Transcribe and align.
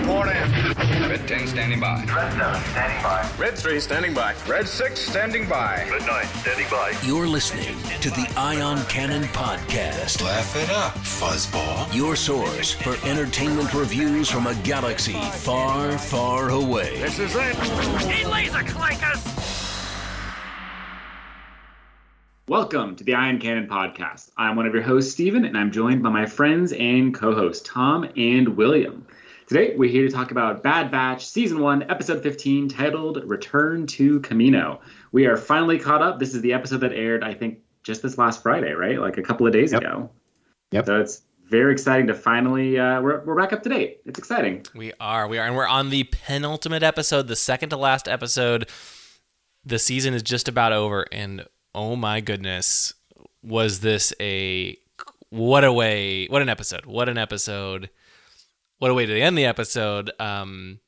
report 0.00 0.28
in. 0.28 0.50
Red 1.08 1.26
10 1.28 1.46
standing 1.46 1.80
by. 1.80 2.04
Red 2.04 2.32
7 2.32 2.62
standing 2.70 3.02
by. 3.02 3.30
Red 3.38 3.58
3 3.58 3.80
standing 3.80 4.14
by. 4.14 4.34
Red 4.48 4.68
6 4.68 5.00
standing 5.00 5.48
by. 5.48 5.86
Red 5.90 6.06
9 6.06 6.24
standing 6.26 6.66
by. 6.70 6.94
You're 7.04 7.26
listening 7.26 7.76
to 8.00 8.10
the 8.10 8.32
Ion 8.36 8.82
Cannon 8.86 9.24
Podcast, 9.24 10.22
Laugh 10.22 10.56
it 10.56 10.70
up, 10.70 10.94
fuzzball. 10.94 11.92
your 11.94 12.16
source 12.16 12.72
for 12.72 12.96
entertainment 13.06 13.72
reviews 13.74 14.30
from 14.30 14.46
a 14.46 14.54
galaxy 14.62 15.12
far, 15.12 15.96
far 15.98 16.50
away. 16.50 16.98
This 17.00 17.18
is 17.18 17.34
it. 17.36 17.56
He 18.10 18.24
laser 18.24 18.58
clankers! 18.58 19.26
Welcome 22.48 22.96
to 22.96 23.04
the 23.04 23.14
Ion 23.14 23.38
Cannon 23.38 23.68
Podcast. 23.68 24.30
I'm 24.36 24.56
one 24.56 24.66
of 24.66 24.74
your 24.74 24.82
hosts, 24.82 25.12
Steven, 25.12 25.44
and 25.44 25.56
I'm 25.56 25.70
joined 25.70 26.02
by 26.02 26.10
my 26.10 26.26
friends 26.26 26.72
and 26.72 27.14
co 27.14 27.32
hosts, 27.34 27.68
Tom 27.68 28.08
and 28.16 28.56
William. 28.56 29.06
Today, 29.50 29.74
we're 29.76 29.90
here 29.90 30.06
to 30.06 30.14
talk 30.14 30.30
about 30.30 30.62
Bad 30.62 30.92
Batch 30.92 31.26
Season 31.26 31.58
1, 31.58 31.90
Episode 31.90 32.22
15, 32.22 32.68
titled 32.68 33.20
Return 33.28 33.84
to 33.88 34.20
Kamino. 34.20 34.78
We 35.10 35.26
are 35.26 35.36
finally 35.36 35.76
caught 35.76 36.02
up. 36.02 36.20
This 36.20 36.36
is 36.36 36.40
the 36.40 36.52
episode 36.52 36.82
that 36.82 36.92
aired, 36.92 37.24
I 37.24 37.34
think, 37.34 37.58
just 37.82 38.00
this 38.00 38.16
last 38.16 38.44
Friday, 38.44 38.70
right? 38.74 39.00
Like 39.00 39.18
a 39.18 39.22
couple 39.22 39.48
of 39.48 39.52
days 39.52 39.72
Yep. 39.72 39.82
ago. 39.82 40.10
Yep. 40.70 40.86
So 40.86 41.00
it's 41.00 41.22
very 41.48 41.72
exciting 41.72 42.06
to 42.06 42.14
finally, 42.14 42.78
uh, 42.78 43.00
we're, 43.00 43.24
we're 43.24 43.34
back 43.34 43.52
up 43.52 43.64
to 43.64 43.68
date. 43.68 43.98
It's 44.06 44.20
exciting. 44.20 44.64
We 44.72 44.92
are. 45.00 45.26
We 45.26 45.38
are. 45.38 45.46
And 45.48 45.56
we're 45.56 45.66
on 45.66 45.90
the 45.90 46.04
penultimate 46.04 46.84
episode, 46.84 47.26
the 47.26 47.34
second 47.34 47.70
to 47.70 47.76
last 47.76 48.06
episode. 48.06 48.68
The 49.64 49.80
season 49.80 50.14
is 50.14 50.22
just 50.22 50.46
about 50.46 50.70
over. 50.72 51.06
And 51.10 51.44
oh 51.74 51.96
my 51.96 52.20
goodness, 52.20 52.94
was 53.42 53.80
this 53.80 54.12
a. 54.20 54.78
What 55.30 55.64
a 55.64 55.72
way. 55.72 56.26
What 56.28 56.40
an 56.40 56.48
episode. 56.48 56.86
What 56.86 57.08
an 57.08 57.18
episode. 57.18 57.90
What 58.80 58.90
a 58.90 58.94
way 58.94 59.06
to 59.06 59.20
end 59.20 59.38
the 59.38 59.44
episode. 59.44 60.10
Um, 60.18 60.80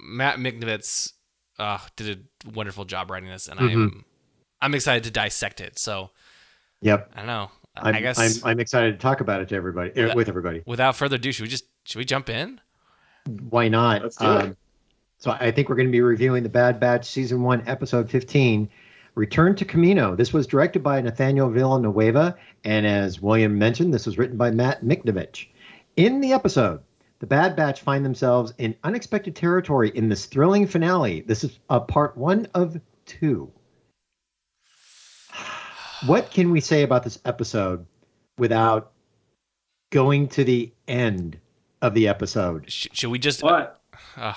Matt 0.00 0.38
Michnovetz 0.38 1.12
uh, 1.58 1.78
did 1.96 2.26
a 2.46 2.50
wonderful 2.50 2.84
job 2.84 3.10
writing 3.10 3.28
this. 3.28 3.48
And 3.48 3.60
I'm, 3.60 4.04
I'm 4.62 4.74
excited 4.74 5.04
to 5.04 5.10
dissect 5.10 5.60
it. 5.60 5.78
So 5.78 6.10
Yep. 6.80 7.10
I 7.14 7.18
don't 7.18 7.26
know. 7.26 7.50
I'm, 7.76 7.94
I 7.94 8.00
guess 8.00 8.18
I'm, 8.44 8.50
I'm 8.50 8.60
excited 8.60 8.92
to 8.92 8.98
talk 8.98 9.20
about 9.20 9.40
it 9.40 9.48
to 9.48 9.56
everybody, 9.56 9.90
er, 9.90 10.06
Yeah. 10.08 10.14
with 10.14 10.28
everybody. 10.28 10.62
without 10.64 10.94
further 10.96 11.16
ado, 11.16 11.32
should 11.32 11.42
we 11.42 11.48
just. 11.48 11.64
Should 11.86 11.98
we 11.98 12.04
jump 12.06 12.30
in? 12.30 12.60
Why 13.50 13.68
not? 13.68 13.96
Um, 13.96 14.02
Let's 14.04 14.16
do 14.16 14.36
it. 14.38 14.56
So 15.18 15.32
I 15.32 15.50
think 15.50 15.68
we're 15.68 15.74
going 15.76 15.88
to 15.88 15.92
be 15.92 16.00
reviewing 16.00 16.42
the 16.42 16.48
Bad 16.48 16.78
Batch 16.80 17.04
Season 17.06 17.42
1, 17.42 17.64
Episode 17.66 18.08
15, 18.08 18.68
Return 19.16 19.54
to 19.56 19.64
Kamino. 19.64 20.16
This 20.16 20.32
was 20.32 20.46
directed 20.46 20.82
by 20.82 21.00
Nathaniel 21.00 21.50
Villanueva, 21.50 22.36
and 22.64 22.86
as 22.86 23.20
William 23.20 23.58
mentioned, 23.58 23.92
this 23.92 24.06
was 24.06 24.16
written 24.18 24.36
by 24.36 24.50
Matt 24.50 24.82
Michnovetz. 24.82 25.46
In 25.96 26.20
the 26.20 26.32
episode, 26.32 26.80
the 27.24 27.28
Bad 27.28 27.56
Batch 27.56 27.80
find 27.80 28.04
themselves 28.04 28.52
in 28.58 28.76
unexpected 28.84 29.34
territory 29.34 29.90
in 29.94 30.10
this 30.10 30.26
thrilling 30.26 30.66
finale. 30.66 31.22
This 31.22 31.42
is 31.42 31.58
a 31.70 31.80
part 31.80 32.18
one 32.18 32.46
of 32.54 32.78
two. 33.06 33.50
What 36.04 36.30
can 36.30 36.50
we 36.50 36.60
say 36.60 36.82
about 36.82 37.02
this 37.02 37.18
episode 37.24 37.86
without 38.36 38.92
going 39.88 40.28
to 40.28 40.44
the 40.44 40.70
end 40.86 41.38
of 41.80 41.94
the 41.94 42.08
episode? 42.08 42.70
Sh- 42.70 42.88
should 42.92 43.08
we 43.08 43.18
just. 43.18 43.42
what? 43.42 43.80
Uh, 43.94 44.20
ugh. 44.20 44.36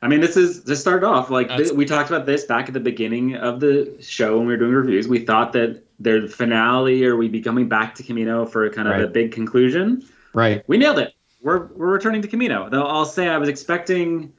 I 0.00 0.06
mean, 0.06 0.20
this 0.20 0.36
is 0.36 0.62
to 0.62 0.76
start 0.76 1.02
off. 1.02 1.28
Like 1.28 1.48
That's- 1.48 1.70
th- 1.70 1.76
we 1.76 1.86
talked 1.86 2.08
about 2.08 2.24
this 2.24 2.44
back 2.44 2.68
at 2.68 2.72
the 2.72 2.78
beginning 2.78 3.34
of 3.34 3.58
the 3.58 3.96
show 4.00 4.38
when 4.38 4.46
we 4.46 4.52
were 4.52 4.58
doing 4.58 4.74
reviews. 4.74 5.08
We 5.08 5.18
thought 5.18 5.52
that 5.54 5.82
their 5.98 6.28
finale, 6.28 7.04
or 7.04 7.16
we'd 7.16 7.32
be 7.32 7.42
coming 7.42 7.68
back 7.68 7.96
to 7.96 8.04
Kamino 8.04 8.48
for 8.48 8.70
kind 8.70 8.86
of 8.86 9.00
a 9.00 9.08
big 9.08 9.32
conclusion. 9.32 10.04
Right. 10.34 10.62
We 10.68 10.78
nailed 10.78 11.00
it. 11.00 11.14
We're 11.40 11.66
we're 11.66 11.90
returning 11.92 12.22
to 12.22 12.28
Kamino. 12.28 12.70
Though 12.70 12.84
I'll 12.86 13.04
say 13.04 13.28
I 13.28 13.38
was 13.38 13.48
expecting, 13.48 14.32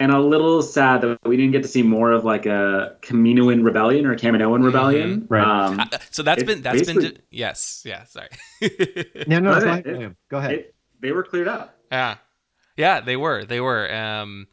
and 0.00 0.12
a 0.12 0.20
little 0.20 0.62
sad 0.62 1.00
that 1.02 1.18
we 1.24 1.36
didn't 1.36 1.52
get 1.52 1.62
to 1.62 1.68
see 1.68 1.82
more 1.82 2.12
of 2.12 2.24
like 2.24 2.46
a 2.46 2.96
Kaminoan 3.02 3.64
rebellion 3.64 4.06
or 4.06 4.12
a 4.12 4.16
Kaminoan 4.16 4.64
rebellion. 4.64 5.26
Right. 5.28 5.42
Um, 5.44 5.80
Uh, 5.80 5.86
so 6.10 6.22
that's 6.22 6.42
been 6.44 6.62
that's 6.62 6.86
been 6.86 6.96
basically- 6.96 7.22
yes 7.30 7.82
yeah 7.84 8.04
sorry 8.04 8.28
No, 9.26 9.38
no, 9.40 9.54
Go 9.54 9.60
go 9.60 9.66
ahead. 9.68 9.86
ahead. 9.86 10.16
Go 10.30 10.38
ahead. 10.38 10.52
it, 10.52 10.74
they 11.00 11.12
were 11.12 11.22
cleared 11.24 11.48
up. 11.48 11.76
yeah 11.90 12.16
yeah 12.76 13.00
they 13.00 13.16
were 13.16 13.44
they 13.44 13.60
were 13.60 13.92
um 13.92 14.46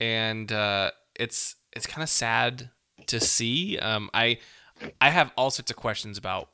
and 0.00 0.50
uh 0.52 0.90
it's 1.18 1.54
it's 1.74 1.86
kind 1.86 2.02
of 2.02 2.08
sad 2.08 2.70
to 3.06 3.20
see 3.20 3.78
um 3.78 4.10
I 4.12 4.38
I 5.00 5.10
have 5.10 5.30
all 5.36 5.50
sorts 5.50 5.70
of 5.70 5.76
questions 5.76 6.18
about 6.18 6.50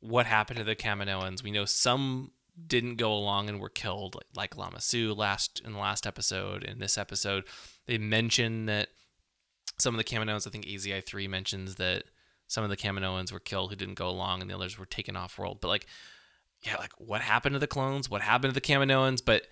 what 0.00 0.26
happened 0.26 0.58
to 0.58 0.64
the 0.64 0.76
Kaminoans 0.76 1.42
we 1.42 1.50
know 1.50 1.64
some 1.64 2.30
didn't 2.66 2.96
go 2.96 3.12
along 3.12 3.48
and 3.48 3.60
were 3.60 3.68
killed 3.68 4.14
like, 4.14 4.26
like 4.34 4.56
Lama 4.56 4.80
Su 4.80 5.14
last 5.14 5.60
in 5.64 5.72
the 5.72 5.78
last 5.78 6.06
episode 6.06 6.64
in 6.64 6.78
this 6.78 6.98
episode 6.98 7.44
they 7.86 7.98
mention 7.98 8.66
that 8.66 8.88
some 9.78 9.94
of 9.94 9.98
the 9.98 10.04
Kaminoans 10.04 10.46
I 10.46 10.50
think 10.50 10.66
AZI 10.66 11.04
3 11.04 11.28
mentions 11.28 11.76
that 11.76 12.04
some 12.46 12.62
of 12.62 12.70
the 12.70 12.76
Kaminoans 12.76 13.32
were 13.32 13.40
killed 13.40 13.70
who 13.70 13.76
didn't 13.76 13.94
go 13.94 14.08
along 14.08 14.40
and 14.42 14.50
the 14.50 14.54
others 14.54 14.78
were 14.78 14.86
taken 14.86 15.16
off 15.16 15.38
world 15.38 15.60
but 15.60 15.68
like 15.68 15.86
yeah, 16.64 16.76
like 16.76 16.92
what 16.98 17.22
happened 17.22 17.54
to 17.54 17.58
the 17.58 17.66
clones? 17.66 18.08
What 18.08 18.22
happened 18.22 18.54
to 18.54 18.60
the 18.60 18.64
Kaminoans? 18.64 19.20
But 19.24 19.48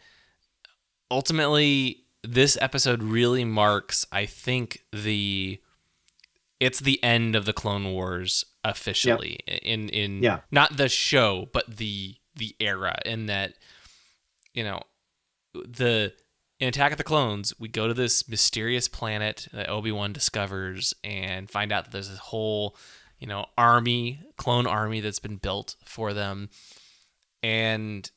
ultimately, 1.10 2.05
this 2.22 2.56
episode 2.60 3.03
really 3.03 3.44
marks, 3.44 4.06
I 4.12 4.27
think, 4.27 4.84
the 4.93 5.60
it's 6.60 6.81
the 6.81 7.03
end 7.03 7.34
of 7.34 7.47
the 7.47 7.53
Clone 7.53 7.93
Wars 7.93 8.44
officially 8.62 9.41
in 9.47 9.89
in 9.89 10.22
Yeah. 10.22 10.41
not 10.50 10.77
the 10.77 10.89
show, 10.89 11.49
but 11.53 11.78
the 11.78 12.16
the 12.41 12.56
era. 12.59 12.99
In 13.05 13.27
that, 13.27 13.55
you 14.53 14.65
know, 14.65 14.83
the 15.55 16.12
in 16.59 16.69
Attack 16.69 16.93
of 16.93 16.99
the 16.99 17.05
Clones, 17.05 17.55
we 17.61 17.69
go 17.69 17.87
to 17.87 17.95
this 17.95 18.28
mysterious 18.28 18.89
planet 18.89 19.47
that 19.53 19.71
Obi 19.71 19.93
Wan 19.93 20.12
discovers 20.12 20.93
and 21.05 21.49
find 21.49 21.71
out 21.71 21.84
that 21.84 21.93
there's 21.93 22.11
this 22.11 22.19
whole, 22.19 22.77
you 23.19 23.28
know, 23.28 23.47
army, 23.56 24.21
clone 24.37 24.67
army 24.67 25.01
that's 25.01 25.21
been 25.21 25.37
built 25.37 25.77
for 25.84 26.12
them. 26.12 26.51
And 27.43 28.11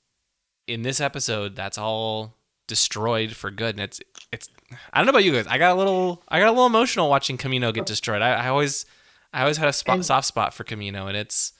in 0.68 0.82
this 0.82 1.00
episode, 1.00 1.56
that's 1.56 1.78
all 1.78 2.36
destroyed 2.68 3.34
for 3.34 3.52
good. 3.52 3.76
And 3.76 3.82
it's 3.82 4.02
it's 4.32 4.50
I 4.92 5.00
don't 5.00 5.06
know 5.06 5.12
about 5.12 5.24
you 5.24 5.34
guys. 5.34 5.48
I 5.48 5.58
got 5.58 5.72
a 5.72 5.76
little 5.76 6.24
I 6.28 6.40
got 6.40 6.48
a 6.48 6.52
little 6.52 6.66
emotional 6.66 7.10
watching 7.10 7.38
Kamino 7.38 7.74
get 7.74 7.86
destroyed. 7.86 8.22
I, 8.22 8.34
I 8.34 8.48
always 8.48 8.86
I 9.34 9.42
always 9.42 9.58
had 9.58 9.70
a 9.70 9.74
spot, 9.74 10.04
soft 10.04 10.28
spot 10.28 10.54
for 10.54 10.64
Kamino, 10.64 11.08
and 11.08 11.16
it's 11.18 11.54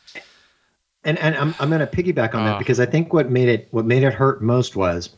and 1.06 1.18
and 1.20 1.36
I'm 1.36 1.54
I'm 1.60 1.70
going 1.70 1.80
to 1.82 1.88
piggyback 1.88 2.34
on 2.34 2.42
Oh. 2.42 2.46
that 2.46 2.60
because 2.60 2.80
I 2.80 2.86
think 2.86 3.14
what 3.14 3.30
made 3.30 3.50
it 3.50 3.68
what 3.72 3.86
made 3.86 4.04
it 4.04 4.14
hurt 4.14 4.42
most 4.42 4.76
was 4.76 5.10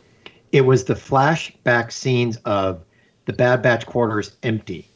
it 0.51 0.61
was 0.61 0.83
the 0.85 0.93
flashback 0.93 1.91
scenes 1.91 2.37
of 2.45 2.81
the 3.25 3.33
Bad 3.33 3.61
Batch 3.61 3.85
quarters 3.85 4.35
empty, 4.43 4.87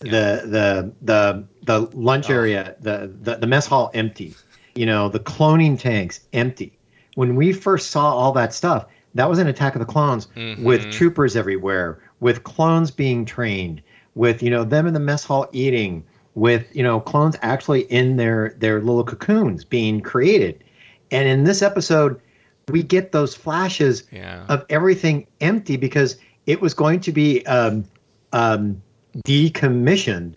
the 0.00 0.42
the 0.46 0.92
the 1.02 1.44
the 1.62 1.80
lunch 1.96 2.30
Oh. 2.30 2.34
area, 2.34 2.74
the, 2.80 3.12
the 3.22 3.36
the 3.36 3.46
mess 3.46 3.66
hall 3.66 3.90
empty, 3.94 4.34
you 4.74 4.86
know, 4.86 5.08
the 5.08 5.20
cloning 5.20 5.78
tanks 5.78 6.20
empty. 6.32 6.76
When 7.14 7.36
we 7.36 7.52
first 7.52 7.90
saw 7.90 8.12
all 8.14 8.32
that 8.32 8.52
stuff, 8.52 8.86
that 9.14 9.28
was 9.28 9.38
an 9.38 9.46
Attack 9.46 9.76
of 9.76 9.78
the 9.80 9.86
Clones 9.86 10.26
with 10.58 10.82
Mhm. 10.86 10.92
troopers 10.92 11.36
everywhere, 11.36 12.00
with 12.20 12.42
clones 12.42 12.90
being 12.90 13.24
trained, 13.24 13.82
with 14.14 14.42
you 14.42 14.50
know 14.50 14.64
them 14.64 14.86
in 14.86 14.94
the 14.94 15.00
mess 15.00 15.24
hall 15.24 15.46
eating, 15.52 16.02
with 16.34 16.74
you 16.74 16.82
know 16.82 17.00
clones 17.00 17.36
actually 17.42 17.82
in 17.82 18.16
their 18.16 18.54
their 18.58 18.80
little 18.80 19.04
cocoons 19.04 19.64
being 19.64 20.00
created. 20.00 20.62
And 21.10 21.28
in 21.28 21.44
this 21.44 21.62
episode, 21.62 22.20
we 22.68 22.82
get 22.82 23.12
those 23.12 23.34
flashes 23.34 24.04
yeah. 24.10 24.44
of 24.48 24.64
everything 24.68 25.26
empty 25.40 25.76
because 25.76 26.16
it 26.46 26.60
was 26.60 26.74
going 26.74 27.00
to 27.00 27.12
be 27.12 27.44
um, 27.46 27.84
um, 28.32 28.82
decommissioned. 29.26 30.34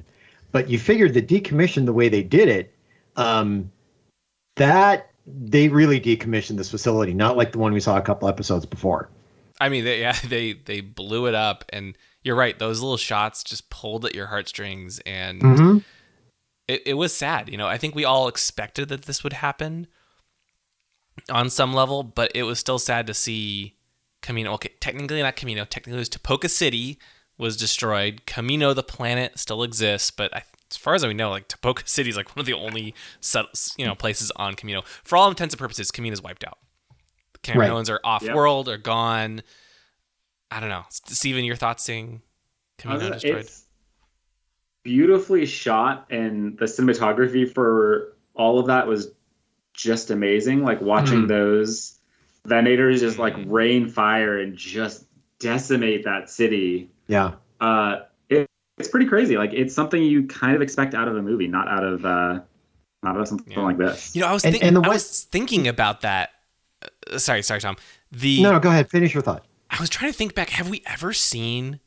But 0.51 0.69
you 0.69 0.79
figured 0.79 1.13
the 1.13 1.21
decommission 1.21 1.85
the 1.85 1.93
way 1.93 2.09
they 2.09 2.23
did 2.23 2.47
it, 2.47 2.73
um, 3.15 3.71
that 4.55 5.11
they 5.25 5.67
really 5.67 5.99
decommissioned 5.99 6.57
this 6.57 6.71
facility, 6.71 7.13
not 7.13 7.37
like 7.37 7.51
the 7.51 7.57
one 7.57 7.73
we 7.73 7.79
saw 7.79 7.97
a 7.97 8.01
couple 8.01 8.27
episodes 8.27 8.65
before. 8.65 9.09
I 9.59 9.69
mean, 9.69 9.83
they, 9.83 9.99
yeah, 10.01 10.17
they 10.27 10.53
they 10.53 10.81
blew 10.81 11.27
it 11.27 11.35
up, 11.35 11.65
and 11.69 11.97
you're 12.27 12.35
right. 12.35 12.59
Those 12.59 12.81
little 12.81 12.97
shots 12.97 13.43
just 13.43 13.69
pulled 13.71 14.05
at 14.05 14.13
your 14.13 14.27
heartstrings, 14.27 14.99
and 15.05 15.41
Mhm. 15.41 15.83
it, 16.67 16.83
it 16.85 16.93
was 16.95 17.15
sad. 17.15 17.49
You 17.49 17.57
know, 17.57 17.67
I 17.67 17.77
think 17.77 17.95
we 17.95 18.03
all 18.05 18.27
expected 18.27 18.89
that 18.89 19.03
this 19.05 19.23
would 19.23 19.33
happen 19.33 19.87
on 21.31 21.49
some 21.49 21.73
level, 21.73 22.03
but 22.03 22.31
it 22.35 22.43
was 22.43 22.59
still 22.59 22.79
sad 22.79 23.07
to 23.07 23.13
see 23.13 23.75
Kamino. 24.21 24.47
Okay, 24.55 24.73
technically 24.79 25.21
not 25.21 25.35
Kamino. 25.35 25.67
Technically, 25.67 25.93
it 25.93 25.99
was 25.99 26.09
Tipoca 26.09 26.49
City 26.49 26.99
was 27.37 27.55
destroyed. 27.57 28.21
Kamino, 28.25 28.75
the 28.75 28.83
planet, 28.83 29.37
still 29.39 29.63
exists, 29.63 30.11
but 30.11 30.35
I, 30.35 30.43
as 30.69 30.77
far 30.77 30.95
as 30.95 31.05
we 31.05 31.13
know, 31.13 31.29
like 31.29 31.47
Tipoca 31.47 31.83
City 31.87 32.09
is 32.09 32.17
like 32.17 32.35
one 32.35 32.41
of 32.41 32.45
the 32.45 32.53
only 32.53 32.93
you 33.77 33.85
know 33.85 33.95
places 33.95 34.31
on 34.35 34.55
Kamino. 34.55 34.83
For 35.03 35.17
all 35.17 35.29
intents 35.29 35.53
and 35.53 35.59
purposes, 35.59 35.91
Kamino 35.91 36.11
is 36.13 36.21
wiped 36.21 36.45
out. 36.45 36.57
The 37.43 37.53
Right. 37.53 37.69
Are 37.89 38.01
off 38.03 38.23
Yep. 38.23 38.35
world, 38.35 38.67
are 38.67 38.77
gone. 38.77 39.41
I 40.51 40.59
don't 40.59 40.69
know, 40.69 40.83
S- 40.87 41.01
Steven, 41.05 41.43
your 41.43 41.55
thoughts 41.55 41.83
seeing 41.83 42.21
Kamino 42.79 43.03
Uh, 43.03 43.09
destroyed? 43.11 43.35
It's 43.37 43.65
beautifully 44.83 45.45
shot, 45.45 46.05
and 46.09 46.57
the 46.57 46.65
cinematography 46.65 47.51
for 47.53 48.13
all 48.35 48.59
of 48.59 48.67
that 48.67 48.87
was 48.87 49.09
just 49.73 50.09
amazing. 50.11 50.63
Like 50.63 50.81
watching 50.81 51.23
Mhm. 51.23 51.27
those 51.27 51.93
Venators 52.47 52.99
just 52.99 53.19
like 53.19 53.35
Mhm. 53.35 53.45
rain 53.51 53.89
fire 53.89 54.39
and 54.39 54.55
just 54.55 55.05
decimate 55.39 56.05
that 56.05 56.29
city. 56.29 56.89
Yeah. 57.07 57.33
Uh, 57.59 58.03
it, 58.29 58.47
it's 58.77 58.87
pretty 58.87 59.05
crazy. 59.05 59.37
Like 59.37 59.51
it's 59.53 59.73
something 59.75 60.01
you 60.01 60.25
kind 60.27 60.55
of 60.55 60.61
expect 60.61 60.93
out 60.95 61.07
of 61.09 61.17
a 61.17 61.21
movie, 61.21 61.47
not 61.47 61.67
out 61.67 61.83
of 61.83 62.05
uh, 62.05 62.39
not 63.03 63.15
out 63.15 63.21
of 63.21 63.27
something 63.27 63.51
Yeah. 63.51 63.63
like 63.63 63.77
this. 63.77 64.15
You 64.15 64.21
know, 64.21 64.27
I 64.27 64.33
was 64.33 64.45
And- 64.45 64.53
think- 64.53 64.63
and 64.63 64.75
the 64.77 64.81
I 64.81 64.87
was 64.89 65.23
thinking 65.25 65.67
about 65.67 66.01
that. 66.01 66.29
Uh, 67.11 67.17
sorry, 67.17 67.41
sorry, 67.43 67.59
Tom. 67.59 67.75
The 68.11 68.41
No, 68.41 68.53
no, 68.53 68.59
go 68.59 68.69
ahead. 68.69 68.89
Finish 68.89 69.13
your 69.13 69.23
thought. 69.23 69.45
I 69.69 69.79
was 69.79 69.89
trying 69.89 70.11
to 70.11 70.17
think 70.17 70.35
back. 70.35 70.51
Have 70.51 70.69
we 70.69 70.83
ever 70.85 71.13
seen 71.13 71.79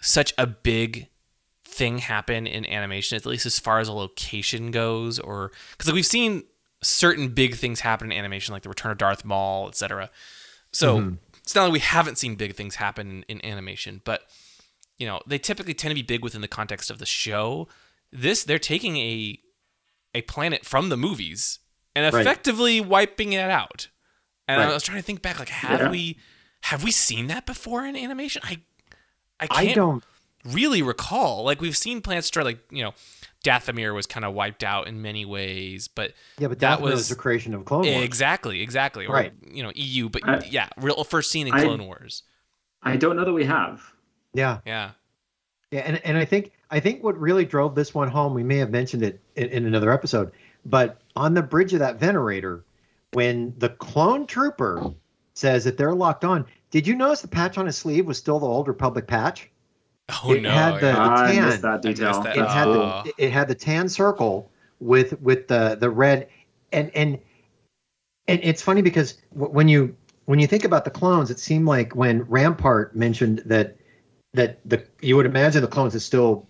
such 0.00 0.32
a 0.36 0.46
big 0.46 1.08
thing 1.64 1.98
happen 1.98 2.46
in 2.46 2.66
animation, 2.66 3.16
at 3.16 3.24
least 3.26 3.46
as 3.46 3.58
far 3.58 3.80
as 3.80 3.88
a 3.88 3.92
location 3.92 4.70
goes, 4.70 5.18
or 5.18 5.52
because 5.72 5.88
like 5.88 5.94
we've 5.94 6.06
seen 6.06 6.44
certain 6.82 7.28
big 7.28 7.54
things 7.56 7.80
happen 7.80 8.12
in 8.12 8.18
animation, 8.18 8.52
like 8.52 8.62
the 8.62 8.68
Return 8.68 8.92
of 8.92 8.98
Darth 8.98 9.24
Maul, 9.24 9.68
etc. 9.68 10.10
So 10.72 10.98
mm-hmm. 10.98 11.14
it's 11.38 11.54
not 11.54 11.64
like 11.64 11.72
we 11.72 11.78
haven't 11.80 12.18
seen 12.18 12.34
big 12.34 12.54
things 12.54 12.76
happen 12.76 13.24
in, 13.28 13.38
in 13.38 13.44
animation, 13.44 14.02
but 14.04 14.22
you 14.98 15.06
know 15.06 15.20
they 15.26 15.38
typically 15.38 15.74
tend 15.74 15.90
to 15.90 15.94
be 15.94 16.02
big 16.02 16.22
within 16.22 16.40
the 16.40 16.48
context 16.48 16.90
of 16.90 16.98
the 16.98 17.06
show. 17.06 17.68
This 18.12 18.44
they're 18.44 18.58
taking 18.58 18.96
a 18.98 19.38
a 20.14 20.22
planet 20.22 20.64
from 20.64 20.90
the 20.90 20.96
movies 20.96 21.58
and 21.94 22.12
Right. 22.12 22.20
effectively 22.20 22.80
wiping 22.80 23.32
it 23.32 23.50
out. 23.50 23.88
And 24.48 24.60
I 24.60 24.72
was 24.72 24.82
trying 24.82 24.98
to 24.98 25.02
think 25.02 25.22
back, 25.22 25.38
like, 25.38 25.48
have 25.48 25.80
Yeah. 25.80 25.90
we 25.90 26.18
have 26.62 26.82
we 26.84 26.90
seen 26.90 27.26
that 27.28 27.46
before 27.46 27.84
in 27.84 27.96
animation? 27.96 28.42
I 28.44 28.60
I 29.40 29.46
I 29.50 29.64
can't 29.64 29.74
don't. 29.76 30.04
really 30.44 30.82
recall. 30.82 31.44
Like 31.44 31.60
we've 31.60 31.76
seen 31.76 32.00
Planet 32.00 32.22
Destroy, 32.24 32.44
like 32.44 32.60
you 32.70 32.82
know, 32.84 32.94
Dathomir 33.44 33.94
was 33.94 34.06
kind 34.06 34.24
of 34.24 34.34
wiped 34.34 34.62
out 34.62 34.86
in 34.86 35.02
many 35.02 35.24
ways, 35.24 35.88
but 35.88 36.12
Yeah, 36.38 36.48
but 36.48 36.60
that 36.60 36.78
that 36.78 36.80
was 36.80 36.94
was- 36.94 37.08
the 37.08 37.16
creation 37.16 37.54
of 37.54 37.64
Clone 37.64 37.86
Wars. 37.86 38.04
exactly, 38.04 38.60
exactly, 38.62 39.06
or, 39.06 39.14
Right. 39.14 39.32
You 39.50 39.62
know, 39.64 39.72
EU, 39.74 40.08
but 40.08 40.26
I- 40.28 40.46
yeah, 40.50 40.68
real 40.76 41.02
first 41.04 41.30
seen 41.30 41.46
in 41.48 41.54
I- 41.54 41.62
Clone 41.64 41.84
Wars. 41.84 42.22
I 42.82 42.96
don't 42.96 43.16
know 43.16 43.24
that 43.24 43.32
we 43.32 43.44
have. 43.44 43.82
Yeah. 44.34 44.58
Yeah, 44.66 44.90
Yeah, 45.70 45.80
and, 45.80 46.00
and 46.04 46.16
I 46.18 46.24
think 46.24 46.52
I 46.70 46.80
think 46.80 47.02
what 47.04 47.18
really 47.20 47.44
drove 47.44 47.74
this 47.74 47.92
one 47.94 48.08
home, 48.08 48.32
we 48.34 48.42
may 48.42 48.56
have 48.58 48.70
mentioned 48.70 49.02
it 49.02 49.20
in, 49.36 49.48
in 49.50 49.66
another 49.66 49.90
episode, 49.92 50.32
but 50.64 51.00
on 51.16 51.34
the 51.34 51.42
bridge 51.42 51.72
of 51.74 51.80
that 51.80 51.98
Venator, 52.00 52.64
when 53.12 53.52
the 53.58 53.68
clone 53.68 54.26
trooper 54.26 54.94
says 55.34 55.64
that 55.64 55.76
they're 55.76 55.94
locked 55.94 56.24
on, 56.24 56.44
did 56.70 56.86
you 56.86 56.94
notice 56.94 57.20
the 57.22 57.28
patch 57.28 57.58
on 57.58 57.66
his 57.66 57.76
sleeve 57.76 58.06
was 58.06 58.18
still 58.18 58.38
the 58.38 58.46
old 58.46 58.68
Republic 58.68 59.06
patch? 59.06 59.48
Oh 60.24 60.32
It 60.32 60.42
no, 60.42 60.50
had 60.50 60.80
the- 60.80 60.86
yeah. 60.88 61.14
I 61.14 61.32
tan. 61.32 61.44
missed 61.46 61.62
that 61.62 61.82
detail. 61.82 62.20
that. 62.22 62.36
It 62.36 62.46
had 62.46 62.68
Oh. 62.68 63.02
the 63.04 63.12
it 63.24 63.30
had 63.32 63.48
the 63.48 63.54
tan 63.54 63.88
circle 63.88 64.50
with 64.80 65.20
with 65.20 65.48
the 65.48 65.76
the 65.78 65.88
red, 65.90 66.28
and 66.72 66.90
and 66.94 67.18
and 68.28 68.40
it's 68.42 68.62
funny 68.62 68.82
because 68.82 69.18
when 69.32 69.68
you 69.68 69.94
when 70.26 70.38
you 70.38 70.46
think 70.46 70.64
about 70.64 70.84
the 70.84 70.90
clones, 70.90 71.30
it 71.30 71.38
seemed 71.38 71.66
like 71.66 71.94
when 71.94 72.22
Rampart 72.24 72.94
mentioned 72.96 73.42
that 73.46 73.76
that 74.34 74.58
the 74.68 74.84
you 75.00 75.16
would 75.16 75.26
imagine 75.26 75.62
the 75.62 75.68
clones 75.68 75.92
that 75.92 76.00
still 76.00 76.48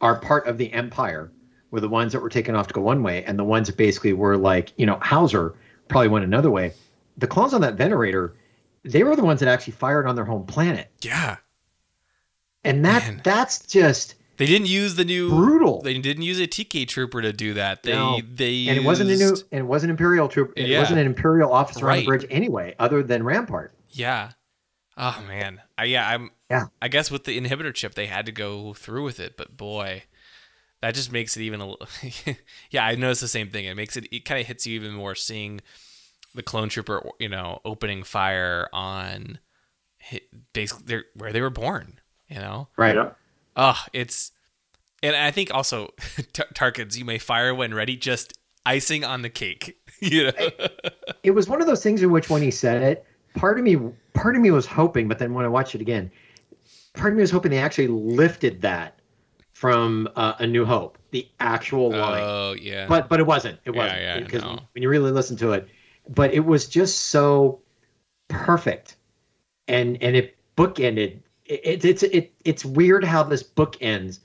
are 0.00 0.18
part 0.18 0.46
of 0.46 0.56
the 0.58 0.72
Empire 0.72 1.30
were 1.70 1.80
the 1.80 1.88
ones 1.88 2.12
that 2.12 2.20
were 2.20 2.28
taken 2.30 2.54
off 2.54 2.66
to 2.68 2.74
go 2.74 2.80
one 2.80 3.02
way, 3.02 3.22
and 3.24 3.38
the 3.38 3.44
ones 3.44 3.66
that 3.68 3.76
basically 3.76 4.14
were 4.14 4.36
like 4.36 4.72
you 4.76 4.86
know 4.86 4.98
Howzer 5.02 5.54
probably 5.88 6.08
went 6.08 6.24
another 6.24 6.50
way. 6.50 6.72
The 7.16 7.26
clones 7.26 7.52
on 7.54 7.60
that 7.62 7.74
Venator, 7.74 8.34
they 8.84 9.02
were 9.02 9.14
the 9.16 9.24
ones 9.24 9.40
that 9.40 9.48
actually 9.48 9.74
fired 9.74 10.06
on 10.06 10.14
their 10.16 10.24
home 10.24 10.46
planet, 10.46 10.90
yeah. 11.02 11.36
and 12.64 12.84
that 12.84 13.02
Man. 13.06 13.20
that's 13.24 13.66
just 13.66 14.14
They 14.38 14.46
didn't 14.46 14.68
use 14.68 14.94
the 14.94 15.04
new 15.04 15.28
brutal. 15.28 15.82
They 15.82 15.98
didn't 15.98 16.22
use 16.22 16.38
a 16.40 16.46
TK 16.46 16.88
trooper 16.88 17.20
to 17.22 17.32
do 17.32 17.54
that. 17.54 17.82
They 17.82 17.92
No. 17.92 18.20
they 18.32 18.68
and 18.68 18.78
it 18.78 18.84
wasn't 18.84 19.10
a 19.10 19.16
new 19.16 19.36
and 19.52 19.60
it 19.60 19.66
wasn't 19.66 19.90
imperial 19.90 20.28
troop 20.28 20.52
it 20.56 20.66
Yeah. 20.68 20.78
wasn't 20.80 21.00
an 21.00 21.06
imperial 21.06 21.52
officer 21.52 21.90
on 21.90 21.98
the 21.98 22.06
bridge 22.06 22.26
anyway 22.30 22.74
other 22.78 23.02
than 23.02 23.22
rampart 23.22 23.74
Yeah. 23.90 24.30
Oh 24.96 25.22
man. 25.26 25.60
I, 25.78 25.84
yeah, 25.84 26.08
I'm 26.08 26.30
Yeah. 26.50 26.66
I 26.80 26.88
guess 26.88 27.10
with 27.10 27.24
the 27.24 27.38
inhibitor 27.40 27.72
chip 27.74 27.94
they 27.94 28.06
had 28.06 28.26
to 28.26 28.32
go 28.32 28.72
through 28.74 29.04
with 29.04 29.20
it, 29.20 29.36
but 29.36 29.56
boy, 29.56 30.04
that 30.80 30.94
just 30.94 31.12
makes 31.12 31.36
it 31.36 31.42
even 31.42 31.60
a 31.60 31.66
little 31.68 31.86
Yeah, 32.70 32.84
I 32.86 32.94
noticed 32.94 33.20
the 33.20 33.28
same 33.28 33.50
thing. 33.50 33.66
It 33.66 33.74
makes 33.76 33.96
it 33.96 34.06
it 34.10 34.24
kind 34.24 34.40
of 34.40 34.46
hits 34.46 34.66
you 34.66 34.74
even 34.74 34.92
more 34.92 35.14
seeing 35.14 35.60
the 36.34 36.42
clone 36.42 36.68
trooper, 36.68 37.08
you 37.18 37.28
know, 37.28 37.60
opening 37.64 38.02
fire 38.02 38.68
on 38.72 39.38
hit, 39.98 40.24
basically 40.52 40.84
their, 40.86 41.04
where 41.14 41.32
they 41.32 41.40
were 41.40 41.50
born, 41.50 42.00
you 42.28 42.36
know? 42.36 42.68
right 42.76 42.94
Yeah. 42.94 43.10
Oh, 43.56 43.78
it's 43.92 44.32
and 45.02 45.16
I 45.16 45.30
think 45.30 45.52
also 45.52 45.88
T- 46.32 46.42
Tarkins, 46.54 46.96
you 46.96 47.04
may 47.04 47.18
fire 47.18 47.54
when 47.54 47.74
ready, 47.74 47.96
just 47.96 48.32
icing 48.64 49.04
on 49.04 49.22
the 49.22 49.30
cake. 49.30 49.76
You 50.02 50.32
know? 50.32 50.48
it 51.22 51.32
was 51.32 51.46
one 51.46 51.60
of 51.60 51.66
those 51.66 51.82
things 51.82 52.02
in 52.02 52.10
which 52.10 52.30
when 52.30 52.40
he 52.40 52.50
said 52.50 52.82
it 52.82 53.04
part 53.34 53.58
of 53.58 53.64
me 53.64 53.76
part 54.14 54.34
of 54.34 54.40
me 54.40 54.50
was 54.50 54.64
hoping 54.64 55.08
but 55.08 55.18
then 55.18 55.34
when 55.34 55.44
i 55.44 55.48
watched 55.48 55.74
it 55.74 55.82
again 55.82 56.10
part 56.94 57.12
of 57.12 57.16
me 57.16 57.20
was 57.20 57.30
hoping 57.30 57.50
they 57.50 57.58
actually 57.58 57.88
lifted 57.88 58.62
that 58.62 58.98
from 59.52 60.08
uh, 60.16 60.32
a 60.38 60.46
new 60.46 60.64
hope 60.64 60.96
the 61.10 61.28
actual 61.38 61.90
line 61.90 62.22
Oh 62.24 62.52
yeah. 62.52 62.86
but 62.86 63.10
but 63.10 63.20
it 63.20 63.26
wasn't 63.26 63.58
it 63.66 63.72
wasn't 63.72 64.00
yeah, 64.00 64.20
because 64.20 64.42
no. 64.42 64.58
when 64.72 64.82
you 64.82 64.88
really 64.88 65.10
listen 65.10 65.36
to 65.36 65.52
it 65.52 65.68
but 66.10 66.32
it 66.34 66.40
was 66.44 66.66
just 66.68 66.98
so 67.06 67.60
perfect 68.28 68.96
and 69.68 70.00
and 70.02 70.16
it 70.16 70.36
bookended 70.56 71.18
it, 71.46 71.60
it, 71.64 71.84
it's 71.84 72.02
it 72.02 72.32
it's 72.44 72.64
weird 72.64 73.02
how 73.04 73.22
this 73.22 73.42
book 73.42 73.76
ends 73.80 74.20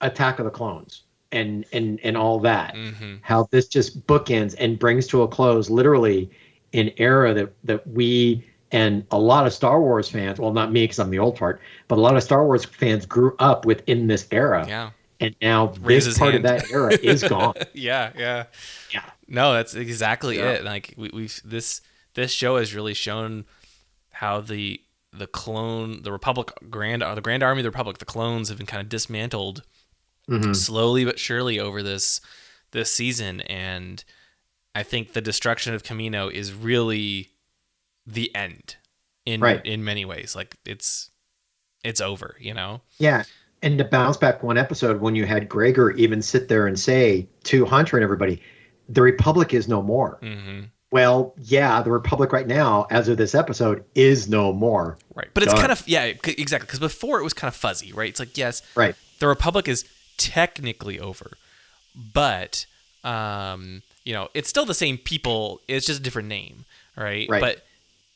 attack 0.00 0.38
of 0.38 0.44
the 0.44 0.50
clones 0.50 1.02
and 1.32 1.64
and 1.72 2.00
and 2.02 2.16
all 2.16 2.38
that 2.40 2.74
hmm 2.74 3.16
how 3.24 3.46
this 3.52 3.68
just 3.68 4.04
bookends 4.08 4.56
and 4.58 4.78
brings 4.80 5.06
to 5.06 5.22
a 5.22 5.28
close 5.28 5.70
literally 5.70 6.28
an 6.74 6.90
era 6.96 7.32
that 7.32 7.52
that 7.64 7.86
we 7.86 8.44
and 8.72 9.04
a 9.10 9.18
lot 9.18 9.46
of 9.46 9.52
Star 9.52 9.82
Wars 9.82 10.08
fans, 10.08 10.38
well, 10.40 10.50
not 10.50 10.72
me 10.72 10.84
because 10.84 10.98
I'm 10.98 11.10
the 11.10 11.18
old 11.18 11.36
part, 11.36 11.60
but 11.88 11.98
a 11.98 12.00
lot 12.00 12.16
of 12.16 12.22
Star 12.22 12.46
Wars 12.46 12.64
fans 12.64 13.04
grew 13.04 13.36
up 13.38 13.66
within 13.66 14.06
this 14.06 14.26
era, 14.30 14.64
Yeah. 14.66 14.90
and 15.20 15.36
now 15.42 15.74
Raise 15.82 16.06
this 16.06 16.18
part 16.18 16.32
hand. 16.32 16.46
of 16.46 16.50
that 16.50 16.70
era 16.70 16.94
is 17.02 17.22
gone. 17.28 17.52
yeah, 17.74 18.12
yeah. 18.16 18.46
Yeah. 18.90 19.02
No, 19.32 19.54
that's 19.54 19.74
exactly 19.74 20.36
Yeah. 20.38 20.50
it. 20.50 20.64
Like 20.64 20.94
we, 20.96 21.10
we've 21.12 21.40
this 21.44 21.80
this 22.14 22.30
show 22.30 22.58
has 22.58 22.74
really 22.74 22.94
shown 22.94 23.44
how 24.12 24.40
the 24.40 24.80
the 25.12 25.26
clone 25.26 26.02
the 26.02 26.12
Republic 26.12 26.52
Grand 26.70 27.02
uh, 27.02 27.14
the 27.14 27.20
Grand 27.20 27.42
Army 27.42 27.60
of 27.60 27.64
the 27.64 27.70
Republic 27.70 27.98
the 27.98 28.04
clones 28.04 28.48
have 28.50 28.58
been 28.58 28.66
kind 28.66 28.82
of 28.82 28.88
dismantled 28.88 29.62
Mhm. 30.30 30.54
slowly 30.54 31.04
but 31.04 31.18
surely 31.18 31.58
over 31.58 31.82
this 31.82 32.20
this 32.70 32.94
season 32.94 33.40
and 33.42 34.04
I 34.74 34.82
think 34.84 35.12
the 35.12 35.20
destruction 35.20 35.74
of 35.74 35.82
Kamino 35.82 36.30
is 36.30 36.52
really 36.54 37.30
the 38.06 38.34
end 38.34 38.76
in 39.26 39.40
Right. 39.40 39.64
in 39.66 39.82
many 39.84 40.04
ways 40.04 40.34
like 40.36 40.56
it's 40.64 41.10
it's 41.84 42.00
over 42.00 42.36
you 42.40 42.54
know 42.54 42.82
Yeah. 42.98 43.24
And 43.64 43.78
to 43.78 43.84
bounce 43.84 44.16
back 44.16 44.42
one 44.42 44.58
episode 44.58 45.00
when 45.00 45.14
you 45.14 45.24
had 45.26 45.48
Gregor 45.48 45.90
even 45.92 46.20
sit 46.22 46.48
there 46.48 46.66
and 46.66 46.78
say 46.78 47.28
to 47.44 47.64
Hunter 47.64 47.96
and 47.96 48.02
everybody, 48.02 48.42
the 48.92 49.02
Republic 49.02 49.54
is 49.54 49.68
no 49.68 49.82
more. 49.82 50.18
hmm 50.22 50.60
Well, 50.90 51.34
yeah, 51.38 51.80
the 51.82 51.90
Republic 51.90 52.32
right 52.32 52.46
now, 52.46 52.86
as 52.90 53.08
of 53.08 53.16
this 53.16 53.34
episode, 53.34 53.84
is 53.94 54.28
no 54.28 54.52
more. 54.52 54.98
right 55.14 55.28
but 55.34 55.42
it's 55.42 55.54
kind 55.54 55.72
of 55.72 55.82
yeah 55.88 56.04
exactly 56.04 56.66
because 56.66 56.78
before 56.80 57.18
it 57.20 57.24
was 57.24 57.32
kind 57.34 57.48
of 57.48 57.56
fuzzy 57.56 57.92
right 57.92 58.08
it's 58.10 58.20
like 58.20 58.36
yes 58.36 58.62
Right. 58.76 58.94
the 59.18 59.26
republic 59.26 59.68
is 59.68 59.84
technically 60.18 60.98
over 61.00 61.32
but 62.14 62.66
um 63.04 63.82
you 64.04 64.12
know 64.12 64.28
it's 64.34 64.48
still 64.48 64.64
the 64.64 64.74
same 64.74 64.96
people 64.98 65.60
it's 65.68 65.86
just 65.86 66.00
a 66.00 66.02
different 66.02 66.28
name 66.28 66.64
right, 66.96 67.28
Right. 67.28 67.40
but 67.40 67.64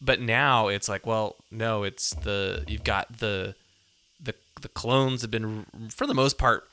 but 0.01 0.21
now 0.21 0.69
it's 0.69 0.89
like 0.89 1.07
well 1.07 1.37
no 1.51 1.83
it's 1.85 2.11
the 2.11 2.65
you've 2.69 2.85
got 2.85 3.19
the 3.19 3.55
the 4.23 4.35
the 4.61 4.69
clones 4.69 5.23
have 5.23 5.31
been 5.31 5.67
for 5.91 6.07
the 6.07 6.15
most 6.15 6.39
part 6.39 6.69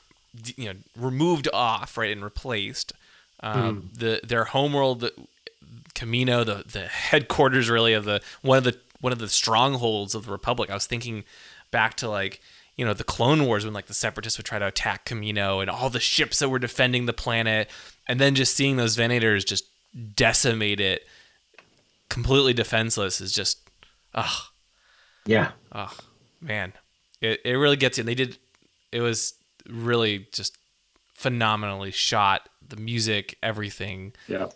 you 0.56 0.66
know 0.66 0.74
removed 0.96 1.48
off 1.52 1.96
right 1.98 2.10
and 2.12 2.22
replaced 2.24 2.92
um 3.44 3.90
the 3.92 4.20
their 4.24 4.44
homeworld 4.44 5.10
Kamino, 5.94 6.44
the 6.44 6.64
the 6.66 6.86
headquarters 6.86 7.70
really 7.70 7.92
of 7.92 8.04
the 8.04 8.20
one 8.42 8.58
of 8.58 8.64
the 8.64 8.76
one 9.00 9.12
of 9.12 9.18
the 9.20 9.28
strongholds 9.28 10.14
of 10.14 10.26
the 10.26 10.32
Republic. 10.32 10.70
I 10.70 10.74
was 10.74 10.86
thinking 10.86 11.24
back 11.70 11.94
to 11.98 12.08
like 12.08 12.40
you 12.76 12.84
know 12.84 12.94
the 12.94 13.04
Clone 13.04 13.46
Wars 13.46 13.64
when 13.64 13.74
like 13.74 13.86
the 13.86 13.94
Separatists 13.94 14.38
would 14.38 14.46
try 14.46 14.58
to 14.58 14.66
attack 14.66 15.04
Kamino 15.04 15.60
and 15.60 15.70
all 15.70 15.90
the 15.90 16.00
ships 16.00 16.40
that 16.40 16.48
were 16.48 16.58
defending 16.58 17.06
the 17.06 17.12
planet, 17.12 17.70
and 18.08 18.18
then 18.18 18.34
just 18.34 18.56
seeing 18.56 18.76
those 18.76 18.96
Venators 18.96 19.46
just 19.46 19.64
decimate 20.16 20.80
it, 20.80 21.06
completely 22.08 22.52
defenseless, 22.52 23.20
is 23.20 23.32
just 23.32 23.58
ah 24.14 24.50
Yeah. 25.26 25.52
oh 25.72 25.96
man, 26.40 26.72
it 27.20 27.40
it 27.44 27.52
really 27.54 27.76
gets 27.76 27.98
you. 27.98 28.02
And 28.02 28.08
they 28.08 28.16
did 28.16 28.38
it 28.90 29.00
was 29.00 29.34
really 29.68 30.26
just 30.32 30.58
phenomenally 31.14 31.90
shot. 31.90 32.48
The 32.66 32.76
music, 32.76 33.36
everything. 33.42 34.14
Yeah. 34.28 34.48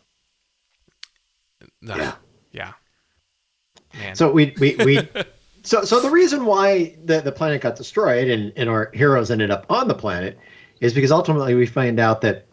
Ugh, 1.60 1.96
Yeah. 1.98 2.14
yeah. 2.52 2.72
Man. 3.98 4.14
So 4.16 4.30
we 4.30 4.54
we, 4.58 4.76
we 4.76 5.08
so 5.62 5.82
so 5.82 6.00
the 6.00 6.10
reason 6.10 6.44
why 6.44 6.96
the, 7.04 7.20
the 7.20 7.32
planet 7.32 7.62
got 7.62 7.76
destroyed 7.76 8.28
and, 8.28 8.52
and 8.56 8.68
our 8.68 8.90
heroes 8.94 9.30
ended 9.30 9.50
up 9.50 9.66
on 9.70 9.88
the 9.88 9.94
planet 9.94 10.38
is 10.80 10.94
because 10.94 11.10
ultimately 11.12 11.54
we 11.54 11.66
find 11.66 11.98
out 11.98 12.20
that 12.22 12.46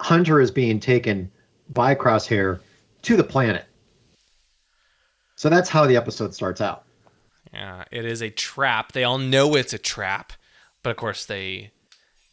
Hunter 0.00 0.40
is 0.40 0.50
being 0.50 0.80
taken 0.80 1.30
by 1.70 1.94
Crosshair 1.94 2.60
to 3.02 3.16
the 3.16 3.24
planet. 3.24 3.64
So 5.36 5.48
that's 5.48 5.68
how 5.68 5.86
the 5.86 5.96
episode 5.96 6.34
starts 6.34 6.60
out. 6.60 6.84
Yeah, 7.52 7.84
it 7.90 8.04
is 8.04 8.22
a 8.22 8.30
trap. 8.30 8.92
They 8.92 9.04
all 9.04 9.18
know 9.18 9.54
it's 9.54 9.72
a 9.72 9.78
trap, 9.78 10.32
but 10.82 10.90
of 10.90 10.96
course 10.96 11.26
they 11.26 11.70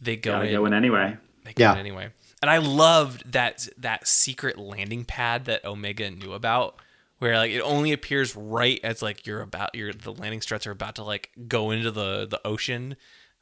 they 0.04 0.16
go 0.16 0.34
Gotta 0.34 0.46
in. 0.48 0.54
go 0.54 0.66
in 0.66 0.74
anyway. 0.74 1.18
They 1.44 1.54
go 1.54 1.64
Yeah. 1.64 1.74
in 1.74 1.80
anyway. 1.80 2.10
And 2.42 2.50
I 2.52 2.58
loved 2.58 3.32
that 3.32 3.68
that 3.78 4.08
secret 4.08 4.58
landing 4.58 5.06
pad 5.06 5.46
that 5.46 5.64
Omega 5.66 6.12
knew 6.12 6.34
about, 6.34 6.76
where 7.20 7.38
like 7.38 7.52
it 7.52 7.62
only 7.62 7.94
appears 7.94 8.36
right 8.36 8.80
as 8.84 9.02
like 9.02 9.26
you're 9.26 9.42
about 9.42 9.74
you're 9.76 9.94
the 9.94 10.12
landing 10.14 10.42
struts 10.42 10.68
are 10.68 10.72
about 10.72 10.96
to 10.96 11.04
like 11.04 11.32
go 11.48 11.72
into 11.72 11.90
the 11.92 12.26
the 12.28 12.42
ocean. 12.46 12.96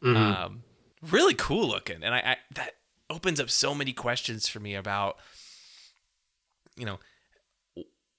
Um, 0.03 0.63
really 1.01 1.34
cool 1.36 1.68
looking, 1.68 2.03
and 2.03 2.13
I, 2.13 2.20
I 2.20 2.38
that 2.56 2.72
opens 3.10 3.39
up 3.39 3.50
so 3.50 3.74
many 3.75 3.94
questions 3.94 4.48
for 4.48 4.60
me 4.60 4.74
about 4.75 5.18
you 6.77 6.86
know 6.86 7.00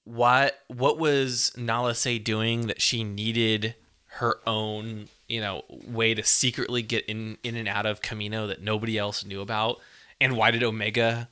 what 0.05 0.59
what 0.67 0.97
was 0.97 1.51
Nala 1.57 1.95
Se 1.95 2.19
doing 2.19 2.67
that 2.67 2.81
she 2.81 3.03
needed 3.03 3.75
her 4.17 4.39
own 4.45 5.07
you 5.33 5.41
know 5.41 5.63
way 5.69 6.13
to 6.13 6.23
secretly 6.23 6.81
get 6.81 7.03
in 7.07 7.37
in 7.43 7.55
and 7.55 7.67
out 7.67 7.85
of 7.85 8.01
Kamino 8.01 8.47
that 8.47 8.61
nobody 8.61 8.97
else 8.97 9.25
knew 9.25 9.41
about 9.41 9.79
and 10.21 10.37
why 10.37 10.51
did 10.51 10.63
Omega 10.63 11.27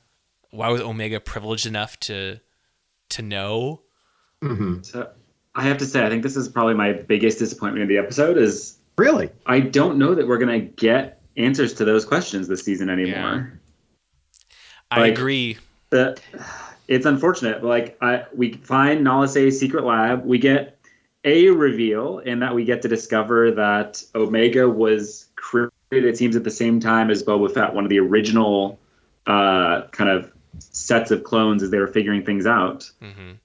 why 0.50 0.68
was 0.68 0.80
Omega 0.80 1.20
privileged 1.20 1.66
enough 1.66 1.98
to 2.00 2.40
to 3.10 3.22
know 3.22 3.82
So 4.82 5.08
I 5.54 5.62
have 5.62 5.78
to 5.78 5.86
say, 5.86 6.04
I 6.04 6.08
think 6.08 6.22
this 6.24 6.34
is 6.36 6.48
probably 6.48 6.74
my 6.74 6.92
biggest 6.92 7.38
disappointment 7.38 7.82
in 7.82 7.88
the 7.88 7.98
episode. 7.98 8.36
Is 8.38 8.76
Really? 8.98 9.30
I 9.46 9.60
don't 9.60 9.98
know 9.98 10.14
that 10.14 10.26
we're 10.26 10.38
gonna 10.38 10.58
get 10.60 11.20
answers 11.36 11.72
to 11.74 11.84
those 11.84 12.04
questions 12.04 12.48
this 12.48 12.62
season 12.64 12.90
anymore. 12.90 13.60
I 14.90 15.00
Like- 15.00 15.12
agree 15.12 15.58
Uh, 15.92 16.14
it's 16.88 17.06
unfortunate. 17.06 17.62
Like 17.62 17.96
I, 18.02 18.24
we 18.34 18.54
find 18.54 19.04
Nala 19.04 19.28
Se's 19.28 19.60
secret 19.60 19.84
lab. 19.84 20.24
We 20.24 20.38
get 20.38 20.78
a 21.24 21.48
reveal 21.50 22.18
in 22.20 22.40
that 22.40 22.54
we 22.54 22.64
get 22.64 22.82
to 22.82 22.88
discover 22.88 23.50
that 23.52 24.02
Omega 24.14 24.68
was 24.68 25.26
created. 25.36 25.70
It 25.90 26.16
seems 26.16 26.36
at 26.36 26.44
the 26.44 26.50
same 26.50 26.80
time 26.80 27.10
as 27.10 27.22
Boba 27.22 27.52
Fett, 27.52 27.74
one 27.74 27.84
of 27.84 27.90
the 27.90 28.00
original 28.00 28.78
uh, 29.26 29.82
kind 29.92 30.10
of 30.10 30.32
sets 30.58 31.10
of 31.10 31.22
clones 31.24 31.62
as 31.62 31.70
they 31.70 31.78
were 31.78 31.86
figuring 31.86 32.24
things 32.24 32.44
out. 32.46 32.90
Mhm. 33.00 33.38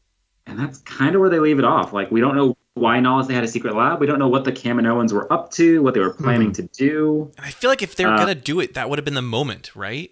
And 0.48 0.60
that's 0.60 0.80
kind 0.80 1.14
of 1.14 1.22
where 1.22 1.30
they 1.30 1.40
leave 1.40 1.60
it 1.60 1.66
off. 1.66 1.94
Like 1.94 2.10
we 2.10 2.20
don't 2.20 2.36
know 2.36 2.58
why 2.74 3.00
Nala 3.00 3.24
Se 3.26 3.34
had 3.34 3.44
a 3.44 3.48
secret 3.48 3.76
lab. 3.76 4.00
We 4.00 4.08
don't 4.08 4.18
know 4.20 4.28
what 4.28 4.44
the 4.44 4.52
Kaminoans 4.52 5.12
were 5.14 5.32
up 5.32 5.52
to, 5.52 5.82
what 5.84 5.94
they 5.94 6.00
were 6.00 6.14
planning 6.14 6.52
to 6.54 6.64
do. 6.64 7.32
and 7.38 7.46
I 7.46 7.50
feel 7.50 7.70
like 7.70 7.82
if 7.84 7.96
they 7.96 8.06
were 8.06 8.14
Uh, 8.14 8.18
gonna 8.18 8.36
do 8.36 8.60
it 8.60 8.74
that 8.76 8.90
would 8.90 8.98
have 8.98 9.06
been 9.06 9.14
the 9.14 9.22
moment 9.22 9.76
right 9.76 10.12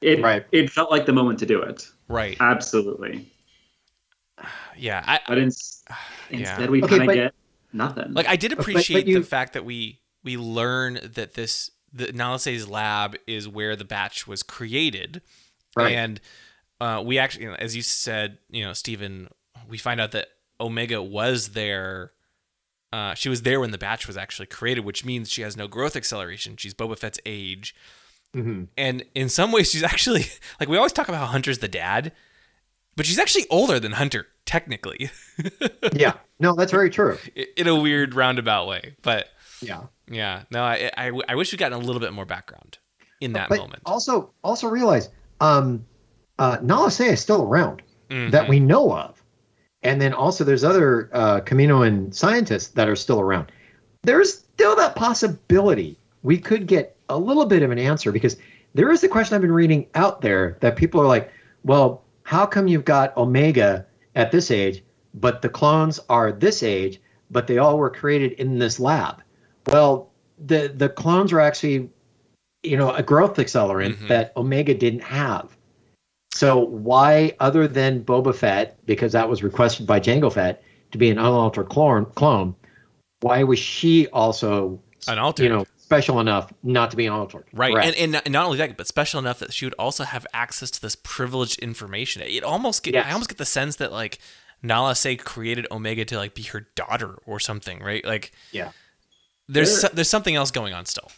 It 0.00 0.20
Right. 0.22 0.44
it 0.50 0.68
felt 0.70 0.90
like 0.90 1.06
the 1.06 1.12
moment 1.12 1.38
to 1.40 1.46
do 1.46 1.60
it. 1.62 1.88
right 2.08 2.36
Absolutely. 2.40 3.26
Yeah 4.76 5.02
I 5.06 5.20
But 5.26 5.38
in, 5.38 5.50
Yeah. 6.30 6.38
instead, 6.38 6.70
we 6.70 6.82
Okay, 6.82 6.90
kind 6.98 7.02
of 7.02 7.06
but- 7.06 7.14
get 7.14 7.34
nothing. 7.72 8.12
like 8.14 8.26
I 8.26 8.36
did 8.36 8.50
but 8.50 8.60
appreciate 8.60 9.06
you- 9.06 9.18
the 9.20 9.26
fact 9.26 9.52
that 9.54 9.64
we 9.64 10.00
we 10.24 10.36
learn 10.36 11.00
that 11.14 11.34
this 11.34 11.70
the 11.92 12.12
Nala 12.12 12.38
Se's 12.38 12.66
lab 12.68 13.16
is 13.26 13.46
where 13.48 13.76
the 13.76 13.84
batch 13.84 14.26
was 14.26 14.42
created, 14.42 15.20
Right. 15.76 15.92
and 15.94 16.20
uh, 16.80 17.02
we 17.04 17.18
actually, 17.18 17.44
you 17.44 17.50
know, 17.50 17.56
as 17.56 17.76
you 17.76 17.82
said, 17.82 18.38
you 18.50 18.64
know, 18.64 18.72
Steven, 18.72 19.28
we 19.68 19.76
find 19.78 20.00
out 20.00 20.12
that 20.12 20.28
Omega 20.60 21.02
was 21.02 21.50
there. 21.50 22.12
Uh, 22.92 23.14
she 23.14 23.28
was 23.28 23.42
there 23.42 23.60
when 23.60 23.72
the 23.72 23.78
batch 23.78 24.06
was 24.06 24.16
actually 24.16 24.46
created, 24.46 24.84
which 24.84 25.04
means 25.04 25.30
she 25.30 25.42
has 25.42 25.56
no 25.56 25.68
growth 25.68 25.94
acceleration. 25.96 26.56
She's 26.56 26.72
Boba 26.74 26.98
Fett's 26.98 27.18
age, 27.26 27.74
Mhm. 28.34 28.68
and 28.76 29.04
in 29.14 29.28
some 29.28 29.52
ways, 29.52 29.70
she's 29.70 29.82
actually 29.82 30.24
like 30.60 30.68
we 30.68 30.76
always 30.78 30.92
talk 30.92 31.08
about 31.08 31.18
how 31.20 31.26
Hunter's 31.26 31.58
the 31.58 31.68
dad, 31.68 32.12
but 32.96 33.04
she's 33.06 33.18
actually 33.18 33.46
older 33.50 33.78
than 33.78 33.92
Hunter 33.92 34.26
technically, 34.46 35.10
Yeah. 35.92 36.14
No, 36.38 36.54
that's 36.54 36.72
very 36.72 36.90
true. 36.90 37.16
in 37.56 37.68
a 37.68 37.74
weird 37.78 38.14
roundabout 38.14 38.66
way. 38.66 38.96
But 39.02 39.28
Yeah. 39.60 39.82
yeah, 40.08 40.42
no, 40.50 40.62
I, 40.62 40.90
I, 40.96 41.12
I 41.28 41.34
wish 41.36 41.52
we'd 41.52 41.58
gotten 41.58 41.78
a 41.78 41.82
little 41.84 42.00
bit 42.00 42.12
more 42.12 42.26
background 42.26 42.78
in 43.20 43.32
that 43.34 43.48
but 43.48 43.58
moment. 43.58 43.82
also 43.86 44.32
also 44.42 44.66
realize 44.68 45.08
um 45.40 45.84
uh 46.40 46.58
Nala 46.62 46.90
Se 46.90 47.06
is 47.08 47.20
still 47.20 47.42
around 47.44 47.82
Mhm. 48.10 48.32
that 48.32 48.48
we 48.48 48.58
know 48.58 48.92
of. 48.92 49.22
And 49.84 50.00
then 50.00 50.12
also 50.12 50.42
there's 50.44 50.64
other 50.64 51.08
uh 51.12 51.40
Caminoan 51.40 52.12
scientists 52.12 52.68
that 52.68 52.88
are 52.88 52.96
still 52.96 53.20
around. 53.20 53.52
There's 54.02 54.38
still 54.38 54.74
that 54.76 54.96
possibility 54.96 55.96
we 56.24 56.38
could 56.38 56.66
get 56.66 56.96
a 57.08 57.16
little 57.18 57.46
bit 57.46 57.62
of 57.62 57.70
an 57.70 57.78
answer 57.78 58.10
because 58.10 58.36
there 58.74 58.90
is 58.90 59.00
the 59.00 59.08
question 59.08 59.34
I've 59.36 59.42
been 59.42 59.52
reading 59.52 59.86
out 59.94 60.20
there 60.22 60.56
that 60.60 60.74
people 60.76 61.00
are 61.00 61.06
like, 61.06 61.30
well, 61.62 62.02
how 62.24 62.46
come 62.46 62.66
you've 62.68 62.84
got 62.84 63.16
Omega 63.16 63.84
at 64.14 64.30
this 64.32 64.50
age, 64.50 64.82
but 65.14 65.42
the 65.42 65.48
clones 65.48 66.00
are 66.08 66.32
this 66.32 66.62
age, 66.62 67.00
but 67.30 67.46
they 67.46 67.58
all 67.58 67.78
were 67.78 67.90
created 67.90 68.32
in 68.32 68.58
this 68.58 68.78
lab? 68.80 69.22
Well, 69.66 70.10
the 70.44 70.72
the 70.74 70.88
clones 70.88 71.32
were 71.32 71.40
actually, 71.40 71.90
you 72.62 72.76
know, 72.76 72.90
a 72.92 73.02
growth 73.02 73.36
accelerant 73.36 73.96
Mhm. 73.96 74.08
that 74.08 74.32
Omega 74.36 74.74
didn't 74.74 75.02
have. 75.02 75.56
So 76.34 76.58
why, 76.58 77.34
other 77.40 77.68
than 77.68 78.02
Boba 78.04 78.34
Fett, 78.34 78.78
because 78.86 79.12
that 79.12 79.28
was 79.28 79.42
requested 79.42 79.86
by 79.86 80.00
Jango 80.00 80.32
Fett 80.32 80.62
to 80.90 80.98
be 80.98 81.10
an 81.10 81.18
unaltered 81.18 81.68
clone, 81.68 82.06
clone, 82.06 82.54
why 83.20 83.42
was 83.44 83.58
she 83.58 84.08
also, 84.08 84.80
Unaltered. 85.08 85.44
you 85.44 85.50
know, 85.50 85.66
special 85.92 86.20
enough 86.20 86.52
not 86.62 86.90
to 86.90 86.96
be 86.96 87.06
unaltered? 87.06 87.44
Right, 87.52 87.72
Correct. 87.74 87.88
and, 87.88 87.96
and 87.96 88.12
not- 88.12 88.30
not 88.30 88.44
only 88.46 88.58
that, 88.58 88.76
but 88.76 88.86
special 88.86 89.18
enough 89.20 89.38
that 89.40 89.52
she 89.52 89.66
would 89.66 89.74
also 89.78 90.04
have 90.04 90.26
access 90.32 90.70
to 90.72 90.80
this 90.80 90.96
privileged 90.96 91.58
information. 91.60 92.22
It 92.22 92.42
almost 92.44 92.82
get, 92.82 92.94
Yes. 92.94 93.06
I 93.06 93.12
almost 93.12 93.28
get 93.28 93.38
the 93.38 93.44
sense 93.44 93.76
that 93.76 93.92
like 93.92 94.18
Nala 94.62 94.94
Se 94.94 95.16
created 95.16 95.66
Omega 95.70 96.04
to 96.06 96.16
like 96.16 96.34
be 96.34 96.42
her 96.44 96.66
daughter 96.74 97.18
or 97.26 97.38
something, 97.40 97.80
right? 97.80 98.04
Like 98.04 98.32
yeah, 98.52 98.70
there's 99.48 99.70
Sure. 99.70 99.80
so, 99.80 99.88
there's 99.92 100.08
something 100.10 100.34
else 100.36 100.50
going 100.50 100.72
on 100.74 100.84
still. 100.86 101.10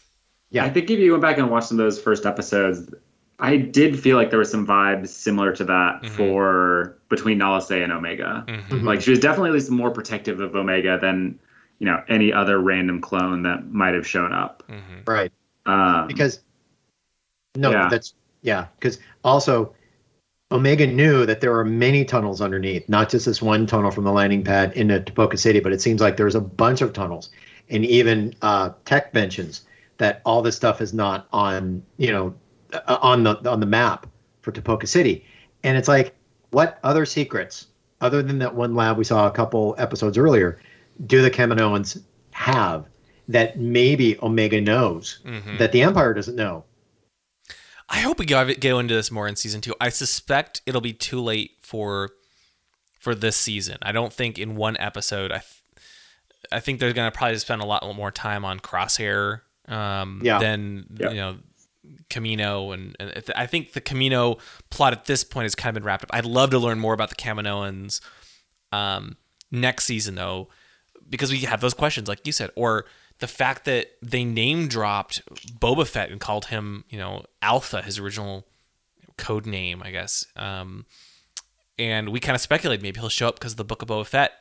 yeah, 0.49 0.65
I 0.65 0.69
think 0.69 0.89
if 0.89 0.99
you 0.99 1.11
went 1.11 1.21
back 1.21 1.37
and 1.37 1.49
watched 1.49 1.67
some 1.67 1.79
of 1.79 1.85
those 1.85 1.99
first 2.01 2.25
episodes, 2.25 2.93
I 3.39 3.57
did 3.57 3.99
feel 3.99 4.15
like 4.17 4.29
there 4.29 4.39
were 4.39 4.45
some 4.45 4.65
vibes 4.65 5.09
similar 5.09 5.51
to 5.53 5.63
that 5.65 6.01
Mhm. 6.03 6.09
for 6.11 6.97
between 7.09 7.37
Nala 7.37 7.61
Se 7.61 7.81
and 7.83 7.91
Omega. 7.91 8.45
Mhm. 8.47 8.83
Like 8.83 9.01
she 9.01 9.09
was 9.11 9.19
definitely 9.19 9.49
at 9.49 9.53
least 9.55 9.69
more 9.69 9.91
protective 9.91 10.39
of 10.39 10.55
Omega 10.55 10.97
than 11.01 11.37
you 11.79 11.85
know 11.85 12.01
any 12.07 12.31
other 12.31 12.59
random 12.59 13.01
clone 13.01 13.43
that 13.43 13.71
might 13.71 13.93
have 13.93 14.07
shown 14.07 14.31
up. 14.31 14.63
Mhm. 14.69 15.07
right. 15.07 15.31
Um, 15.65 16.07
Because 16.07 16.41
no, 17.55 17.71
Yeah. 17.71 17.89
that's 17.89 18.13
yeah. 18.41 18.67
Because 18.79 18.99
also, 19.23 19.73
Omega 20.51 20.85
knew 20.85 21.25
that 21.25 21.41
there 21.41 21.57
are 21.57 21.65
many 21.65 22.05
tunnels 22.05 22.39
underneath, 22.41 22.87
not 22.87 23.09
just 23.09 23.25
this 23.25 23.41
one 23.41 23.65
tunnel 23.65 23.91
from 23.91 24.03
the 24.03 24.11
landing 24.11 24.43
pad 24.43 24.73
into 24.73 24.99
Tipoca 24.99 25.37
City, 25.39 25.59
but 25.59 25.73
it 25.73 25.81
seems 25.81 26.01
like 26.01 26.17
there's 26.17 26.35
a 26.35 26.41
bunch 26.41 26.81
of 26.81 26.93
tunnels 26.93 27.29
and 27.69 27.85
even 27.85 28.33
uh, 28.41 28.69
tech 28.85 29.13
mentions 29.13 29.61
that 29.97 30.21
all 30.25 30.41
this 30.41 30.55
stuff 30.55 30.81
is 30.81 30.93
not 30.93 31.27
on 31.33 31.81
you 31.97 32.11
know 32.11 32.33
uh, 32.73 32.97
on 33.01 33.23
the 33.23 33.49
on 33.49 33.59
the 33.59 33.65
map 33.65 34.07
for 34.41 34.51
Tipoca 34.51 34.87
City, 34.87 35.25
and 35.63 35.77
it's 35.77 35.87
like 35.87 36.15
what 36.51 36.79
other 36.83 37.05
secrets 37.05 37.67
other 38.01 38.21
than 38.21 38.39
that 38.39 38.53
one 38.53 38.75
lab 38.75 38.97
we 38.97 39.03
saw 39.03 39.27
a 39.27 39.31
couple 39.31 39.73
episodes 39.77 40.17
earlier 40.17 40.59
do 41.05 41.21
the 41.21 41.31
Kaminoans 41.31 42.01
have 42.31 42.85
that 43.27 43.59
maybe 43.59 44.17
Omega 44.21 44.61
knows 44.61 45.19
Mhm. 45.25 45.57
that 45.57 45.71
the 45.71 45.81
Empire 45.81 46.13
doesn't 46.13 46.35
know? 46.35 46.63
I 47.89 47.99
hope 47.99 48.19
we 48.19 48.25
go 48.25 48.51
go 48.55 48.79
into 48.79 48.93
this 48.95 49.11
more 49.11 49.27
in 49.27 49.35
season 49.35 49.61
two. 49.61 49.75
I 49.79 49.89
suspect 49.89 50.61
it'll 50.65 50.81
be 50.81 50.93
too 50.93 51.21
late 51.21 51.51
for 51.61 52.11
for 52.99 53.13
this 53.13 53.37
season. 53.37 53.77
I 53.81 53.91
don't 53.91 54.11
think 54.11 54.39
in 54.39 54.55
one 54.55 54.75
episode. 54.77 55.31
I 55.31 55.39
th- 55.39 55.61
I 56.51 56.59
think 56.59 56.79
they're 56.79 56.93
gonna 56.93 57.11
probably 57.11 57.37
spend 57.37 57.61
a 57.61 57.65
lot 57.65 57.83
more 57.95 58.11
time 58.11 58.43
on 58.45 58.59
Crosshair 58.59 59.41
um, 59.67 60.21
Yeah. 60.23 60.39
than 60.39 60.85
Yeah. 60.99 61.09
you 61.09 61.15
know 61.17 61.37
Kamino, 62.09 62.73
and, 62.73 62.95
and 62.99 63.11
if- 63.15 63.29
I 63.35 63.45
think 63.47 63.73
the 63.73 63.81
Kamino 63.81 64.39
plot 64.69 64.93
at 64.93 65.05
this 65.05 65.23
point 65.23 65.45
has 65.45 65.55
kind 65.55 65.69
of 65.75 65.81
been 65.81 65.85
wrapped 65.85 66.03
up. 66.03 66.09
I'd 66.13 66.25
love 66.25 66.49
to 66.51 66.59
learn 66.59 66.79
more 66.79 66.93
about 66.93 67.09
the 67.09 67.15
Kaminoans 67.15 67.99
um, 68.71 69.17
next 69.51 69.85
season 69.85 70.15
though, 70.15 70.49
because 71.09 71.31
we 71.31 71.39
have 71.39 71.61
those 71.61 71.73
questions, 71.73 72.07
like 72.07 72.25
you 72.25 72.31
said, 72.33 72.49
or 72.55 72.85
the 73.19 73.27
fact 73.27 73.65
that 73.65 73.91
they 74.01 74.23
name 74.23 74.67
dropped 74.67 75.21
Boba 75.59 75.87
Fett 75.87 76.11
and 76.11 76.19
called 76.19 76.45
him, 76.45 76.83
you 76.89 76.97
know, 76.97 77.23
Alpha, 77.41 77.81
his 77.81 77.97
original 77.99 78.45
code 79.17 79.45
name, 79.45 79.81
I 79.83 79.91
guess. 79.91 80.25
Um, 80.35 80.85
and 81.79 82.09
we 82.09 82.19
kind 82.19 82.35
of 82.35 82.41
speculated 82.41 82.81
maybe 82.81 82.99
he'll 82.99 83.09
show 83.09 83.27
up 83.27 83.35
because 83.39 83.53
of 83.53 83.57
the 83.57 83.63
Book 83.65 83.81
of 83.81 83.87
Boba 83.87 84.05
Fett. 84.05 84.31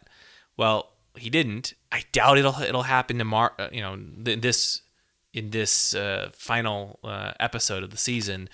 Well, 0.56 0.90
he 1.16 1.30
didn't. 1.30 1.75
I 1.92 2.02
doubt 2.12 2.38
it'll 2.38 2.61
it'll 2.61 2.83
happen 2.85 3.18
tomorrow. 3.18 3.52
Uh, 3.59 3.68
you 3.73 3.80
know, 3.80 3.99
th- 4.25 4.40
this 4.40 4.83
in 5.33 5.50
this 5.50 5.94
uh, 5.94 6.30
final 6.33 6.99
uh, 7.04 7.33
episode 7.40 7.83
of 7.83 7.90
the 7.90 7.97
season. 7.97 8.49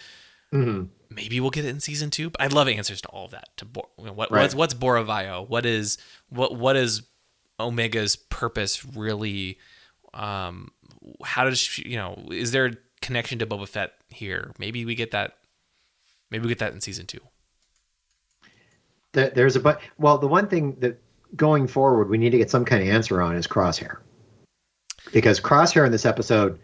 Mm-hmm. 0.52 0.84
Maybe 1.10 1.40
we'll 1.40 1.50
get 1.50 1.64
it 1.64 1.68
in 1.68 1.80
season 1.80 2.10
two. 2.10 2.30
But 2.30 2.40
I'd 2.42 2.52
love 2.52 2.68
answers 2.68 3.00
to 3.02 3.08
all 3.08 3.26
of 3.26 3.30
that. 3.32 3.48
To 3.58 3.66
you 3.98 4.04
know, 4.06 4.12
what 4.12 4.30
Right. 4.30 4.42
what's 4.42 4.54
what's 4.54 4.74
Boravio? 4.74 5.48
What 5.48 5.64
is 5.66 5.98
what 6.28 6.54
what 6.56 6.76
is 6.76 7.02
Omega's 7.60 8.16
purpose 8.16 8.84
really? 8.84 9.58
Um, 10.14 10.70
how 11.24 11.44
does 11.44 11.58
she, 11.58 11.88
you 11.88 11.96
know? 11.96 12.26
Is 12.32 12.50
there 12.52 12.66
a 12.66 12.72
connection 13.00 13.38
to 13.38 13.46
Boba 13.46 13.68
Fett 13.68 13.92
here? 14.08 14.52
Maybe 14.58 14.84
we 14.84 14.94
get 14.94 15.10
that. 15.12 15.36
Maybe 16.30 16.42
we 16.42 16.48
get 16.48 16.58
that 16.58 16.72
in 16.72 16.80
season 16.80 17.06
two. 17.06 17.20
There- 19.12 19.30
There's 19.30 19.56
a 19.56 19.60
but. 19.60 19.80
Well, 19.98 20.18
the 20.18 20.28
one 20.28 20.48
thing 20.48 20.76
that 20.80 21.00
going 21.36 21.66
forward 21.68 22.08
we 22.08 22.18
need 22.18 22.30
to 22.30 22.38
get 22.38 22.50
some 22.50 22.64
kind 22.64 22.82
of 22.82 22.88
answer 22.88 23.20
on 23.22 23.36
is 23.36 23.46
Crosshair, 23.46 23.98
because 25.12 25.40
Crosshair 25.40 25.86
in 25.86 25.92
this 25.92 26.06
episode, 26.06 26.58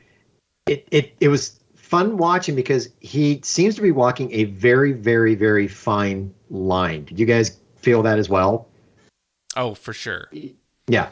it 0.67 0.87
it 0.91 1.15
it 1.21 1.29
was 1.29 1.59
fun 1.75 2.17
watching 2.17 2.55
because 2.57 2.89
he 3.01 3.41
seems 3.45 3.75
to 3.77 3.83
be 3.83 3.91
walking 3.93 4.33
a 4.33 4.45
very 4.45 4.93
very 4.93 5.35
very 5.35 5.69
fine 5.69 6.33
line. 6.51 7.05
Did 7.05 7.19
you 7.19 7.27
guys 7.27 7.59
feel 7.77 8.03
that 8.03 8.19
as 8.19 8.29
well? 8.29 8.69
Oh, 9.57 9.75
for 9.75 9.93
sure. 9.93 10.29
Yeah. 10.89 11.09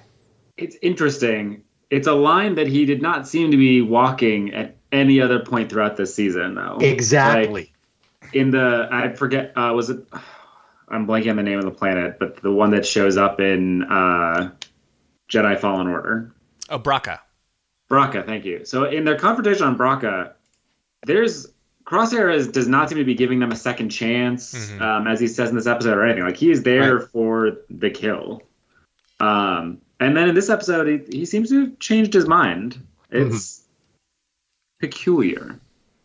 It's 0.57 0.77
interesting. 0.83 1.63
It's 1.91 2.07
a 2.07 2.13
line 2.15 2.55
that 2.57 2.67
he 2.67 2.85
did 2.85 3.03
not 3.03 3.27
seem 3.29 3.51
to 3.51 3.57
be 3.57 3.81
walking 3.83 4.55
at 4.55 4.77
any 4.93 5.21
other 5.21 5.41
point 5.41 5.71
throughout 5.71 5.97
this 5.97 6.15
season, 6.15 6.55
though. 6.55 6.79
Exactly. 6.81 7.73
Like, 8.23 8.33
in 8.33 8.51
the 8.51 8.89
I 8.91 9.13
forget 9.15 9.53
uh, 9.57 9.73
was 9.75 9.91
it 9.91 10.07
I'm 10.89 11.07
blanking 11.07 11.31
on 11.31 11.37
the 11.37 11.43
name 11.43 11.59
of 11.59 11.65
the 11.65 11.71
planet, 11.71 12.19
but 12.19 12.43
the 12.43 12.53
one 12.53 12.71
that 12.71 12.85
shows 12.87 13.17
up 13.17 13.41
in 13.41 13.83
uh, 13.85 14.51
Jedi 15.31 15.59
Fallen 15.59 15.89
Order. 15.89 16.33
Oh, 16.69 16.79
Bracca. 16.79 17.19
Bracca, 17.91 18.25
thank 18.25 18.45
you. 18.45 18.65
So 18.65 18.85
in 18.85 19.05
their 19.05 19.19
confrontation 19.19 19.67
on 19.67 19.77
Bracca, 19.79 20.33
there's 21.07 21.47
Crosshair 21.85 22.35
is, 22.35 22.49
does 22.49 22.67
not 22.69 22.89
seem 22.89 22.99
to 22.99 23.05
be 23.05 23.15
giving 23.15 23.41
them 23.41 23.51
a 23.53 23.57
second 23.57 23.91
chance, 23.91 24.55
Mhm. 24.73 24.81
um, 24.81 25.07
as 25.07 25.21
he 25.21 25.27
says 25.27 25.51
in 25.51 25.57
this 25.57 25.67
episode 25.67 25.97
or 25.99 26.05
anything. 26.05 26.25
Like 26.25 26.37
he 26.37 26.51
is 26.51 26.63
there 26.63 26.97
Right. 26.99 27.09
for 27.09 27.59
the 27.71 27.91
kill. 27.91 28.43
Um, 29.25 29.79
and 30.01 30.17
then 30.17 30.29
in 30.29 30.35
this 30.35 30.51
episode, 30.51 30.87
he, 30.87 31.19
he 31.19 31.25
seems 31.25 31.49
to 31.51 31.61
have 31.67 31.79
changed 31.79 32.13
his 32.13 32.27
mind. 32.27 32.85
It's 33.11 33.63
peculiar. 34.81 35.59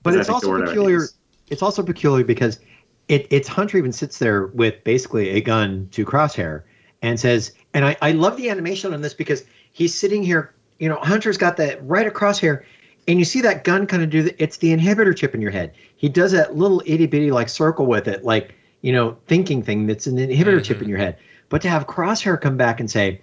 But 0.04 0.16
it's 0.16 0.30
also 0.30 0.50
word 0.50 0.56
I 0.56 0.60
would 0.60 0.68
peculiar. 0.68 1.08
It's 1.50 1.62
also 1.62 1.84
peculiar 1.84 2.24
because 2.24 2.60
it, 3.08 3.28
it's 3.30 3.48
Hunter 3.48 3.78
even 3.78 3.92
sits 3.92 4.20
there 4.20 4.48
with 4.48 4.84
basically 4.84 5.30
a 5.30 5.42
gun 5.42 5.90
to 5.92 6.06
Crosshair 6.06 6.64
and 7.02 7.20
says, 7.20 7.54
and 7.74 7.84
I, 7.84 7.98
I 8.02 8.12
love 8.12 8.38
the 8.38 8.50
animation 8.50 8.94
on 8.94 9.02
this 9.02 9.14
because 9.14 9.44
he's 9.72 9.94
sitting 9.94 10.24
here, 10.24 10.54
you 10.78 10.88
know, 10.88 10.98
Hunter's 10.98 11.38
got 11.38 11.58
that 11.58 11.86
right 11.86 12.06
across 12.06 12.40
here, 12.40 12.66
and 13.08 13.18
you 13.20 13.26
see 13.26 13.42
that 13.42 13.64
gun 13.64 13.88
kind 13.88 14.04
of 14.04 14.10
do 14.10 14.24
the, 14.24 14.44
it's 14.44 14.58
the 14.58 14.76
inhibitor 14.76 15.16
chip 15.16 15.34
in 15.34 15.42
your 15.42 15.52
head. 15.52 15.74
He 15.98 16.08
does 16.08 16.32
that 16.32 16.56
little 16.56 16.82
itty 16.86 17.08
bitty 17.08 17.32
like 17.32 17.50
circle 17.50 17.86
with 17.88 18.08
it, 18.08 18.24
like, 18.24 18.54
you 18.82 18.94
know, 18.94 19.18
thinking 19.28 19.64
thing 19.64 19.88
that's 19.88 20.08
an 20.08 20.18
inhibitor 20.18 20.64
chip 20.64 20.78
Mhm. 20.78 20.84
in 20.84 20.90
your 20.90 21.00
head. 21.00 21.18
But 21.50 21.62
to 21.64 21.70
have 21.70 21.88
Crosshair 21.88 22.40
come 22.40 22.58
back 22.58 22.80
and 22.80 22.90
say, 22.90 23.22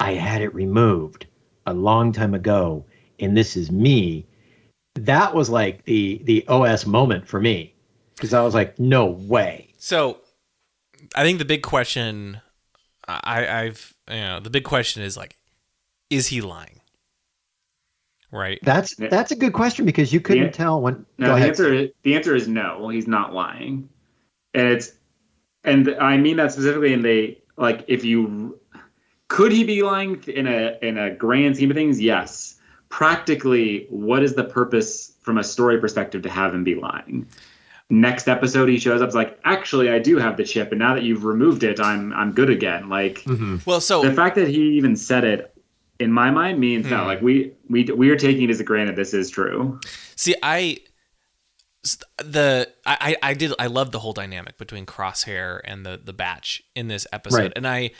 I 0.00 0.12
had 0.14 0.42
it 0.42 0.54
removed 0.54 1.26
a 1.66 1.74
long 1.74 2.12
time 2.12 2.34
ago, 2.34 2.84
and 3.20 3.36
this 3.36 3.56
is 3.56 3.70
me 3.70 4.26
that 4.94 5.34
was 5.34 5.48
like 5.48 5.84
the 5.84 6.20
the 6.24 6.46
OS 6.48 6.86
moment 6.86 7.26
for 7.26 7.40
me 7.40 7.74
because 8.14 8.34
I 8.34 8.42
was 8.42 8.54
like, 8.54 8.78
no 8.78 9.06
way. 9.06 9.68
So, 9.78 10.18
I 11.16 11.24
think 11.24 11.38
the 11.38 11.44
big 11.44 11.62
question, 11.62 12.40
I, 13.08 13.46
I've, 13.46 13.94
you 14.08 14.16
know, 14.16 14.40
the 14.40 14.50
big 14.50 14.64
question 14.64 15.02
is 15.02 15.16
like, 15.16 15.36
is 16.10 16.28
he 16.28 16.40
lying? 16.40 16.80
Right. 18.30 18.58
That's 18.62 18.94
that's 18.96 19.30
a 19.30 19.36
good 19.36 19.52
question 19.52 19.84
because 19.84 20.12
you 20.12 20.20
couldn't 20.20 20.44
Yeah. 20.44 20.50
tell 20.50 20.80
when. 20.80 21.04
No, 21.18 21.36
the 21.38 21.46
answer 21.46 21.72
is, 21.72 21.90
the 22.02 22.14
answer 22.14 22.34
is 22.34 22.48
no. 22.48 22.88
He's 22.88 23.06
not 23.06 23.34
lying, 23.34 23.88
and 24.54 24.68
it's 24.68 24.92
and 25.64 25.94
I 26.00 26.16
mean 26.16 26.36
that 26.36 26.52
specifically 26.52 26.92
in 26.92 27.02
the 27.02 27.36
like 27.56 27.84
if 27.88 28.04
you 28.04 28.58
could 29.28 29.50
he 29.50 29.64
be 29.64 29.82
lying 29.82 30.22
in 30.26 30.46
a 30.46 30.76
in 30.82 30.98
a 30.98 31.10
grand 31.10 31.56
scheme 31.56 31.70
of 31.70 31.76
things? 31.76 32.00
Yes. 32.00 32.56
Practically, 32.90 33.86
what 33.88 34.22
is 34.22 34.34
the 34.34 34.44
purpose 34.44 35.14
from 35.22 35.38
a 35.38 35.44
story 35.44 35.80
perspective 35.80 36.20
to 36.22 36.28
have 36.28 36.54
him 36.54 36.62
be 36.64 36.74
lying? 36.74 37.26
Next 37.88 38.28
episode, 38.28 38.68
he 38.68 38.78
shows 38.78 39.00
up 39.00 39.06
it's 39.06 39.14
like, 39.14 39.38
actually, 39.44 39.90
I 39.90 39.98
do 39.98 40.18
have 40.18 40.36
the 40.36 40.44
chip, 40.44 40.72
and 40.72 40.78
now 40.78 40.94
that 40.94 41.02
you've 41.02 41.24
removed 41.24 41.62
it, 41.62 41.80
I'm 41.80 42.12
I'm 42.12 42.32
good 42.32 42.50
again. 42.50 42.90
Like 42.90 43.20
mm-hmm. 43.20 43.56
Well, 43.64 43.80
so 43.80 44.02
the 44.02 44.12
fact 44.12 44.34
that 44.36 44.48
he 44.48 44.76
even 44.76 44.96
said 44.96 45.24
it, 45.24 45.54
in 45.98 46.12
my 46.12 46.30
mind, 46.30 46.60
means 46.60 46.90
no. 46.90 46.98
Hmm. 46.98 47.06
Like 47.06 47.22
we 47.22 47.52
we 47.70 47.84
we 47.84 48.10
are 48.10 48.16
taking 48.16 48.44
it 48.44 48.50
as 48.50 48.60
a 48.60 48.64
granted 48.64 48.96
this 48.96 49.14
is 49.14 49.30
true. 49.30 49.80
See, 50.16 50.34
I 50.42 50.58
st- 50.60 50.88
the 52.18 52.68
I 52.86 53.16
I 53.22 53.34
did 53.34 53.52
I 53.58 53.66
love 53.66 53.90
the 53.92 53.98
whole 53.98 54.12
dynamic 54.12 54.56
between 54.58 54.86
Crosshair 54.86 55.60
and 55.64 55.84
the 55.84 56.00
the 56.02 56.12
Batch 56.12 56.62
in 56.76 56.88
this 56.88 57.06
episode, 57.12 57.38
Right. 57.38 57.52
and 57.56 57.66
I 57.66 57.90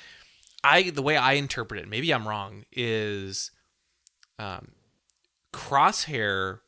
I 0.63 0.91
the 0.91 1.03
way 1.03 1.17
I 1.17 1.33
interpret 1.33 1.81
it, 1.81 1.89
maybe 1.89 2.13
I'm 2.15 2.27
wrong, 2.29 2.65
is 2.73 3.51
um 4.39 4.69
Crosshair 5.53 6.61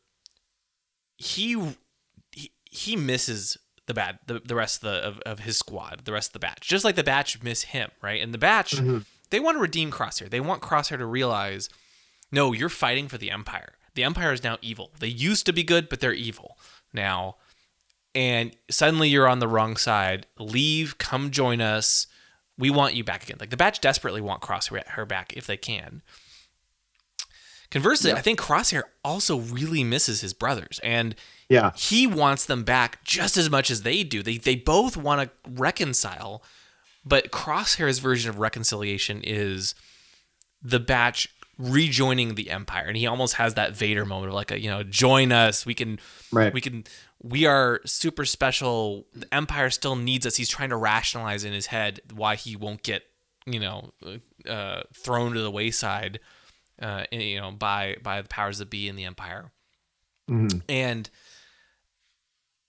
he 1.17 1.77
he, 2.33 2.51
he 2.65 2.97
misses 2.97 3.57
the 3.87 3.95
bad 3.95 4.19
the, 4.27 4.41
the 4.45 4.55
rest 4.55 4.83
of 4.83 4.91
the 4.91 4.97
of, 5.09 5.19
of 5.21 5.39
his 5.41 5.57
squad, 5.57 6.03
the 6.05 6.13
rest 6.13 6.31
of 6.31 6.33
the 6.35 6.39
batch. 6.41 6.67
Just 6.67 6.85
like 6.85 6.97
the 6.97 7.05
batch 7.05 7.43
miss 7.43 7.63
him, 7.65 7.91
right? 8.03 8.21
And 8.23 8.35
the 8.35 8.39
batch 8.39 8.73
Mhm. 8.77 9.05
they 9.31 9.41
want 9.41 9.57
to 9.57 9.61
redeem 9.61 9.91
Crosshair. 9.91 10.29
They 10.29 10.41
want 10.41 10.63
Crosshair 10.63 10.99
to 10.99 11.07
realize, 11.07 11.69
no, 12.33 12.53
you're 12.53 12.69
fighting 12.69 13.09
for 13.09 13.19
the 13.19 13.31
Empire. 13.31 13.75
The 13.95 14.03
Empire 14.05 14.33
is 14.33 14.43
now 14.43 14.59
evil. 14.61 14.91
They 14.99 15.07
used 15.09 15.47
to 15.47 15.53
be 15.53 15.63
good, 15.63 15.89
but 15.89 16.01
they're 16.01 16.13
evil 16.13 16.59
now. 16.95 17.37
And 18.15 18.57
suddenly 18.71 19.09
you're 19.09 19.27
on 19.29 19.41
the 19.41 19.49
wrong 19.49 19.77
side. 19.77 20.27
Leave, 20.39 20.99
come 20.99 21.31
join 21.31 21.61
us. 21.61 22.07
We 22.57 22.71
want 22.71 22.95
you 22.95 23.03
back 23.03 23.25
again. 23.25 23.39
Like 23.41 23.51
the 23.51 23.57
batch 23.57 23.81
desperately 23.81 24.21
want 24.21 24.41
Crosshair 24.41 25.09
back 25.09 25.33
if 25.37 25.47
they 25.47 25.57
can. 25.57 26.03
Conversely, 27.71 28.13
I 28.13 28.21
think 28.21 28.39
Crosshair 28.39 28.85
also 29.05 29.39
really 29.41 29.83
misses 29.83 30.21
his 30.21 30.33
brothers, 30.33 30.79
and 30.85 31.17
Yeah. 31.49 31.73
he 31.75 32.07
wants 32.07 32.45
them 32.45 32.63
back 32.63 33.03
just 33.03 33.37
as 33.37 33.51
much 33.51 33.69
as 33.69 33.83
they 33.83 34.05
do. 34.05 34.23
They 34.23 34.37
they 34.39 34.55
both 34.55 34.97
want 34.97 35.23
to 35.29 35.51
reconcile, 35.51 36.45
but 37.05 37.33
Crosshair's 37.33 37.99
version 37.99 38.31
of 38.31 38.39
reconciliation 38.39 39.23
is 39.25 39.75
the 40.63 40.79
batch 40.79 41.27
rejoining 41.59 42.35
the 42.35 42.51
empire, 42.51 42.85
and 42.87 42.97
he 42.97 43.07
almost 43.07 43.35
has 43.35 43.55
that 43.55 43.77
Vader 43.77 44.05
moment 44.05 44.29
of 44.29 44.35
like 44.35 44.51
a 44.51 44.61
you 44.61 44.69
know 44.71 44.83
join 44.83 45.33
us. 45.33 45.65
We 45.67 45.75
can 45.75 45.99
Right. 46.33 46.53
we 46.53 46.61
can 46.61 46.85
we 47.23 47.47
are 47.47 47.81
super 47.87 48.25
special. 48.25 49.07
The 49.15 49.33
empire 49.35 49.71
still 49.71 49.97
needs 49.97 50.27
us. 50.27 50.37
He's 50.37 50.49
trying 50.49 50.71
to 50.71 50.77
rationalize 50.77 51.45
in 51.45 51.53
his 51.53 51.67
head 51.67 52.01
why 52.13 52.37
he 52.37 52.57
won't 52.57 52.83
get 52.83 53.03
you 53.47 53.61
know 53.61 53.93
uh, 54.49 54.83
thrown 54.95 55.33
to 55.35 55.41
the 55.41 55.51
wayside. 55.51 56.21
Uh, 56.83 57.05
you 57.13 57.41
know, 57.41 57.53
by 57.53 57.97
by 58.03 58.21
the 58.21 58.29
powers 58.29 58.59
that 58.59 58.69
be 58.69 58.89
in 58.89 58.97
the 58.97 59.05
empire, 59.05 59.53
Mhm. 60.29 60.63
and 60.69 61.09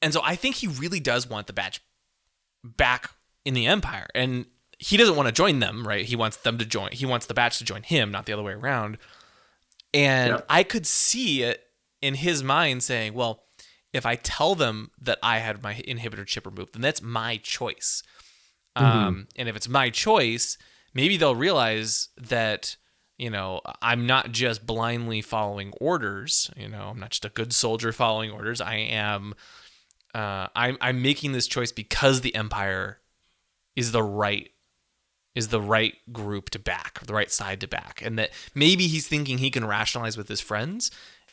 and 0.01 0.13
so 0.13 0.21
I 0.23 0.35
think 0.35 0.55
he 0.57 0.67
really 0.67 0.99
does 0.99 1.27
want 1.27 1.47
the 1.47 1.53
batch 1.53 1.81
back 2.63 3.09
in 3.43 3.55
the 3.55 3.65
empire, 3.65 4.07
and 4.13 4.45
he 4.77 4.97
doesn't 4.97 5.15
want 5.15 5.27
to 5.27 5.31
join 5.31 5.59
them, 5.59 5.87
right? 5.87 6.05
He 6.05 6.15
wants 6.15 6.37
them 6.37 6.57
to 6.57 6.65
join. 6.65 6.91
He 6.91 7.05
wants 7.05 7.25
the 7.25 7.33
batch 7.33 7.57
to 7.59 7.63
join 7.63 7.83
him, 7.83 8.11
not 8.11 8.25
the 8.25 8.33
other 8.33 8.43
way 8.43 8.53
around. 8.53 8.97
And 9.93 10.31
Yep. 10.31 10.45
I 10.49 10.63
could 10.63 10.85
see 10.85 11.43
it 11.43 11.63
in 12.01 12.15
his 12.15 12.43
mind 12.43 12.83
saying, 12.83 13.13
"Well, 13.13 13.43
if 13.93 14.05
I 14.05 14.15
tell 14.15 14.55
them 14.55 14.91
that 14.99 15.19
I 15.23 15.39
had 15.39 15.63
my 15.63 15.75
inhibitor 15.75 16.25
chip 16.25 16.45
removed, 16.45 16.73
then 16.73 16.81
that's 16.81 17.01
my 17.01 17.37
choice. 17.37 18.03
Um, 18.75 19.27
and 19.37 19.47
if 19.47 19.55
it's 19.55 19.69
my 19.69 19.89
choice, 19.89 20.57
maybe 20.93 21.17
they'll 21.17 21.35
realize 21.35 22.09
that." 22.17 22.75
you 23.17 23.29
know, 23.29 23.61
I'm 23.81 24.05
not 24.05 24.33
just 24.33 24.65
blindly 24.65 25.21
following 25.21 25.71
orders. 25.79 26.51
You 26.57 26.67
know, 26.67 26.89
I'm 26.89 26.99
not 26.99 27.11
just 27.11 27.23
a 27.23 27.29
good 27.29 27.53
soldier 27.53 27.93
following 27.93 28.29
orders. 28.29 28.59
I 28.59 28.75
am, 28.75 29.33
uh, 30.13 30.47
I'm, 30.53 30.77
I'm 30.81 31.01
making 31.01 31.31
this 31.31 31.47
choice 31.47 31.71
because 31.71 32.19
the 32.19 32.35
empire 32.35 32.99
is 33.73 33.93
the 33.93 34.03
right, 34.03 34.51
is 35.35 35.49
the 35.49 35.61
right 35.61 35.95
group 36.13 36.49
to 36.51 36.59
back, 36.59 37.01
the 37.05 37.13
right 37.13 37.29
side 37.29 37.61
to 37.61 37.67
back, 37.67 38.01
and 38.03 38.17
that 38.17 38.31
maybe 38.55 38.87
he's 38.87 39.07
thinking 39.07 39.37
he 39.37 39.51
can 39.51 39.65
rationalize 39.65 40.17
with 40.17 40.29
his 40.29 40.41
friends 40.41 40.89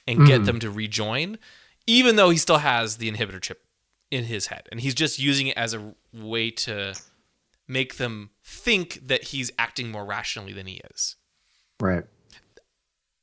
and 0.06 0.26
get 0.26 0.40
hmm. 0.40 0.44
them 0.44 0.60
to 0.60 0.70
rejoin, 0.70 1.38
even 1.86 2.16
though 2.16 2.30
he 2.30 2.36
still 2.36 2.58
has 2.58 2.96
the 2.96 3.10
inhibitor 3.10 3.40
chip 3.40 3.64
in 4.10 4.24
his 4.24 4.48
head, 4.48 4.68
and 4.70 4.80
he's 4.80 4.94
just 4.94 5.18
using 5.18 5.46
it 5.46 5.56
as 5.56 5.72
a 5.72 5.94
way 6.12 6.50
to 6.50 6.94
make 7.68 7.96
them 7.96 8.30
think 8.44 9.00
that 9.06 9.24
he's 9.24 9.50
acting 9.58 9.90
more 9.90 10.04
rationally 10.04 10.52
than 10.52 10.66
he 10.66 10.80
is. 10.92 11.16
Right. 11.80 12.04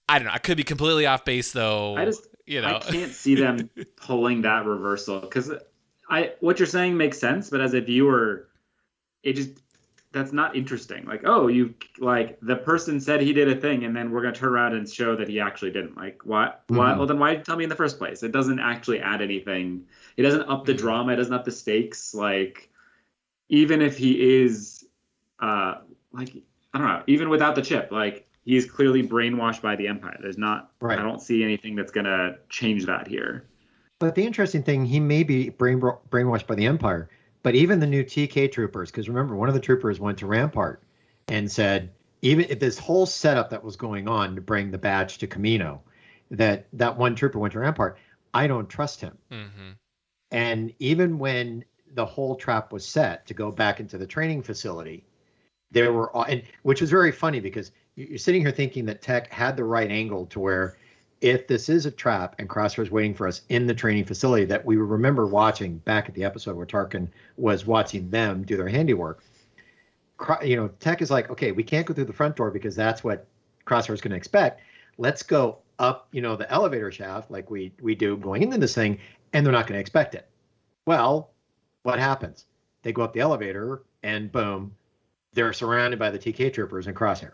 I 0.07 0.17
don't 0.17 0.27
know. 0.27 0.33
I 0.33 0.39
could 0.39 0.57
be 0.57 0.63
completely 0.63 1.05
off 1.05 1.23
base 1.23 1.51
though. 1.51 1.95
I 1.95 2.05
just 2.05 2.27
you 2.45 2.61
know. 2.61 2.77
I 2.77 2.79
can't 2.79 3.11
see 3.13 3.35
them 3.35 3.69
pulling 3.97 4.41
that 4.41 4.65
reversal 4.65 5.19
because 5.19 5.51
I 6.09 6.33
what 6.39 6.57
you're 6.57 6.65
saying 6.65 6.97
makes 6.97 7.19
sense, 7.19 7.49
but 7.49 7.61
as 7.61 7.73
a 7.73 7.81
viewer, 7.81 8.47
it 9.21 9.33
just 9.33 9.51
that's 10.11 10.33
not 10.33 10.55
interesting. 10.55 11.05
Like, 11.05 11.21
oh, 11.25 11.47
you 11.47 11.73
like 11.99 12.39
the 12.41 12.55
person 12.55 12.99
said 12.99 13.21
he 13.21 13.33
did 13.33 13.47
a 13.47 13.55
thing, 13.55 13.83
and 13.83 13.95
then 13.95 14.11
we're 14.11 14.21
gonna 14.21 14.35
turn 14.35 14.49
around 14.49 14.73
and 14.73 14.89
show 14.89 15.15
that 15.15 15.27
he 15.27 15.39
actually 15.39 15.71
didn't. 15.71 15.97
Like, 15.97 16.21
what? 16.25 16.63
What? 16.67 16.95
Mhm. 16.95 16.97
Well, 16.97 17.07
then 17.07 17.19
why 17.19 17.35
tell 17.35 17.55
me 17.57 17.63
in 17.63 17.69
the 17.69 17.75
first 17.75 17.97
place? 17.99 18.23
It 18.23 18.31
doesn't 18.31 18.59
actually 18.59 18.99
add 18.99 19.21
anything. 19.21 19.85
It 20.17 20.23
doesn't 20.23 20.43
up 20.43 20.65
the 20.65 20.73
Mhm. 20.73 20.77
drama. 20.77 21.13
It 21.13 21.17
doesn't 21.17 21.33
up 21.33 21.45
the 21.45 21.51
stakes. 21.51 22.15
Like, 22.15 22.69
even 23.49 23.81
if 23.81 23.97
he 23.97 24.41
is, 24.41 24.85
uh, 25.39 25.75
like 26.11 26.35
I 26.73 26.77
don't 26.77 26.87
know, 26.87 27.03
even 27.07 27.29
without 27.29 27.55
the 27.55 27.61
chip, 27.61 27.91
like 27.91 28.27
he's 28.45 28.69
clearly 28.69 29.07
brainwashed 29.07 29.61
by 29.61 29.75
the 29.75 29.87
empire. 29.87 30.17
There's 30.21 30.37
not. 30.37 30.71
Right. 30.81 30.97
I 30.97 31.03
don't 31.03 31.21
see 31.21 31.43
anything 31.43 31.75
that's 31.75 31.91
gonna 31.91 32.37
change 32.49 32.85
that 32.87 33.07
here. 33.07 33.45
But 33.99 34.15
the 34.15 34.25
interesting 34.25 34.63
thing, 34.63 34.85
he 34.85 34.99
may 34.99 35.23
be 35.23 35.49
brain 35.49 35.81
brainwashed 35.81 36.47
by 36.47 36.55
the 36.55 36.65
Empire, 36.65 37.09
but 37.43 37.56
even 37.56 37.80
the 37.80 37.88
new 37.88 38.04
TK 38.04 38.52
troopers, 38.52 38.91
because 38.91 39.08
remember, 39.08 39.36
one 39.36 39.49
of 39.49 39.56
the 39.56 39.62
troopers 39.62 39.99
went 39.99 40.17
to 40.19 40.28
Rampart, 40.28 40.82
and 41.28 41.49
said, 41.49 41.91
even 42.21 42.45
if 42.49 42.60
this 42.60 42.78
whole 42.78 43.06
setup 43.06 43.49
that 43.52 43.63
was 43.63 43.75
going 43.75 44.08
on 44.08 44.36
to 44.36 44.41
bring 44.41 44.71
the 44.71 44.78
badge 44.78 45.19
to 45.19 45.28
Kamino, 45.28 45.80
that 46.32 46.67
that 46.73 46.97
one 46.97 47.15
trooper 47.15 47.39
went 47.39 47.54
to 47.54 47.60
Rampart, 47.60 47.97
I 48.34 48.47
don't 48.47 48.69
trust 48.69 49.02
him. 49.02 49.17
Mm-hmm. 49.32 49.71
And 50.32 50.73
even 50.80 51.17
when 51.17 51.65
the 51.93 52.06
whole 52.06 52.36
trap 52.36 52.71
was 52.71 52.86
set 52.86 53.25
to 53.28 53.34
go 53.34 53.52
back 53.52 53.80
into 53.80 53.97
the 53.97 54.06
training 54.06 54.43
facility, 54.43 55.04
there 55.71 55.93
were 55.93 56.12
and 56.28 56.43
which 56.63 56.82
was 56.82 56.89
very 56.89 57.12
funny 57.12 57.39
because 57.39 57.71
you're 57.95 58.17
sitting 58.17 58.41
here 58.41 58.52
thinking 58.52 58.86
that 58.86 59.02
Tech 59.02 59.32
had 59.32 59.58
the 59.58 59.63
right 59.63 59.89
angle 59.89 60.25
to 60.28 60.39
where 60.39 60.78
if 61.21 61.47
this 61.47 61.69
is 61.69 61.86
a 61.86 61.91
trap 61.91 62.36
and 62.39 62.49
Crosshair 62.49 62.84
is 62.84 62.91
waiting 62.91 63.13
for 63.13 63.27
us 63.27 63.41
in 63.49 63.67
the 63.67 63.73
training 63.73 64.05
facility 64.05 64.45
that 64.45 64.65
we 64.65 64.77
remember 64.77 65.25
watching 65.25 65.77
back 65.79 66.08
at 66.08 66.15
the 66.15 66.23
episode 66.23 66.55
where 66.55 66.65
Tarkin 66.65 67.10
was 67.38 67.65
watching 67.65 68.10
them 68.10 68.43
do 68.43 68.55
their 68.55 68.69
handiwork. 68.69 69.23
You 70.43 70.55
know, 70.55 70.67
Tech 70.79 71.01
is 71.01 71.12
like, 71.12 71.29
okay, 71.29 71.51
we 71.51 71.63
can't 71.63 71.86
go 71.86 71.93
through 71.93 72.05
the 72.05 72.13
front 72.13 72.36
door 72.36 72.51
because 72.51 72.75
that's 72.75 73.03
what 73.03 73.25
Crosshair 73.65 73.93
is 73.93 74.01
going 74.01 74.12
to 74.12 74.17
expect. 74.17 74.62
Let's 74.97 75.23
go 75.23 75.60
up, 75.77 76.08
you 76.12 76.21
know, 76.21 76.36
the 76.36 76.49
elevator 76.51 76.91
shaft 76.91 77.32
like 77.32 77.49
we 77.49 77.73
we 77.82 77.95
do 77.95 78.17
going 78.17 78.43
into 78.43 78.58
this 78.58 78.75
thing, 78.75 78.99
and 79.34 79.45
they're 79.45 79.53
not 79.53 79.67
going 79.67 79.77
to 79.77 79.82
expect 79.82 80.15
it. 80.15 80.27
Well, 80.86 81.32
what 81.84 81.99
happens? 81.99 82.45
They 82.84 82.91
go 82.91 83.01
up 83.01 83.13
the 83.13 83.21
elevator, 83.21 83.84
and 84.03 84.32
boom, 84.32 84.75
they're 85.34 85.53
surrounded 85.53 85.99
by 85.99 86.10
the 86.12 86.19
TK 86.19 86.53
troopers 86.53 86.88
and 86.88 86.95
Crosshair. 86.95 87.32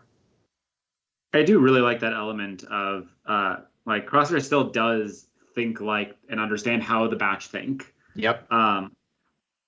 I 1.33 1.43
do 1.43 1.59
really 1.59 1.81
like 1.81 1.99
that 1.99 2.13
element 2.13 2.63
of 2.65 3.09
uh, 3.25 3.57
like 3.85 4.07
Crosshair 4.07 4.41
still 4.43 4.69
does 4.69 5.27
think 5.53 5.79
like 5.81 6.15
and 6.29 6.39
understand 6.39 6.83
how 6.83 7.07
the 7.07 7.15
batch 7.15 7.47
think. 7.47 7.93
Yep. 8.15 8.51
Um, 8.51 8.95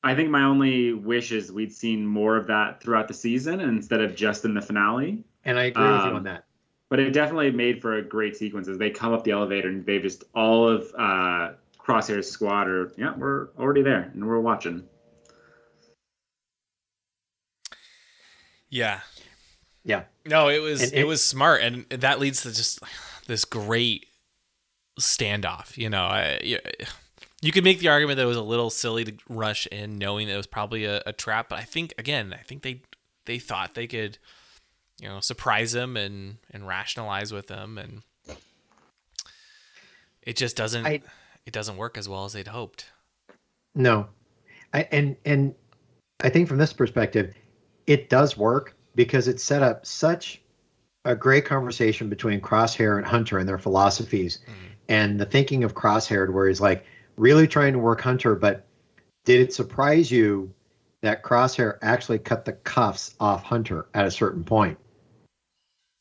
I 0.03 0.15
think 0.15 0.30
my 0.30 0.43
only 0.43 0.93
wish 0.93 1.32
is 1.32 1.51
we'd 1.51 1.73
seen 1.73 2.06
more 2.06 2.38
of 2.38 2.47
that 2.47 2.82
throughout 2.82 3.08
the 3.08 3.13
season 3.13 3.60
instead 3.60 4.01
of 4.01 4.15
just 4.15 4.45
in 4.45 4.53
the 4.53 4.62
finale. 4.62 5.23
And 5.45 5.58
I 5.60 5.65
agree 5.65 5.84
um, 5.84 5.91
with 5.93 6.01
you 6.03 6.10
Um, 6.12 6.15
on 6.17 6.23
that. 6.23 6.43
But 6.89 6.99
it 6.99 7.12
definitely 7.12 7.51
made 7.51 7.82
for 7.82 7.95
a 7.97 8.01
great 8.01 8.36
sequence 8.38 8.67
as 8.69 8.77
they 8.77 8.89
come 8.89 9.12
up 9.13 9.23
the 9.23 9.32
elevator 9.32 9.67
and 9.67 9.86
they 9.86 9.99
just 9.99 10.23
all 10.34 10.67
of 10.67 10.84
uh, 10.97 11.53
Crosshair's 11.77 12.30
squad 12.30 12.67
are 12.67 12.91
yeah 12.97 13.13
we're 13.15 13.49
already 13.60 13.82
there 13.82 14.10
and 14.13 14.25
we're 14.25 14.39
watching. 14.39 14.84
Yeah. 18.69 18.99
Yeah. 19.84 20.03
No, 20.25 20.49
it 20.49 20.60
was 20.60 20.82
And 20.84 20.93
it, 20.93 20.99
it- 20.99 21.08
was 21.08 21.23
smart, 21.23 21.62
and 21.62 21.86
that 21.89 22.19
leads 22.19 22.41
to 22.43 22.49
just 22.49 22.80
this 23.27 23.45
great 23.45 24.06
standoff. 24.99 25.77
You 25.77 25.89
know, 25.89 26.03
I, 26.03 26.39
you, 26.43 26.60
you 27.41 27.51
could 27.51 27.63
make 27.63 27.79
the 27.79 27.89
argument 27.89 28.17
that 28.17 28.23
it 28.23 28.27
was 28.27 28.38
a 28.38 28.41
little 28.41 28.69
silly 28.69 29.05
to 29.05 29.13
rush 29.29 29.67
in, 29.67 29.97
knowing 29.97 30.27
that 30.27 30.33
it 30.33 30.38
was 30.38 30.47
probably 30.47 30.86
a, 30.86 31.01
a 31.05 31.13
trap. 31.13 31.49
But 31.49 31.60
I 31.60 31.63
think 31.63 31.93
again, 31.97 32.33
I 32.33 32.43
think 32.43 32.63
they 32.63 32.81
they 33.25 33.39
thought 33.39 33.73
they 33.75 33.88
could, 33.88 34.17
you 34.99 35.07
know, 35.07 35.19
surprise 35.19 35.73
him 35.75 35.97
and 35.97 36.38
and 36.51 36.67
rationalize 36.67 37.31
with 37.31 37.49
him, 37.49 37.77
and 37.77 38.01
it 40.21 40.36
just 40.36 40.55
doesn't 40.55 40.86
I- 40.86 41.01
it 41.45 41.53
doesn't 41.53 41.77
work 41.77 41.97
as 41.97 42.10
well 42.10 42.25
as 42.25 42.33
they'd 42.33 42.47
hoped. 42.47 42.86
No, 43.75 44.07
I, 44.73 44.88
and 44.91 45.15
and 45.25 45.55
I 46.19 46.29
think 46.29 46.47
from 46.47 46.57
this 46.57 46.73
perspective, 46.73 47.33
it 47.86 48.10
does 48.10 48.36
work 48.36 48.75
because 48.95 49.27
it 49.27 49.39
set 49.39 49.62
up 49.62 49.86
such 49.86 50.41
a 51.05 51.15
great 51.15 51.45
conversation 51.45 52.10
between 52.10 52.41
Crosshair 52.41 52.97
and 52.97 53.05
Hunter 53.05 53.38
and 53.38 53.47
their 53.47 53.57
philosophies, 53.57 54.39
mm-hmm. 54.39 54.67
And 54.89 55.19
the 55.19 55.26
thinking 55.26 55.63
of 55.63 55.73
Crosshair, 55.73 56.32
where 56.32 56.47
he's 56.47 56.62
like 56.62 56.86
really 57.15 57.47
trying 57.47 57.73
to 57.73 57.80
work 57.80 58.02
Hunter, 58.02 58.36
but 58.36 58.65
did 59.26 59.41
it 59.41 59.54
surprise 59.54 60.10
you 60.12 60.54
that 61.02 61.23
Crosshair 61.23 61.78
actually 61.82 62.19
cut 62.19 62.45
the 62.45 62.54
cuffs 62.54 63.15
off 63.19 63.43
Hunter 63.43 63.88
at 63.93 64.06
a 64.06 64.12
certain 64.12 64.43
point, 64.43 64.78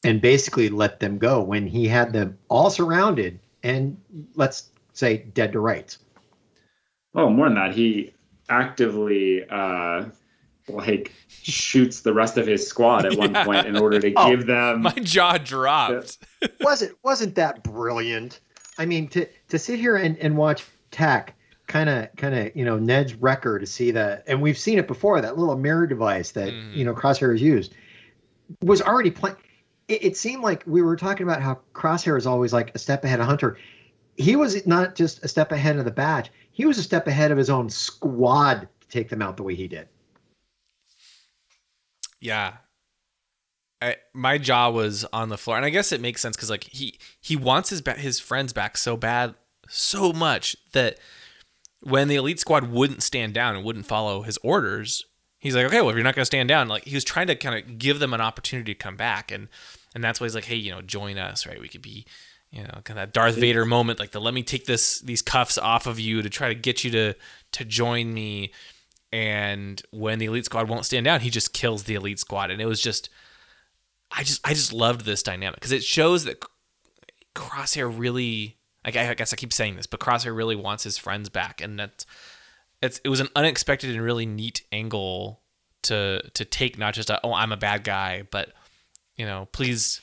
and 0.05 0.21
basically 0.21 0.69
let 0.69 1.01
them 1.01 1.19
go 1.19 1.43
when 1.43 1.67
he 1.67 1.87
had 1.89 2.13
them 2.13 2.39
all 2.49 2.71
surrounded 2.71 3.39
and 3.63 3.97
let's 4.35 4.71
say 4.93 5.19
dead 5.19 5.53
to 5.53 5.61
rights. 5.61 5.99
Oh, 7.15 7.29
more 7.31 7.47
than 7.47 7.55
that, 7.57 7.75
he 7.75 8.15
actively 8.49 9.43
uh, 9.49 10.05
like 10.69 11.13
shoots 11.29 12.01
the 12.01 12.13
rest 12.13 12.37
of 12.39 12.47
his 12.47 12.67
squad 12.67 13.07
at 13.07 13.17
one 13.17 13.33
Yeah. 13.35 13.45
point 13.45 13.67
in 13.67 13.77
order 13.77 13.99
to 14.01 14.13
Oh, 14.15 14.31
give 14.31 14.47
them. 14.47 14.83
My 14.83 14.93
jaw 14.93 15.39
dropped. 15.39 16.19
wasn't 16.61 16.97
wasn't 17.03 17.35
that 17.37 17.63
brilliant? 17.65 18.41
I 18.79 18.87
mean, 18.87 19.09
to 19.09 19.27
to 19.49 19.59
sit 19.59 19.79
here 19.79 19.97
and, 19.97 20.19
and 20.19 20.37
watch 20.37 20.65
Tech 20.91 21.35
kind 21.67 21.89
of 21.89 22.15
kind 22.17 22.35
of 22.35 22.55
you 22.57 22.65
know 22.65 22.79
Ned's 22.79 23.15
wrecker 23.15 23.59
to 23.59 23.67
see 23.67 23.91
that, 23.93 24.25
and 24.27 24.41
we've 24.41 24.59
seen 24.59 24.79
it 24.79 24.87
before. 24.87 25.21
That 25.21 25.39
little 25.39 25.57
mirror 25.57 25.87
device 25.87 26.33
that 26.33 26.49
mm-hmm. 26.49 26.75
you 26.75 26.85
know 26.85 26.95
Crosshair 26.95 27.33
has 27.33 27.43
used 27.43 27.75
was 28.63 28.83
already 28.83 29.11
playing. 29.11 29.37
It, 29.89 30.05
it 30.05 30.17
seemed 30.17 30.43
like 30.43 30.63
we 30.67 30.83
were 30.83 30.97
talking 30.97 31.25
about 31.25 31.43
how 31.43 31.61
Crosshair 31.75 32.17
is 32.19 32.27
always 32.27 32.53
like 32.53 32.75
a 32.75 32.79
step 32.79 33.05
ahead 33.05 33.21
of 33.21 33.27
Hunter. 33.27 33.59
He 34.17 34.37
was 34.37 34.67
not 34.67 34.95
just 34.95 35.25
a 35.25 35.29
step 35.29 35.53
ahead 35.53 35.77
of 35.77 35.85
the 35.85 35.91
batch; 35.91 36.31
he 36.53 36.65
was 36.65 36.79
a 36.79 36.83
step 36.83 37.07
ahead 37.07 37.31
of 37.31 37.39
his 37.39 37.51
own 37.51 37.69
squad 37.69 38.69
to 38.81 38.89
take 38.89 39.09
them 39.09 39.23
out 39.23 39.37
the 39.37 39.43
way 39.43 39.55
he 39.55 39.69
did. 39.69 39.89
Yeah. 42.21 42.55
I, 43.83 43.97
my 44.15 44.39
jaw 44.39 44.71
was 44.71 45.05
on 45.13 45.29
the 45.29 45.37
floor, 45.37 45.57
and 45.57 45.67
I 45.67 45.71
guess 45.71 45.93
it 45.93 46.01
makes 46.01 46.23
sense 46.23 46.37
because 46.37 46.51
like 46.51 46.65
he 46.65 46.99
he 47.21 47.37
wants 47.37 47.71
his 47.71 47.83
ba- 47.83 47.95
his 47.95 48.19
friends 48.19 48.53
back 48.53 48.77
so 48.77 48.97
bad, 48.97 49.35
so 49.69 50.13
much 50.13 50.57
that 50.73 50.99
when 51.81 52.09
the 52.09 52.17
elite 52.17 52.41
squad 52.41 52.71
wouldn't 52.71 53.03
stand 53.03 53.35
down 53.35 53.55
and 53.55 53.65
wouldn't 53.65 53.87
follow 53.87 54.23
his 54.23 54.39
orders, 54.39 55.05
he's 55.39 55.55
like, 55.55 55.67
okay, 55.67 55.81
well 55.81 55.91
if 55.91 55.97
you're 55.97 56.05
not 56.05 56.15
to 56.15 56.25
stand 56.25 56.49
down, 56.49 56.69
like 56.69 56.85
he 56.85 56.95
was 56.95 57.05
trying 57.05 57.27
to 57.27 57.37
kind 57.37 57.59
of 57.59 57.79
give 57.79 57.99
them 57.99 58.15
an 58.15 58.21
opportunity 58.21 58.73
to 58.73 58.79
come 58.79 58.97
back, 58.97 59.31
and 59.31 59.49
and 59.95 60.03
that's 60.03 60.21
why 60.21 60.25
he's 60.25 60.35
like, 60.35 60.47
hey, 60.47 60.57
you 60.57 60.71
know, 60.71 60.81
join 60.81 61.19
us, 61.19 61.47
right? 61.47 61.61
We 61.61 61.69
could 61.69 61.83
be, 61.83 62.07
you 62.51 62.63
know, 62.63 62.81
kind 62.85 62.99
of 62.99 63.09
that 63.09 63.13
Darth 63.13 63.37
Vader 63.37 63.67
moment, 63.67 63.99
like 63.99 64.13
the 64.13 64.21
let 64.23 64.33
me 64.33 64.43
take 64.43 64.65
this 64.65 65.01
these 65.01 65.21
cuffs 65.21 65.59
off 65.59 65.87
of 65.87 66.01
you 66.01 66.23
to 66.23 66.31
try 66.31 66.49
to 66.49 66.55
get 66.55 66.83
you 66.83 66.91
to 66.93 67.15
to 67.53 67.65
join 67.65 68.15
me. 68.15 68.53
And 69.13 69.83
when 69.91 70.19
the 70.19 70.27
elite 70.27 70.47
squad 70.47 70.69
won't 70.69 70.87
stand 70.87 71.05
down, 71.05 71.21
he 71.21 71.31
just 71.31 71.53
kills 71.53 71.85
the 71.85 71.95
elite 71.95 72.19
squad, 72.21 72.51
and 72.51 72.63
it 72.63 72.67
was 72.67 72.81
just. 72.81 73.11
I 74.11 74.23
just 74.23 74.47
I 74.47 74.55
just 74.55 74.73
loved 74.73 75.05
this 75.05 75.23
dynamic 75.23 75.57
because 75.57 75.73
it 75.73 75.85
shows 75.85 76.25
that 76.25 76.43
Crosshair 77.35 77.93
really 77.97 78.57
like 78.85 78.97
I 78.97 79.15
guess 79.15 79.33
I 79.33 79.37
keep 79.37 79.53
saying 79.53 79.77
this, 79.77 79.87
but 79.87 80.01
Crosshair 80.01 80.35
really 80.35 80.57
wants 80.57 80.85
his 80.85 80.97
friends 80.97 81.29
back, 81.29 81.61
and 81.61 81.79
that's 81.79 82.07
it's 82.81 83.01
it 83.05 83.09
was 83.09 83.21
an 83.21 83.29
unexpected 83.35 83.91
and 83.91 84.01
really 84.01 84.27
neat 84.27 84.63
angle 84.71 85.43
to 85.83 86.23
to 86.35 86.45
take. 86.45 86.79
Not 86.79 86.95
just 86.95 87.11
a, 87.11 87.21
oh 87.25 87.33
I'm 87.33 87.53
a 87.53 87.57
bad 87.57 87.85
guy, 87.85 88.23
but 88.31 88.53
you 89.17 89.27
know 89.27 89.49
please 89.53 90.01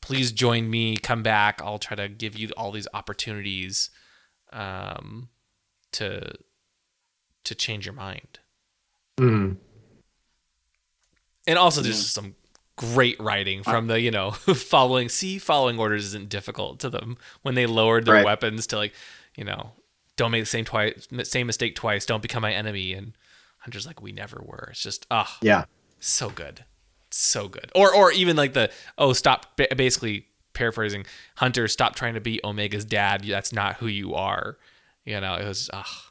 please 0.00 0.30
join 0.30 0.70
me, 0.70 0.96
come 0.96 1.22
back. 1.22 1.60
I'll 1.62 1.80
try 1.80 1.96
to 1.96 2.08
give 2.08 2.38
you 2.38 2.50
all 2.56 2.70
these 2.70 2.86
opportunities 2.94 3.90
um, 4.52 5.30
to 5.92 6.32
to 7.44 7.54
change 7.54 7.86
your 7.86 7.94
mind. 7.94 8.40
Mm. 9.18 9.56
and 11.46 11.58
also 11.58 11.80
there's 11.80 12.02
just 12.02 12.12
some 12.12 12.34
great 12.76 13.18
writing 13.18 13.62
from 13.62 13.86
the 13.86 14.00
you 14.00 14.10
know 14.10 14.30
following 14.54 15.08
see 15.08 15.38
following 15.38 15.78
orders 15.78 16.04
isn't 16.04 16.28
difficult 16.28 16.78
to 16.78 16.90
them 16.90 17.16
when 17.42 17.54
they 17.54 17.64
lowered 17.66 18.04
their 18.04 18.14
Right. 18.16 18.24
weapons 18.24 18.66
to 18.68 18.76
like 18.76 18.92
you 19.34 19.44
know 19.44 19.72
don't 20.16 20.30
make 20.30 20.42
the 20.42 20.46
same 20.46 20.64
twice 20.64 21.08
same 21.24 21.46
mistake 21.46 21.74
twice 21.74 22.04
don't 22.06 22.22
become 22.22 22.42
my 22.42 22.52
enemy. 22.52 22.92
And 22.92 23.12
hunter's 23.60 23.86
like 23.86 24.00
we 24.02 24.12
never 24.12 24.40
were. 24.44 24.68
It's 24.70 24.82
just 24.82 25.06
ah 25.10 25.38
Yeah. 25.42 25.64
so 26.00 26.28
good 26.30 26.64
so 27.10 27.48
good. 27.48 27.70
Or 27.74 27.94
or 27.94 28.12
even 28.12 28.36
like 28.36 28.52
the 28.52 28.70
oh 28.98 29.12
stop 29.14 29.56
basically 29.76 30.26
paraphrasing 30.52 31.06
hunter 31.36 31.68
stop 31.68 31.94
trying 31.96 32.14
to 32.14 32.20
be 32.20 32.42
omega's 32.44 32.84
dad. 32.84 33.24
That's 33.24 33.52
not 33.52 33.76
who 33.76 33.86
you 33.86 34.14
are. 34.14 34.58
You 35.04 35.20
know 35.20 35.34
it 35.36 35.46
was 35.46 35.70
ah 35.72 36.10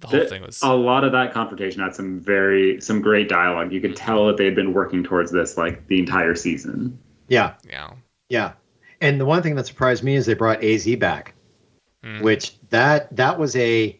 the 0.00 0.06
whole 0.06 0.18
Th- 0.20 0.28
thing 0.30 0.42
was 0.42 0.60
a 0.62 0.74
lot 0.74 1.04
of 1.04 1.12
that 1.12 1.32
confrontation 1.32 1.82
had 1.82 1.94
some 1.94 2.20
very 2.20 2.80
some 2.80 3.00
great 3.02 3.28
dialogue. 3.28 3.72
You 3.72 3.80
could 3.80 3.96
tell 3.96 4.26
that 4.26 4.36
they'd 4.36 4.54
been 4.54 4.72
working 4.72 5.04
towards 5.04 5.30
this 5.30 5.56
like 5.56 5.86
the 5.88 5.98
entire 5.98 6.34
season. 6.34 6.98
Yeah. 7.28 7.54
yeah 7.68 7.90
Yeah, 8.28 8.52
and 9.00 9.20
the 9.20 9.26
one 9.26 9.42
thing 9.42 9.54
that 9.56 9.66
surprised 9.66 10.02
me 10.02 10.14
is 10.16 10.26
they 10.26 10.34
brought 10.34 10.62
Az 10.64 10.86
back, 10.96 11.34
Mm. 12.04 12.22
which 12.22 12.58
that 12.70 13.14
that 13.16 13.38
was 13.38 13.54
a 13.56 13.98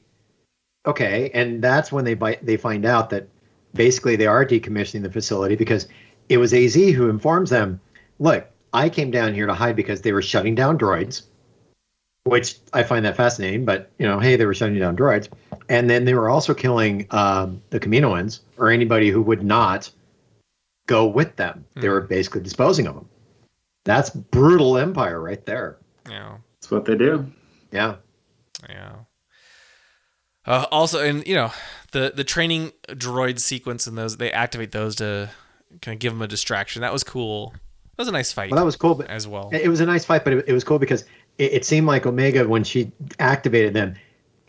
okay, 0.86 1.30
and 1.34 1.62
that's 1.62 1.92
when 1.92 2.04
they 2.06 2.14
bite, 2.14 2.44
they 2.44 2.56
find 2.56 2.86
out 2.86 3.10
that 3.10 3.28
basically 3.74 4.16
they 4.16 4.26
are 4.26 4.44
decommissioning 4.44 5.02
the 5.02 5.10
facility 5.10 5.54
because 5.54 5.86
it 6.30 6.38
was 6.38 6.54
Az 6.54 6.74
who 6.74 7.10
informs 7.10 7.50
them, 7.50 7.78
look, 8.18 8.46
I 8.72 8.88
came 8.88 9.10
down 9.10 9.34
here 9.34 9.46
to 9.46 9.52
hide 9.52 9.76
because 9.76 10.00
they 10.00 10.12
were 10.12 10.22
shutting 10.22 10.54
down 10.54 10.78
droids, 10.78 11.22
which 12.24 12.56
I 12.72 12.82
find 12.84 13.04
that 13.04 13.16
fascinating. 13.16 13.64
But 13.66 13.90
you 13.98 14.06
know, 14.06 14.18
hey, 14.18 14.36
they 14.36 14.46
were 14.46 14.54
shutting 14.54 14.78
down 14.78 14.96
droids, 14.96 15.28
and 15.70 15.88
then 15.88 16.04
they 16.04 16.12
were 16.14 16.28
also 16.28 16.52
killing 16.52 17.06
um, 17.12 17.62
the 17.70 17.80
Kaminoans 17.80 18.40
or 18.58 18.70
anybody 18.70 19.08
who 19.08 19.22
would 19.22 19.42
not 19.42 19.90
go 20.86 21.06
with 21.06 21.36
them. 21.36 21.64
They 21.76 21.88
were 21.88 22.02
basically 22.02 22.42
disposing 22.42 22.86
of 22.86 22.94
them. 22.96 23.08
That's 23.84 24.10
brutal 24.10 24.76
empire 24.76 25.20
right 25.22 25.44
there. 25.46 25.78
yeah 26.08 26.36
That's 26.60 26.70
what 26.70 26.84
they 26.84 26.96
do. 26.96 27.30
Yeah. 27.72 27.96
Yeah. 28.68 28.92
Uh, 30.46 30.66
also, 30.72 31.02
and 31.04 31.26
you 31.26 31.34
know, 31.34 31.52
the 31.92 32.12
the 32.14 32.24
training 32.24 32.72
droid 32.88 33.38
sequence 33.38 33.86
and 33.86 33.96
those 33.96 34.16
they 34.16 34.32
activate 34.32 34.72
those 34.72 34.96
to 34.96 35.30
kind 35.80 35.94
of 35.94 35.98
give 36.00 36.12
them 36.12 36.22
a 36.22 36.26
distraction. 36.28 36.82
That 36.82 36.92
was 36.92 37.04
cool. 37.04 37.52
That 37.96 38.02
was 38.02 38.08
a 38.08 38.12
nice 38.12 38.32
fight 38.32 38.50
Well, 38.50 38.58
that 38.58 38.64
was 38.64 38.76
cool, 38.76 38.94
but 38.94 39.06
as 39.08 39.28
well. 39.28 39.50
it 39.52 39.68
was 39.68 39.80
a 39.80 39.86
nice 39.86 40.04
fight. 40.04 40.24
But 40.24 40.32
it, 40.32 40.48
it 40.48 40.52
was 40.52 40.64
cool 40.64 40.78
because 40.78 41.02
it, 41.38 41.52
it 41.52 41.64
seemed 41.64 41.86
like 41.86 42.06
Omega 42.06 42.48
when 42.48 42.64
she 42.64 42.90
activated 43.18 43.74
them, 43.74 43.94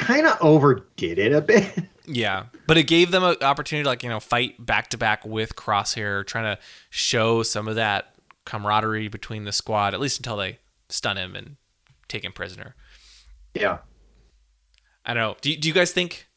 kind 0.02 0.28
of 0.28 0.38
overdid 0.42 1.18
it 1.18 1.32
a 1.32 1.42
bit. 1.42 1.72
Yeah, 2.08 2.48
but 2.68 2.78
it 2.78 2.88
gave 2.88 3.12
them 3.12 3.24
an 3.24 3.38
opportunity 3.42 3.84
to 3.84 3.90
like 3.90 4.04
you 4.04 4.10
know 4.10 4.20
fight 4.20 4.64
back 4.66 4.90
to 4.90 4.98
back 4.98 5.24
with 5.24 5.56
Crosshair, 5.56 6.26
trying 6.26 6.56
to 6.56 6.62
show 6.90 7.44
some 7.44 7.68
of 7.68 7.76
that 7.76 8.16
camaraderie 8.44 9.08
between 9.08 9.46
the 9.46 9.52
squad, 9.52 9.94
at 9.94 10.00
least 10.00 10.20
until 10.20 10.36
they 10.36 10.58
stun 10.90 11.16
him 11.16 11.36
and 11.36 11.56
take 12.10 12.26
him 12.26 12.34
prisoner. 12.34 12.76
yeah. 13.54 13.78
I 15.06 15.14
don't 15.14 15.22
know. 15.22 15.36
Do 15.42 15.52
you, 15.52 15.58
do 15.58 15.68
you 15.68 15.74
guys 15.74 15.92
think? 15.94 16.28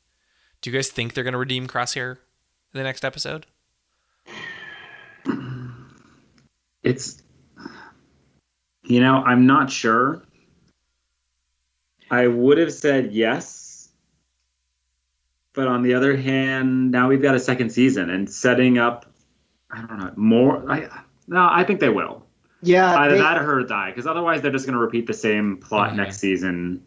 Do 0.61 0.71
you 0.71 0.77
guys 0.77 0.91
think 0.91 1.15
they're 1.15 1.25
gonna 1.25 1.39
redeem 1.39 1.67
Crosshair 1.67 2.13
in 2.13 2.19
the 2.75 2.83
next 2.85 3.05
episode? 3.05 3.47
It's, 6.83 7.23
you 8.85 9.01
know, 9.01 9.17
I'm 9.25 9.47
not 9.47 9.71
sure. 9.71 10.23
I 12.15 12.29
would 12.29 12.59
have 12.59 12.73
said 12.73 13.13
yes, 13.13 13.89
but 15.53 15.67
on 15.67 15.83
the 15.83 15.95
other 15.95 16.17
hand, 16.17 16.91
now 16.93 17.09
we've 17.09 17.23
got 17.23 17.35
a 17.35 17.41
second 17.41 17.71
season 17.71 18.09
and 18.11 18.31
setting 18.31 18.79
up. 18.79 19.07
I 19.71 19.79
don't 19.79 19.99
know 19.99 20.13
more. 20.17 20.71
I 20.71 20.89
no, 21.27 21.49
I 21.51 21.65
think 21.65 21.81
they 21.81 21.89
will. 21.89 22.25
Yeah. 22.63 22.95
Either 22.95 23.15
they- 23.17 23.21
that 23.21 23.39
or 23.39 23.43
her 23.43 23.63
die, 23.65 23.91
because 23.91 24.07
otherwise 24.07 24.43
they're 24.43 24.53
just 24.53 24.65
going 24.67 24.75
to 24.75 24.81
repeat 24.81 25.07
the 25.07 25.13
same 25.15 25.57
plot 25.57 25.93
Mhm. 25.93 25.97
next 25.97 26.19
season, 26.19 26.83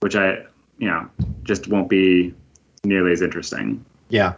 which 0.00 0.14
I, 0.14 0.44
you 0.78 0.88
know, 0.88 1.08
just 1.42 1.66
won't 1.68 1.88
be 1.88 2.34
nearly 2.84 3.12
as 3.12 3.20
interesting. 3.20 3.84
Yeah. 4.10 4.34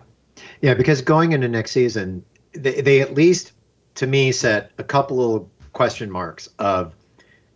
Yeah, 0.63 0.75
because 0.75 1.03
going 1.03 1.33
into 1.33 1.49
next 1.49 1.73
season, 1.73 2.25
they, 2.53 2.81
they 2.81 3.01
at 3.01 3.15
least, 3.15 3.53
to 3.97 4.07
me, 4.07 4.33
set 4.33 4.71
a 4.79 4.85
couple 4.85 5.35
of 5.37 5.47
question 5.73 6.11
marks 6.11 6.49
of, 6.59 6.95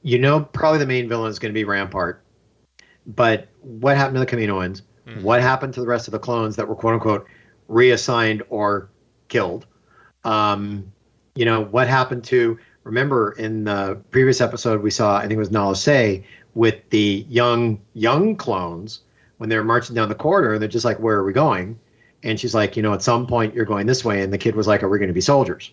you 0.02 0.18
know, 0.18 0.40
probably 0.40 0.78
the 0.78 0.86
main 0.86 1.08
villain 1.08 1.30
is 1.30 1.38
going 1.38 1.52
to 1.52 1.58
be 1.58 1.64
Rampart, 1.64 2.22
but 3.06 3.48
what 3.60 3.96
happened 3.96 4.16
to 4.16 4.20
the 4.20 4.26
Kaminoans? 4.26 4.82
What 5.22 5.40
happened 5.40 5.74
to 5.74 5.80
the 5.80 5.86
rest 5.86 6.06
of 6.08 6.12
the 6.12 6.18
clones 6.18 6.56
that 6.56 6.68
were 6.68 6.76
quote 6.76 6.94
unquote 6.94 7.26
reassigned 7.68 8.42
or 8.48 8.90
killed? 9.28 9.66
Um, 10.24 10.92
you 11.34 11.44
know, 11.44 11.64
what 11.64 11.88
happened 11.88 12.22
to, 12.24 12.58
remember 12.84 13.32
in 13.32 13.64
the 13.64 14.00
previous 14.10 14.40
episode, 14.40 14.82
we 14.82 14.90
saw, 14.90 15.16
I 15.16 15.22
think 15.22 15.32
it 15.32 15.38
was 15.38 15.50
Nala 15.50 15.74
Se, 15.74 16.24
with 16.54 16.76
the 16.90 17.26
young, 17.28 17.80
young 17.94 18.36
clones 18.36 19.00
when 19.38 19.48
they 19.48 19.56
were 19.56 19.64
marching 19.64 19.96
down 19.96 20.08
the 20.08 20.14
corridor, 20.14 20.52
and 20.52 20.62
they're 20.62 20.68
just 20.68 20.84
like, 20.84 20.98
where 21.00 21.16
are 21.16 21.24
we 21.24 21.32
going? 21.32 21.78
And 22.22 22.38
she's 22.38 22.54
like, 22.54 22.76
you 22.76 22.82
know, 22.82 22.92
at 22.92 23.02
some 23.02 23.26
point 23.26 23.54
you're 23.54 23.64
going 23.64 23.86
this 23.86 24.04
way. 24.04 24.22
And 24.22 24.32
the 24.32 24.38
kid 24.38 24.54
was 24.54 24.66
like, 24.66 24.82
are 24.82 24.88
we 24.88 24.98
going 24.98 25.08
to 25.08 25.14
be 25.14 25.20
soldiers? 25.20 25.72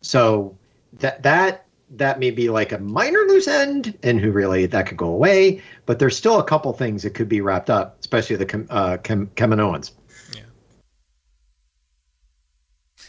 So 0.00 0.56
that, 0.94 1.22
that, 1.22 1.66
that 1.90 2.18
may 2.18 2.30
be 2.30 2.50
like 2.50 2.72
a 2.72 2.78
minor 2.78 3.20
loose 3.28 3.48
end 3.48 3.96
and 4.02 4.20
who 4.20 4.30
really 4.30 4.66
that 4.66 4.86
could 4.86 4.98
go 4.98 5.08
away, 5.08 5.62
but 5.86 5.98
there's 5.98 6.16
still 6.16 6.38
a 6.38 6.44
couple 6.44 6.72
things 6.72 7.02
that 7.02 7.10
could 7.14 7.28
be 7.28 7.40
wrapped 7.40 7.70
up, 7.70 7.96
especially 8.00 8.36
the 8.36 8.66
uh, 8.70 8.96
Kam- 8.98 9.28
Kaminoans. 9.36 9.92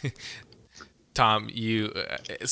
Yeah. 0.02 0.10
Tom, 1.14 1.48
you. 1.52 1.92
Uh, 1.94 2.46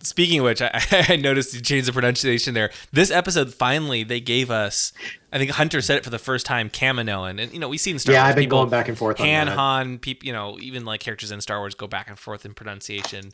speaking 0.00 0.40
of 0.40 0.44
which, 0.46 0.62
I, 0.62 0.70
I 1.08 1.16
noticed 1.16 1.54
you 1.54 1.60
changed 1.60 1.86
the 1.86 1.92
pronunciation 1.92 2.54
there. 2.54 2.70
This 2.92 3.10
episode, 3.10 3.54
finally, 3.54 4.02
they 4.02 4.20
gave 4.20 4.50
us. 4.50 4.92
I 5.32 5.38
think 5.38 5.50
Hunter 5.52 5.80
said 5.80 5.98
it 5.98 6.04
for 6.04 6.10
the 6.10 6.18
first 6.18 6.46
time, 6.46 6.70
Kaminoan, 6.70 7.40
and 7.40 7.52
you 7.52 7.58
know 7.60 7.68
we've 7.68 7.80
seen 7.80 7.98
Star 7.98 8.14
Yeah, 8.14 8.22
Wars 8.22 8.30
I've 8.30 8.36
been 8.36 8.44
people, 8.44 8.58
going 8.60 8.70
back 8.70 8.88
and 8.88 8.98
forth 8.98 9.20
on 9.20 9.26
Han, 9.26 9.46
that. 9.46 9.56
Han, 9.56 9.98
people, 9.98 10.26
you 10.26 10.32
know, 10.32 10.58
even 10.60 10.84
like 10.84 11.00
characters 11.00 11.30
in 11.30 11.40
Star 11.40 11.58
Wars 11.58 11.74
go 11.74 11.86
back 11.86 12.08
and 12.08 12.18
forth 12.18 12.44
in 12.44 12.54
pronunciation. 12.54 13.32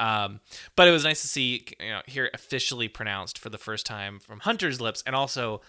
Um, 0.00 0.40
but 0.76 0.88
it 0.88 0.92
was 0.92 1.04
nice 1.04 1.20
to 1.20 1.28
see, 1.28 1.66
you 1.78 1.90
know, 1.90 2.00
hear 2.06 2.30
officially 2.32 2.88
pronounced 2.88 3.38
for 3.38 3.50
the 3.50 3.58
first 3.58 3.84
time 3.84 4.18
from 4.18 4.40
Hunter's 4.40 4.80
lips, 4.80 5.02
and 5.06 5.14
also 5.14 5.60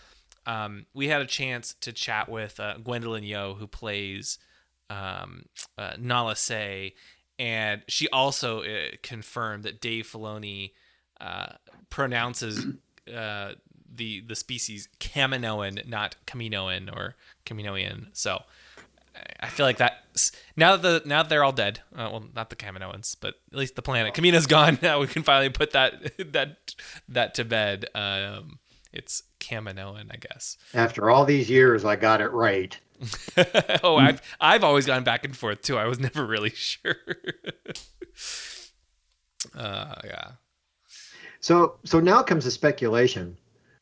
um, 0.45 0.85
we 0.93 1.09
had 1.09 1.21
a 1.21 1.25
chance 1.25 1.75
to 1.81 1.91
chat 1.91 2.29
with 2.29 2.59
uh, 2.59 2.75
Gwendoline 2.81 3.27
Yeo, 3.27 3.55
who 3.55 3.67
plays 3.67 4.39
um, 4.89 5.43
uh, 5.77 5.93
Nala 5.99 6.37
Se, 6.37 6.93
and 7.37 7.81
she 7.87 8.07
also 8.09 8.63
uh, 8.63 8.91
confirmed 9.03 9.63
that 9.63 9.81
Dave 9.81 10.07
Filoni 10.07 10.71
uh, 11.19 11.53
pronounces 11.89 12.65
uh, 13.13 13.51
the 13.93 14.21
the 14.21 14.35
species 14.35 14.87
Kaminoan, 15.01 15.85
not 15.87 16.15
Kaminoan 16.25 16.89
or 16.95 17.15
Kaminoan. 17.45 18.07
So 18.13 18.43
I 19.41 19.47
feel 19.47 19.65
like 19.65 19.77
that 19.77 20.00
now 20.55 20.75
that 20.75 21.03
the 21.03 21.07
now 21.07 21.23
that 21.23 21.29
they're 21.29 21.43
all 21.43 21.51
dead, 21.51 21.79
uh, 21.93 22.09
well, 22.11 22.23
not 22.35 22.49
the 22.49 22.55
Kaminoans, 22.55 23.15
but 23.19 23.35
at 23.51 23.57
least 23.57 23.75
the 23.75 23.81
planet 23.81 24.13
Kamino's 24.13 24.47
gone. 24.47 24.79
Now 24.81 24.99
we 24.99 25.07
can 25.07 25.23
finally 25.23 25.49
put 25.49 25.71
that 25.71 25.93
that 26.33 26.75
that 27.09 27.33
to 27.35 27.45
bed. 27.45 27.85
Um, 27.95 28.59
it's 28.93 29.23
Kaminoan, 29.39 30.11
I 30.11 30.17
guess. 30.17 30.57
After 30.73 31.09
all 31.09 31.25
these 31.25 31.49
years, 31.49 31.85
I 31.85 31.95
got 31.95 32.21
it 32.21 32.31
right. 32.31 32.77
oh, 33.83 33.97
I've 33.97 34.21
I've 34.39 34.63
always 34.63 34.85
gone 34.85 35.03
back 35.03 35.25
and 35.25 35.35
forth 35.35 35.61
too. 35.61 35.77
I 35.77 35.85
was 35.85 35.99
never 35.99 36.25
really 36.25 36.51
sure. 36.51 36.95
uh, 39.55 39.95
yeah. 40.03 40.31
So 41.39 41.75
so 41.83 41.99
now 41.99 42.21
comes 42.21 42.45
the 42.45 42.51
speculation. 42.51 43.37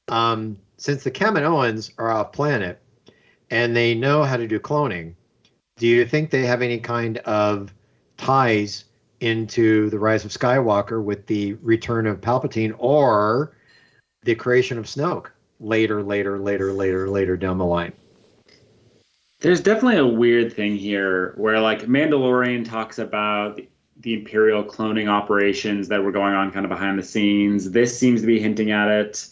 Um, 0.08 0.58
since 0.78 1.04
the 1.04 1.12
Kaminoans 1.12 1.92
are 1.98 2.10
off 2.10 2.32
planet 2.32 2.82
and 3.52 3.76
they 3.76 3.94
know 3.94 4.24
how 4.24 4.38
to 4.38 4.48
do 4.48 4.60
cloning, 4.60 5.14
do 5.80 5.88
you 5.88 6.06
think 6.06 6.30
they 6.30 6.46
have 6.46 6.62
any 6.62 6.78
kind 6.78 7.18
of 7.20 7.74
ties 8.18 8.84
into 9.22 9.90
the 9.90 9.98
rise 9.98 10.26
of 10.26 10.32
Skywalker 10.32 11.02
with 11.02 11.26
the 11.26 11.54
return 11.56 12.06
of 12.06 12.22
Palpatine 12.22 12.76
or 12.78 13.56
the 14.24 14.36
creation 14.36 14.78
of 14.78 14.86
Snoke 14.86 15.28
later, 15.60 16.04
later, 16.04 16.38
later, 16.38 16.74
later, 16.74 17.10
later 17.10 17.38
down 17.38 17.58
the 17.58 17.66
line? 17.66 17.94
There's 19.40 19.62
definitely 19.62 19.98
a 19.98 20.06
weird 20.06 20.54
thing 20.54 20.76
here 20.76 21.34
where 21.38 21.62
like 21.62 21.84
Mandalorian 21.84 22.70
talks 22.70 23.00
about 23.00 23.62
the, 24.02 24.14
Imperial 24.14 24.64
cloning 24.64 25.10
operations 25.10 25.88
that 25.90 26.04
were 26.04 26.12
going 26.12 26.34
on 26.34 26.52
kind 26.52 26.66
of 26.66 26.70
behind 26.70 27.00
the 27.00 27.04
scenes. 27.04 27.72
This 27.72 27.98
seems 27.98 28.22
to 28.22 28.28
be 28.28 28.40
hinting 28.40 28.72
at 28.72 28.90
it. 28.90 29.28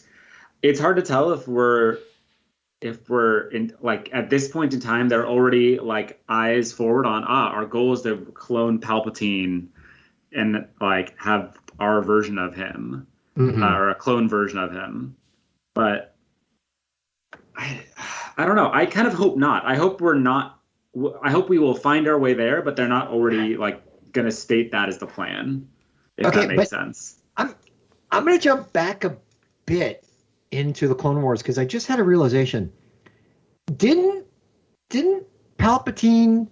It's 0.62 0.80
hard 0.80 0.96
to 0.96 1.02
tell 1.02 1.32
if 1.32 1.46
we're 1.46 1.98
if 2.80 3.08
we're 3.10 3.48
in 3.48 3.72
like 3.80 4.08
at 4.12 4.30
this 4.30 4.48
point 4.48 4.72
in 4.72 4.80
time 4.80 5.08
they're 5.08 5.26
already 5.26 5.78
like 5.78 6.22
eyes 6.28 6.72
forward 6.72 7.06
on 7.06 7.24
ah 7.24 7.48
our 7.50 7.66
goal 7.66 7.92
is 7.92 8.02
to 8.02 8.16
clone 8.34 8.80
Palpatine 8.80 9.66
and 10.32 10.66
like 10.80 11.18
have 11.18 11.58
our 11.80 12.02
version 12.02 12.38
of 12.38 12.54
him 12.54 13.06
Mhm. 13.38 13.62
uh, 13.62 13.76
or 13.78 13.90
a 13.90 13.94
clone 13.94 14.28
version 14.28 14.58
of 14.58 14.72
him. 14.72 15.16
But 15.74 16.16
I, 17.56 17.84
I 18.36 18.44
don't 18.46 18.56
know. 18.56 18.70
I 18.72 18.84
kind 18.86 19.06
of 19.06 19.14
hope 19.14 19.36
not. 19.36 19.64
I 19.64 19.76
hope 19.76 20.00
we're 20.00 20.14
not. 20.14 20.60
i 21.22 21.30
hope 21.30 21.48
we 21.48 21.58
will 21.58 21.74
find 21.74 22.08
our 22.08 22.18
way 22.18 22.34
there, 22.34 22.62
but 22.62 22.74
they're 22.74 22.88
not 22.88 23.08
already 23.08 23.56
like 23.56 23.82
going 24.12 24.24
to 24.24 24.32
state 24.32 24.72
that 24.72 24.88
as 24.88 24.98
the 24.98 25.06
plan. 25.06 25.68
If 26.16 26.26
Okay, 26.26 26.40
that 26.40 26.48
makes 26.56 26.70
sense. 26.70 27.20
I'm 27.36 27.54
I'm 28.10 28.24
going 28.24 28.36
to 28.36 28.42
jump 28.42 28.72
back 28.72 29.04
a 29.04 29.16
bit 29.66 30.04
into 30.50 30.88
the 30.88 30.94
Clone 30.94 31.22
Wars 31.22 31.42
because 31.42 31.58
I 31.58 31.64
just 31.64 31.86
had 31.86 31.98
a 31.98 32.04
realization. 32.04 32.72
Didn't 33.76 34.26
didn't 34.90 35.24
Palpatine 35.58 36.48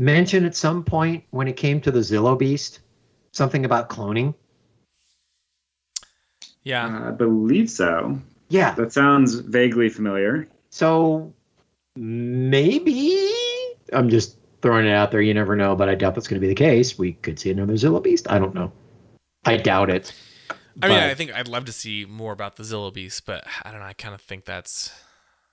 mention 0.00 0.44
at 0.44 0.54
some 0.54 0.84
point 0.84 1.24
when 1.30 1.48
it 1.48 1.56
came 1.56 1.80
to 1.80 1.90
the 1.90 2.00
Zillo 2.00 2.38
Beast 2.38 2.80
something 3.32 3.64
about 3.64 3.88
cloning? 3.88 4.34
Yeah. 6.62 6.86
Uh, 6.86 7.08
I 7.08 7.10
believe 7.12 7.70
so. 7.70 8.20
Yeah. 8.48 8.74
That 8.74 8.92
sounds 8.92 9.34
vaguely 9.34 9.88
familiar. 9.88 10.48
So 10.70 11.32
maybe 11.96 13.28
I'm 13.92 14.08
just 14.08 14.36
throwing 14.62 14.86
it 14.86 14.92
out 14.92 15.10
there. 15.10 15.20
You 15.20 15.34
never 15.34 15.56
know, 15.56 15.74
but 15.74 15.88
I 15.88 15.94
doubt 15.94 16.14
that's 16.14 16.28
going 16.28 16.40
to 16.40 16.46
be 16.46 16.48
the 16.48 16.54
case. 16.54 16.98
We 16.98 17.12
could 17.12 17.38
see 17.38 17.50
another 17.50 17.74
Zillo 17.74 18.02
Beast. 18.02 18.30
I 18.30 18.38
don't 18.38 18.54
know. 18.54 18.72
I 19.44 19.56
doubt 19.56 19.90
it. 19.90 20.12
I 20.82 20.88
mean, 20.88 20.98
I 20.98 21.14
think 21.14 21.32
I'd 21.34 21.48
love 21.48 21.64
to 21.66 21.72
see 21.72 22.06
more 22.08 22.32
about 22.32 22.56
the 22.56 22.62
Zillo 22.62 22.92
Beast, 22.92 23.26
but 23.26 23.44
I 23.64 23.70
don't 23.70 23.80
know. 23.80 23.86
I 23.86 23.92
kind 23.92 24.14
of 24.14 24.20
think 24.20 24.44
that's 24.44 24.90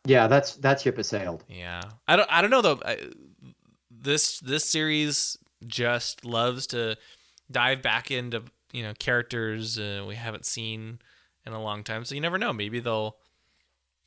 Yeah, 0.05 0.27
that's 0.27 0.55
that 0.57 0.81
ship 0.81 0.97
has 0.97 1.07
sailed. 1.07 1.43
yeah. 1.49 1.81
I 2.07 2.15
don't. 2.15 2.29
I 2.31 2.41
don't 2.41 2.51
know 2.51 2.61
though. 2.61 2.79
I, 2.85 2.97
this 3.91 4.39
this 4.39 4.63
series 4.65 5.37
just 5.65 6.23
loves 6.25 6.67
to 6.67 6.97
dive 7.49 7.81
back 7.81 8.11
into 8.11 8.43
you 8.71 8.83
know 8.83 8.93
characters 8.99 9.79
uh, 9.79 10.03
we 10.07 10.15
haven't 10.15 10.45
seen 10.45 10.99
in 11.45 11.53
a 11.53 11.61
long 11.61 11.83
time. 11.83 12.05
So 12.05 12.13
you 12.15 12.21
never 12.21 12.37
know. 12.37 12.53
Maybe 12.53 12.79
they'll 12.79 13.17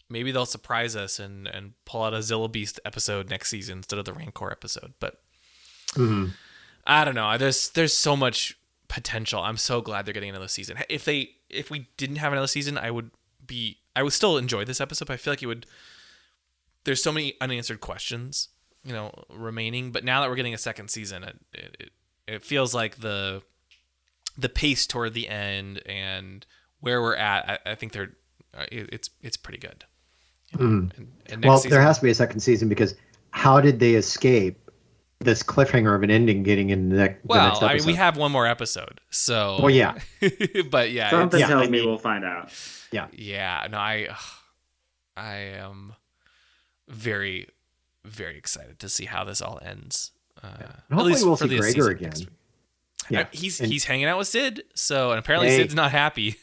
maybe 0.09 0.31
they'll 0.33 0.47
surprise 0.47 0.95
us 0.97 1.19
and 1.19 1.47
and 1.49 1.73
pull 1.85 2.03
out 2.03 2.15
a 2.15 2.19
Zillo 2.19 2.51
Beast 2.51 2.79
episode 2.85 3.29
next 3.31 3.49
season 3.51 3.79
instead 3.79 3.99
of 3.99 4.05
the 4.05 4.13
Rancor 4.13 4.51
episode. 4.51 4.95
But 5.01 5.21
Mhm. 5.95 6.33
I 6.87 7.05
don't 7.05 7.15
know. 7.15 7.37
There's 7.37 7.71
there's 7.71 7.97
so 7.97 8.17
much 8.17 8.57
potential. 8.91 9.41
I'm 9.41 9.57
so 9.57 9.81
glad 9.81 10.05
they're 10.05 10.13
getting 10.13 10.29
another 10.29 10.49
season. 10.49 10.77
If 10.91 11.05
they 11.07 11.31
if 11.49 11.71
we 11.71 11.89
didn't 11.97 12.17
have 12.17 12.33
another 12.33 12.47
season, 12.49 12.77
I 12.77 12.91
would 12.91 13.11
be 13.47 13.79
I 13.97 14.03
would 14.03 14.13
still 14.13 14.37
enjoy 14.37 14.65
this 14.67 14.81
episode. 14.81 15.07
But 15.09 15.15
I 15.15 15.17
feel 15.17 15.33
like 15.33 15.43
it 15.43 15.47
would. 15.47 15.65
There's 16.85 17.03
so 17.03 17.13
many 17.13 17.35
unanswered 17.41 17.81
questions, 17.81 18.49
you 18.85 18.93
know, 18.93 19.13
remaining. 19.33 19.93
But 19.93 20.05
now 20.05 20.21
that 20.21 20.29
we're 20.29 20.37
getting 20.37 20.55
a 20.55 20.59
second 20.59 20.91
season, 20.91 21.23
it 21.25 21.39
it, 21.55 21.91
it 22.27 22.45
feels 22.45 22.75
like 22.75 22.97
the 23.01 23.43
the 24.37 24.49
pace 24.49 24.87
toward 24.87 25.15
the 25.15 25.29
end 25.29 25.83
and 25.87 26.45
where 26.81 27.01
we're 27.03 27.17
at. 27.17 27.49
I, 27.67 27.71
I 27.73 27.75
think 27.75 27.93
they're 27.93 28.13
uh, 28.57 28.65
it, 28.73 28.89
it's 28.93 29.11
it's 29.23 29.37
pretty 29.37 29.59
good. 29.59 29.85
You 30.53 30.59
know, 30.59 30.65
and- 30.67 30.93
and 31.27 31.41
next 31.43 31.47
Well, 31.47 31.59
season- 31.59 31.71
there 31.71 31.83
has 31.83 31.99
to 31.99 32.05
be 32.05 32.11
a 32.11 32.15
second 32.15 32.41
season 32.41 32.69
because 32.69 32.95
how 33.31 33.61
did 33.61 33.79
they 33.79 33.95
escape 33.95 34.70
this 35.21 35.43
cliffhanger 35.43 35.95
of 35.95 36.03
an 36.03 36.11
ending 36.11 36.43
getting 36.43 36.71
in 36.71 36.89
the, 36.89 36.97
ne- 36.97 37.17
the 37.25 37.35
next 37.35 37.57
episode? 37.63 37.67
I 37.67 37.75
mean, 37.77 37.87
we 37.87 37.95
have 37.95 38.17
one 38.17 38.33
more 38.33 38.47
episode, 38.47 39.01
so. 39.11 39.59
Well, 39.61 39.71
yeah. 39.71 39.99
but 40.71 40.91
yeah, 40.91 41.11
Something 41.11 41.41
it's- 41.41 41.49
tells 41.51 41.67
I 41.67 41.71
me 41.71 41.85
we'll 41.85 41.99
find 41.99 42.25
out. 42.25 42.51
yeah. 42.91 43.09
yeah. 43.13 43.67
No, 43.71 43.79
I, 43.79 44.09
I 45.17 45.35
am 45.37 45.95
very, 46.89 47.49
very 48.05 48.39
excited 48.39 48.79
to 48.81 48.89
see 48.89 49.05
how 49.05 49.25
this 49.25 49.43
all 49.43 49.59
ends. 49.63 50.13
Uh, 50.43 50.47
And 50.89 50.99
hopefully 50.99 51.23
we'll 51.25 51.37
see 51.37 51.49
this 51.49 51.61
Gregor 51.75 51.91
again. 51.91 52.13
Yeah. 53.11 53.21
Uh, 53.21 53.25
he's 53.33 53.61
And- 53.61 53.71
he's 53.71 53.85
hanging 53.85 54.07
out 54.07 54.17
with 54.19 54.29
Cid, 54.29 54.63
so 54.75 55.11
and 55.11 55.19
apparently 55.19 55.49
Hey. 55.51 55.59
Cid's 55.59 55.75
not 55.75 55.91
happy. 55.91 56.37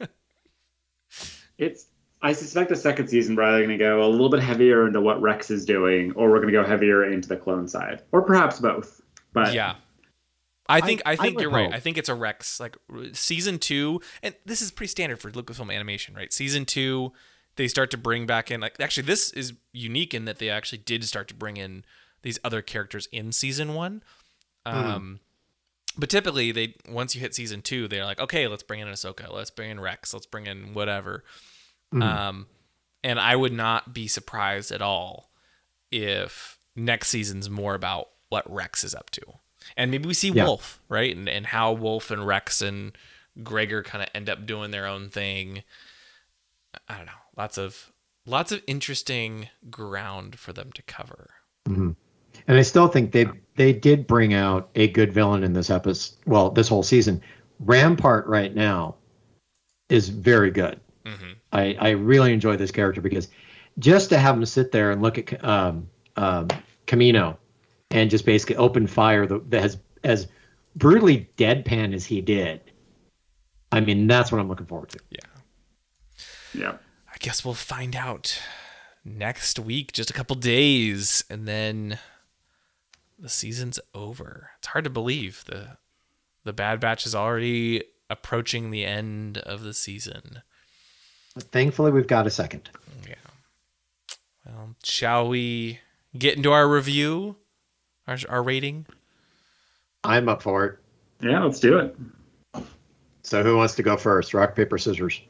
It's. 1.58 1.86
I 2.26 2.32
suspect 2.32 2.70
the 2.70 2.76
second 2.76 3.06
season 3.06 3.36
we're 3.36 3.44
either 3.44 3.58
going 3.58 3.68
to 3.68 3.76
go 3.78 4.02
a 4.02 4.08
little 4.08 4.28
bit 4.28 4.40
heavier 4.40 4.84
into 4.84 5.00
what 5.00 5.22
Rex 5.22 5.48
is 5.48 5.64
doing, 5.64 6.10
or 6.16 6.28
we're 6.28 6.38
going 6.40 6.52
to 6.52 6.52
go 6.52 6.64
heavier 6.64 7.04
into 7.04 7.28
the 7.28 7.36
clone 7.36 7.68
side, 7.68 8.02
or 8.10 8.20
perhaps 8.20 8.58
both. 8.58 9.00
But 9.32 9.54
yeah. 9.54 9.76
I 10.68 10.80
think 10.80 11.02
I, 11.06 11.12
I 11.12 11.16
think 11.16 11.36
would 11.36 11.42
you're 11.42 11.52
right. 11.52 11.72
I 11.72 11.78
think 11.78 11.96
it's 11.96 12.08
a 12.08 12.16
Rex 12.16 12.58
like 12.58 12.76
season 13.12 13.60
two, 13.60 14.00
and 14.24 14.34
this 14.44 14.60
is 14.60 14.72
pretty 14.72 14.88
standard 14.88 15.20
for 15.20 15.30
Lucasfilm 15.30 15.72
animation, 15.72 16.16
right? 16.16 16.32
Season 16.32 16.64
two, 16.64 17.12
they 17.54 17.68
start 17.68 17.92
to 17.92 17.96
bring 17.96 18.26
back 18.26 18.50
in 18.50 18.60
like 18.60 18.80
actually 18.80 19.06
this 19.06 19.30
is 19.32 19.52
unique 19.72 20.12
in 20.12 20.24
that 20.24 20.40
they 20.40 20.50
actually 20.50 20.78
did 20.78 21.04
start 21.04 21.28
to 21.28 21.34
bring 21.34 21.56
in 21.56 21.84
these 22.22 22.40
other 22.42 22.60
characters 22.60 23.08
in 23.12 23.30
season 23.30 23.72
one. 23.72 24.02
Um, 24.64 25.20
but 25.96 26.10
typically 26.10 26.50
they 26.50 26.74
once 26.88 27.14
you 27.14 27.20
hit 27.20 27.36
season 27.36 27.62
two, 27.62 27.86
they're 27.86 28.04
like, 28.04 28.18
okay, 28.18 28.48
let's 28.48 28.64
bring 28.64 28.80
in 28.80 28.88
Ahsoka, 28.88 29.32
let's 29.32 29.50
bring 29.50 29.70
in 29.70 29.78
Rex, 29.78 30.12
let's 30.12 30.26
bring 30.26 30.48
in 30.48 30.74
whatever. 30.74 31.22
Mm. 31.94 32.02
Um, 32.02 32.46
and 33.02 33.20
I 33.20 33.36
would 33.36 33.52
not 33.52 33.94
be 33.94 34.08
surprised 34.08 34.72
at 34.72 34.82
all 34.82 35.30
if 35.90 36.58
next 36.74 37.08
season's 37.08 37.48
more 37.48 37.74
about 37.74 38.08
what 38.28 38.50
Rex 38.52 38.84
is 38.84 38.94
up 38.94 39.10
to. 39.10 39.22
And 39.76 39.90
maybe 39.90 40.06
we 40.06 40.14
see 40.14 40.30
Yeah. 40.30 40.44
Wolf, 40.44 40.80
right? 40.88 41.14
And 41.16 41.28
and 41.28 41.46
how 41.46 41.72
Wolf 41.72 42.10
and 42.10 42.26
Rex 42.26 42.60
and 42.60 42.96
Gregor 43.42 43.82
kind 43.82 44.02
of 44.02 44.10
end 44.14 44.28
up 44.28 44.46
doing 44.46 44.70
their 44.70 44.86
own 44.86 45.08
thing. 45.08 45.62
I 46.88 46.96
don't 46.96 47.06
know. 47.06 47.12
Lots 47.36 47.58
of 47.58 47.92
lots 48.26 48.52
of 48.52 48.62
interesting 48.66 49.48
ground 49.70 50.38
for 50.38 50.52
them 50.52 50.72
to 50.72 50.82
cover. 50.82 51.30
Mm-hmm. 51.68 51.92
And 52.48 52.58
I 52.58 52.62
still 52.62 52.88
think 52.88 53.12
they 53.12 53.26
they 53.56 53.72
did 53.72 54.06
bring 54.06 54.34
out 54.34 54.68
a 54.74 54.88
good 54.88 55.12
villain 55.12 55.42
in 55.42 55.52
this 55.52 55.70
episode. 55.70 56.16
Well, 56.26 56.50
this 56.50 56.68
whole 56.68 56.82
season, 56.82 57.22
Rampart 57.60 58.26
right 58.26 58.54
now 58.54 58.96
is 59.88 60.08
very 60.08 60.50
good. 60.50 60.80
Mm-hmm. 61.04 61.32
I 61.56 61.76
I 61.78 61.90
really 61.90 62.32
enjoy 62.32 62.56
this 62.56 62.70
character 62.70 63.00
because 63.00 63.28
just 63.78 64.08
to 64.10 64.18
have 64.18 64.36
him 64.36 64.44
sit 64.46 64.72
there 64.72 64.90
and 64.90 65.02
look 65.02 65.18
at 65.18 65.44
um, 65.44 65.88
um, 66.16 66.48
Kamino 66.86 67.36
and 67.90 68.10
just 68.10 68.24
basically 68.24 68.56
open 68.56 68.86
fire 68.86 69.26
the, 69.26 69.40
that 69.48 69.62
has 69.62 69.78
as 70.04 70.28
brutally 70.76 71.28
deadpan 71.36 71.94
as 71.94 72.04
he 72.04 72.20
did. 72.20 72.60
I 73.72 73.80
mean, 73.80 74.06
that's 74.06 74.30
what 74.30 74.40
I'm 74.40 74.48
looking 74.48 74.66
forward 74.66 74.90
to. 74.90 75.00
Yeah. 75.10 75.18
Yeah, 76.54 76.76
I 77.12 77.16
guess 77.18 77.44
we'll 77.44 77.54
find 77.54 77.94
out 77.94 78.40
next 79.04 79.58
week, 79.58 79.92
just 79.92 80.08
a 80.08 80.14
couple 80.14 80.36
days, 80.36 81.22
and 81.28 81.46
then 81.46 81.98
the 83.18 83.28
season's 83.28 83.78
over. 83.94 84.50
It's 84.58 84.68
hard 84.68 84.84
to 84.84 84.90
believe 84.90 85.44
the 85.46 85.76
the 86.44 86.54
Bad 86.54 86.80
Batch 86.80 87.04
is 87.04 87.14
already 87.14 87.84
approaching 88.08 88.70
the 88.70 88.86
end 88.86 89.38
of 89.38 89.62
the 89.62 89.74
season. 89.74 90.42
But 91.36 91.44
thankfully, 91.52 91.92
we've 91.92 92.06
got 92.06 92.26
a 92.26 92.30
second. 92.30 92.70
Yeah. 93.06 93.14
Well, 94.46 94.74
shall 94.82 95.28
we 95.28 95.80
get 96.18 96.38
into 96.38 96.50
our 96.50 96.66
review, 96.66 97.36
our 98.08 98.16
our 98.30 98.42
rating? 98.42 98.86
I'm 100.02 100.30
up 100.30 100.40
for 100.40 100.64
it. 100.64 100.78
yeah. 101.20 101.44
Let's 101.44 101.60
do 101.60 101.76
it. 101.78 101.94
So, 103.22 103.42
who 103.42 103.58
wants 103.58 103.74
to 103.74 103.82
go 103.82 103.98
first? 103.98 104.32
Rock, 104.32 104.56
paper, 104.56 104.78
scissors. 104.78 105.20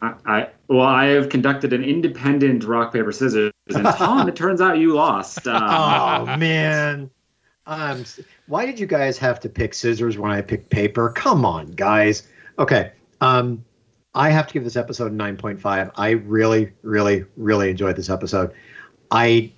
I, 0.00 0.14
I 0.24 0.48
well, 0.68 0.80
I 0.86 1.06
have 1.08 1.28
conducted 1.28 1.74
an 1.74 1.84
independent 1.84 2.64
rock 2.64 2.94
paper 2.94 3.12
scissors, 3.12 3.52
and 3.68 3.84
Tom, 3.96 4.26
it 4.28 4.34
turns 4.34 4.62
out 4.62 4.78
you 4.78 4.94
lost. 4.94 5.46
Um, 5.46 5.62
Oh 5.62 6.36
man. 6.38 7.10
Um, 7.66 8.04
why 8.46 8.64
did 8.64 8.80
you 8.80 8.86
guys 8.86 9.18
have 9.18 9.40
to 9.40 9.50
pick 9.50 9.74
scissors 9.74 10.16
when 10.16 10.30
I 10.30 10.40
picked 10.40 10.70
paper? 10.70 11.10
Come 11.10 11.44
on, 11.44 11.66
guys. 11.72 12.26
Okay. 12.58 12.92
Um, 13.20 13.62
I 14.14 14.30
have 14.30 14.46
to 14.48 14.52
give 14.52 14.64
this 14.64 14.76
episode 14.76 15.16
9.5. 15.16 15.92
I 15.94 16.10
really, 16.10 16.72
really, 16.82 17.24
really 17.36 17.70
enjoyed 17.70 17.96
this 17.96 18.10
episode. 18.10 18.52
I 19.10 19.52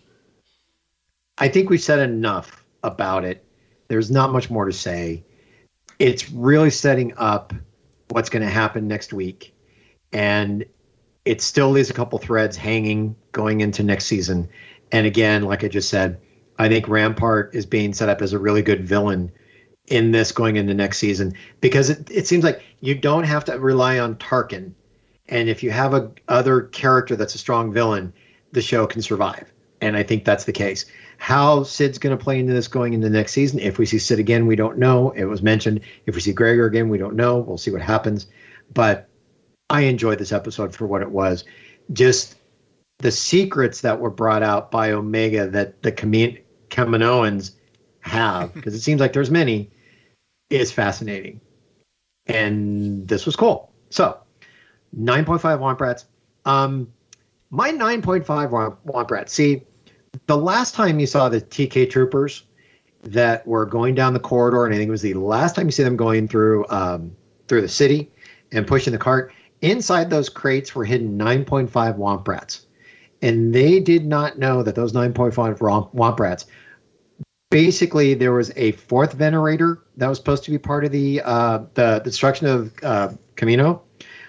I 1.39 1.49
think 1.49 1.71
we've 1.71 1.81
said 1.81 1.99
enough 1.99 2.65
about 2.83 3.25
it. 3.25 3.45
There's 3.89 4.11
not 4.11 4.33
much 4.33 4.51
more 4.51 4.67
to 4.67 4.73
say. 4.73 5.25
It's 5.99 6.31
really 6.31 6.71
setting 6.71 7.15
up 7.17 7.53
what's 8.09 8.29
going 8.29 8.43
to 8.43 8.51
happen 8.51 8.87
next 8.87 9.13
week. 9.13 9.55
And 10.13 10.65
it 11.25 11.41
still 11.41 11.71
leaves 11.71 11.91
a 11.91 11.95
couple 11.95 12.19
threads 12.19 12.57
hanging 12.57 13.17
going 13.33 13.61
into 13.61 13.83
next 13.83 14.07
season. 14.07 14.49
And 14.91 15.07
again, 15.07 15.43
like 15.43 15.65
I 15.65 15.69
just 15.69 15.89
said, 15.89 16.21
I 16.59 16.69
think 16.69 16.87
Rampart 16.87 17.55
is 17.55 17.65
being 17.65 17.95
set 17.95 18.09
up 18.09 18.21
as 18.21 18.33
a 18.33 18.39
really 18.39 18.63
good 18.63 18.87
villain 18.87 19.33
in 19.89 20.13
this 20.13 20.33
going 20.33 20.57
into 20.57 20.75
next 20.75 20.99
season 20.99 21.35
because 21.61 21.91
it, 21.91 22.09
it 22.11 22.27
seems 22.27 22.45
like 22.45 22.63
you 22.81 22.95
don't 22.95 23.25
have 23.25 23.45
to 23.45 23.59
rely 23.59 23.99
on 23.99 24.17
Tarkin. 24.17 24.73
And 25.29 25.49
if 25.49 25.63
you 25.63 25.71
have 25.71 25.95
a 25.95 26.11
other 26.29 26.63
character 26.63 27.17
that's 27.17 27.35
a 27.35 27.39
strong 27.39 27.73
villain, 27.73 28.13
the 28.53 28.63
show 28.63 28.87
can 28.87 29.03
survive. 29.03 29.53
And 29.81 29.97
I 29.97 30.03
think 30.03 30.25
that's 30.25 30.45
the 30.45 30.53
case. 30.53 30.87
How 31.19 31.63
Cid's 31.63 31.99
going 31.99 32.17
to 32.17 32.23
play 32.23 32.39
into 32.39 32.53
this 32.53 32.69
going 32.69 32.93
into 32.93 33.11
next 33.11 33.33
season, 33.33 33.59
if 33.59 33.79
we 33.79 33.87
see 33.87 33.99
Sid 33.99 34.19
again, 34.19 34.47
we 34.47 34.57
don't 34.57 34.79
know. 34.79 35.11
It 35.11 35.25
was 35.25 35.43
mentioned. 35.43 35.81
If 36.07 36.15
we 36.15 36.21
see 36.21 36.33
Gregor 36.33 36.67
again, 36.67 36.89
we 36.89 36.99
don't 36.99 37.17
know. 37.17 37.39
We'll 37.39 37.59
see 37.59 37.71
what 37.71 37.83
happens. 37.83 38.27
But 38.73 39.09
I 39.71 39.83
enjoyed 39.83 40.19
this 40.19 40.33
episode 40.33 40.75
for 40.75 40.87
what 40.87 41.03
it 41.03 41.11
was. 41.11 41.45
Just 41.93 42.37
the 42.99 43.11
secrets 43.11 43.81
that 43.81 43.99
were 43.99 44.11
brought 44.11 44.43
out 44.43 44.71
by 44.71 44.93
Omega 44.93 45.49
that 45.49 45.83
the 45.83 45.93
Kami- 45.93 46.43
Kaminoans 46.71 47.53
have, 48.03 48.53
because 48.55 48.75
it 48.75 48.81
seems 48.81 49.01
like 49.01 49.13
there's 49.13 49.31
many, 49.31 49.71
is 50.51 50.71
fascinating. 50.71 51.41
And 52.27 53.09
this 53.09 53.27
was 53.27 53.35
cool. 53.35 53.73
So, 53.91 54.19
9.5 54.99 55.41
Womp 55.59 55.81
Rats. 55.81 56.07
Um, 56.45 56.93
my 57.51 57.71
9.5 57.71 58.25
Womp, 58.25 58.77
Womp 58.87 59.11
Rats. 59.11 59.33
See, 59.33 59.63
the 60.27 60.37
last 60.37 60.75
time 60.75 61.01
you 61.01 61.07
saw 61.07 61.29
the 61.29 61.41
TK 61.41 61.91
troopers 61.91 62.45
that 63.03 63.47
were 63.47 63.67
going 63.67 63.95
down 63.95 64.13
the 64.13 64.21
corridor, 64.21 64.67
and 64.67 64.75
I 64.75 64.79
think 64.79 64.89
it 64.89 64.93
was 64.93 65.03
the 65.03 65.15
last 65.15 65.57
time 65.57 65.67
you 65.67 65.73
see 65.73 65.83
them 65.83 65.97
going 65.97 66.29
through 66.29 66.67
um, 66.69 67.17
through 67.49 67.63
the 67.63 67.69
city 67.69 68.11
and 68.53 68.67
pushing 68.67 68.93
the 68.93 68.99
cart. 68.99 69.33
Inside 69.63 70.11
those 70.11 70.29
crates 70.29 70.75
were 70.75 70.85
hidden 70.85 71.19
9.5 71.19 71.71
Womp 71.97 72.29
Rats 72.29 72.67
and 73.23 73.55
they 73.55 73.79
did 73.81 74.05
not 74.05 74.39
know 74.39 74.63
that 74.63 74.75
those 74.75 74.93
9.5 74.93 75.61
romp, 75.61 75.95
womp 75.95 76.19
rats 76.19 76.47
basically 77.53 78.15
there 78.15 78.33
was 78.33 78.51
a 78.57 78.73
fourth 78.73 79.13
Venator 79.13 79.85
that 79.97 80.09
was 80.09 80.19
supposed 80.19 80.43
to 80.45 80.51
be 80.51 80.59
part 80.59 80.85
of 80.85 80.91
the 80.91 81.21
uh, 81.25 81.61
the, 81.75 82.01
destruction 82.01 82.47
of 82.47 82.73
uh, 82.83 83.11
Kamino 83.37 83.81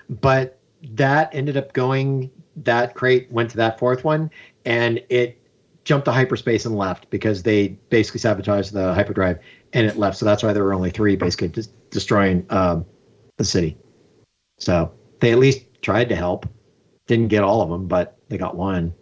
but 0.10 0.60
that 0.92 1.34
ended 1.34 1.58
up 1.58 1.74
going 1.74 2.30
that 2.56 2.94
crate 2.94 3.32
went 3.32 3.50
to 3.50 3.58
that 3.58 3.80
fourth 3.80 4.04
one 4.04 4.30
and 4.66 5.02
it 5.10 5.40
jumped 5.84 6.06
to 6.06 6.12
hyperspace 6.12 6.66
and 6.66 6.78
left 6.78 7.10
because 7.10 7.44
they 7.44 7.70
basically 7.90 8.20
sabotaged 8.20 8.74
the 8.74 8.94
hyperdrive 8.94 9.40
and 9.74 9.86
it 9.86 9.98
left. 9.98 10.18
So 10.18 10.26
that's 10.26 10.44
why 10.44 10.54
there 10.54 10.64
were 10.64 10.74
only 10.74 10.92
three 10.92 11.16
basically 11.16 11.50
just 11.50 11.72
destroying 11.90 12.46
um, 12.50 12.86
the 13.38 13.44
city. 13.44 13.78
So 14.60 14.94
they 15.20 15.32
at 15.32 15.40
least 15.40 15.66
tried 15.82 16.10
to 16.10 16.16
help. 16.16 16.48
Didn't 17.08 17.28
get 17.28 17.44
all 17.44 17.62
of 17.62 17.70
them, 17.70 17.88
but 17.88 18.18
they 18.30 18.38
got 18.38 18.56
one. 18.56 18.94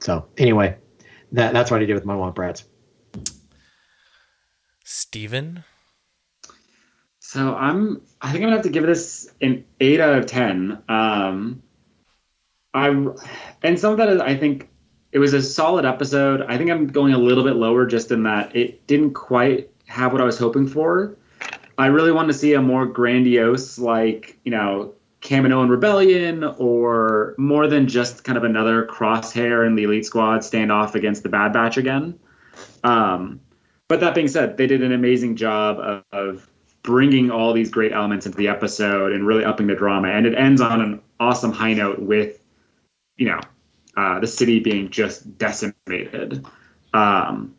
So 0.00 0.28
anyway, 0.36 0.76
that 1.32 1.52
that's 1.52 1.70
what 1.70 1.82
I 1.82 1.84
did 1.84 1.94
with 1.94 2.04
my 2.04 2.14
Womp 2.14 2.38
Rats. 2.38 2.64
Steven? 4.84 5.64
So 7.18 7.54
I'm. 7.54 8.02
I 8.20 8.30
think 8.30 8.42
I'm 8.42 8.48
gonna 8.48 8.56
have 8.56 8.64
to 8.64 8.70
give 8.70 8.86
this 8.86 9.28
an 9.40 9.64
eight 9.80 10.00
out 10.00 10.16
of 10.16 10.26
ten. 10.26 10.82
Um, 10.88 11.62
I 12.72 12.88
and 13.62 13.78
some 13.78 13.92
of 13.92 13.98
that 13.98 14.08
is 14.08 14.20
I 14.20 14.36
think 14.36 14.68
it 15.12 15.18
was 15.18 15.34
a 15.34 15.42
solid 15.42 15.84
episode. 15.84 16.42
I 16.42 16.56
think 16.58 16.70
I'm 16.70 16.86
going 16.86 17.14
a 17.14 17.18
little 17.18 17.42
bit 17.42 17.56
lower 17.56 17.86
just 17.86 18.10
in 18.12 18.22
that 18.24 18.54
it 18.54 18.86
didn't 18.86 19.14
quite 19.14 19.70
have 19.86 20.12
what 20.12 20.20
I 20.20 20.24
was 20.24 20.38
hoping 20.38 20.66
for. 20.66 21.16
I 21.78 21.86
really 21.86 22.12
wanted 22.12 22.28
to 22.28 22.38
see 22.38 22.54
a 22.54 22.62
more 22.62 22.86
grandiose, 22.86 23.78
like 23.78 24.38
you 24.44 24.50
know, 24.50 24.94
Kaminoan 25.22 25.68
rebellion, 25.68 26.44
or 26.44 27.34
more 27.38 27.66
than 27.66 27.88
just 27.88 28.22
kind 28.22 28.38
of 28.38 28.44
another 28.44 28.86
crosshair 28.86 29.66
in 29.66 29.74
the 29.74 29.84
elite 29.84 30.06
squad 30.06 30.40
standoff 30.40 30.94
against 30.94 31.22
the 31.22 31.28
Bad 31.28 31.52
Batch 31.52 31.76
again. 31.76 32.18
Um, 32.84 33.40
but 33.88 34.00
that 34.00 34.14
being 34.14 34.28
said, 34.28 34.56
they 34.56 34.66
did 34.66 34.82
an 34.82 34.92
amazing 34.92 35.36
job 35.36 35.78
of, 35.78 36.04
of 36.12 36.50
bringing 36.82 37.30
all 37.32 37.52
these 37.52 37.70
great 37.70 37.92
elements 37.92 38.26
into 38.26 38.38
the 38.38 38.46
episode 38.46 39.12
and 39.12 39.26
really 39.26 39.44
upping 39.44 39.66
the 39.66 39.74
drama. 39.74 40.08
And 40.08 40.26
it 40.26 40.34
ends 40.36 40.60
on 40.60 40.80
an 40.80 41.00
awesome 41.18 41.50
high 41.50 41.72
note 41.72 41.98
with, 41.98 42.38
you 43.16 43.26
know, 43.26 43.40
uh, 43.96 44.20
the 44.20 44.26
city 44.26 44.60
being 44.60 44.90
just 44.90 45.36
decimated. 45.38 46.46
Um, 46.94 47.55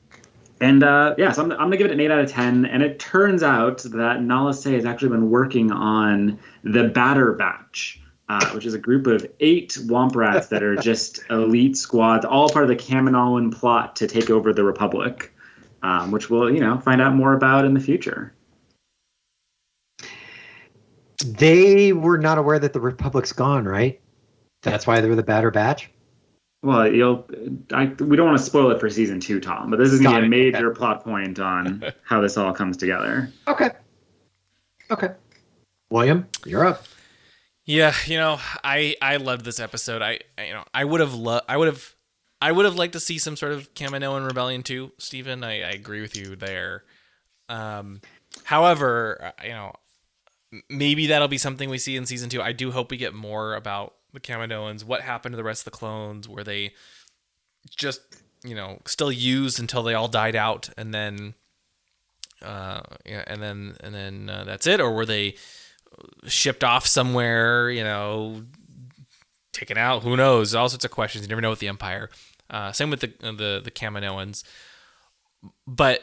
and 0.59 0.83
uh, 0.83 1.15
yeah, 1.17 1.31
so 1.31 1.43
I'm, 1.43 1.51
I'm 1.51 1.57
gonna 1.57 1.77
give 1.77 1.87
it 1.87 1.91
an 1.91 1.99
eight 1.99 2.11
out 2.11 2.19
of 2.19 2.31
ten. 2.31 2.65
And 2.65 2.81
it 2.81 2.99
turns 2.99 3.43
out 3.43 3.79
that 3.83 4.21
Nala 4.21 4.53
Se 4.53 4.73
has 4.73 4.85
actually 4.85 5.09
been 5.09 5.29
working 5.29 5.71
on 5.71 6.39
the 6.63 6.85
Batter 6.85 7.33
Batch, 7.33 8.01
uh, 8.29 8.49
which 8.51 8.65
is 8.65 8.73
a 8.73 8.79
group 8.79 9.07
of 9.07 9.25
eight 9.39 9.77
Womp 9.83 10.15
Rats 10.15 10.47
that 10.47 10.63
are 10.63 10.75
just 10.81 11.21
elite 11.29 11.77
squads, 11.77 12.25
all 12.25 12.49
part 12.49 12.63
of 12.63 12.69
the 12.69 12.75
Kaminoan 12.75 13.53
plot 13.53 13.95
to 13.97 14.07
take 14.07 14.29
over 14.29 14.51
the 14.51 14.63
Republic, 14.63 15.33
um, 15.83 16.11
which 16.11 16.29
we'll 16.29 16.51
you 16.51 16.59
know 16.59 16.79
find 16.79 17.01
out 17.01 17.13
more 17.13 17.33
about 17.33 17.65
in 17.65 17.73
the 17.73 17.79
future. 17.79 18.33
They 21.25 21.93
were 21.93 22.17
not 22.17 22.37
aware 22.37 22.59
that 22.59 22.73
the 22.73 22.79
Republic's 22.79 23.33
gone, 23.33 23.65
right? 23.65 23.99
That's 24.61 24.87
why 24.87 25.01
they 25.01 25.09
were 25.09 25.15
the 25.15 25.23
batter 25.23 25.51
batch. 25.51 25.89
Well, 26.63 26.91
you'll. 26.91 27.29
I, 27.71 27.85
we 27.99 28.17
don't 28.17 28.25
want 28.27 28.37
to 28.39 28.43
spoil 28.43 28.71
it 28.71 28.79
for 28.79 28.89
season 28.89 29.19
two, 29.19 29.39
Tom, 29.39 29.69
but 29.69 29.77
this 29.77 29.91
is 29.91 30.01
going 30.01 30.23
to 30.23 30.29
be 30.29 30.45
a 30.45 30.47
it, 30.47 30.53
major 30.53 30.71
plot 30.71 31.03
point 31.03 31.39
on 31.39 31.83
how 32.03 32.19
this 32.19 32.37
all 32.37 32.53
comes 32.53 32.77
together. 32.77 33.31
Okay. 33.47 33.69
Okay. 34.89 35.09
William, 35.89 36.27
you're 36.45 36.65
up. 36.65 36.83
Yeah, 37.65 37.93
you 38.05 38.17
know, 38.17 38.39
I 38.63 38.95
I 39.01 39.17
loved 39.17 39.45
this 39.45 39.59
episode. 39.59 40.01
I 40.01 40.19
I- 40.37 40.45
you 40.45 40.53
know 40.53 40.63
I 40.73 40.85
would 40.85 41.01
have 41.01 41.13
loved 41.13 41.45
I 41.49 41.57
would 41.57 41.67
have 41.67 41.95
I 42.41 42.51
would 42.51 42.65
have 42.65 42.75
liked 42.75 42.93
to 42.93 42.99
see 42.99 43.17
some 43.17 43.35
sort 43.35 43.51
of 43.51 43.73
Kaminoan 43.73 44.25
rebellion 44.25 44.63
too, 44.63 44.91
Steven. 44.97 45.43
I, 45.43 45.61
I 45.61 45.71
agree 45.71 46.01
with 46.01 46.15
you 46.15 46.35
there. 46.35 46.83
Um, 47.49 48.01
however, 48.43 49.33
uh, 49.39 49.43
you 49.43 49.51
know, 49.51 49.73
maybe 50.69 51.07
that'll 51.07 51.27
be 51.27 51.37
something 51.37 51.69
we 51.69 51.77
see 51.77 51.95
in 51.97 52.05
season 52.05 52.29
two. 52.29 52.41
I 52.41 52.51
do 52.51 52.71
hope 52.71 52.91
we 52.91 52.97
get 52.97 53.13
more 53.13 53.55
about 53.55 53.95
the 54.17 54.33
Kaminoans. 54.33 54.83
What 54.83 55.01
happened 55.01 55.33
to 55.33 55.37
the 55.37 55.43
rest 55.43 55.61
of 55.61 55.71
the 55.71 55.77
clones? 55.77 56.27
Were 56.27 56.43
they 56.43 56.73
just 57.69 58.01
you 58.43 58.55
know 58.55 58.79
still 58.85 59.11
used 59.11 59.59
until 59.59 59.83
they 59.83 59.93
all 59.93 60.07
died 60.07 60.35
out, 60.35 60.69
and 60.77 60.93
then 60.93 61.33
uh, 62.41 62.81
and 63.05 63.41
then 63.41 63.75
and 63.81 63.93
then 63.93 64.29
uh, 64.29 64.43
that's 64.43 64.67
it, 64.67 64.79
or 64.79 64.93
were 64.93 65.05
they 65.05 65.35
shipped 66.25 66.63
off 66.63 66.85
somewhere, 66.85 67.69
you 67.69 67.83
know, 67.83 68.43
taken 69.53 69.77
out. 69.77 70.03
Who 70.03 70.15
knows? 70.15 70.53
All 70.53 70.69
sorts 70.69 70.85
of 70.85 70.91
questions. 70.91 71.23
You 71.23 71.29
never 71.29 71.41
know 71.41 71.49
with 71.49 71.59
the 71.59 71.67
Empire. 71.67 72.09
Uh, 72.49 72.71
same 72.71 72.89
with 72.89 73.01
the 73.01 73.13
the 73.19 73.61
the 73.63 73.71
Kaminoans. 73.71 74.43
But 75.65 76.01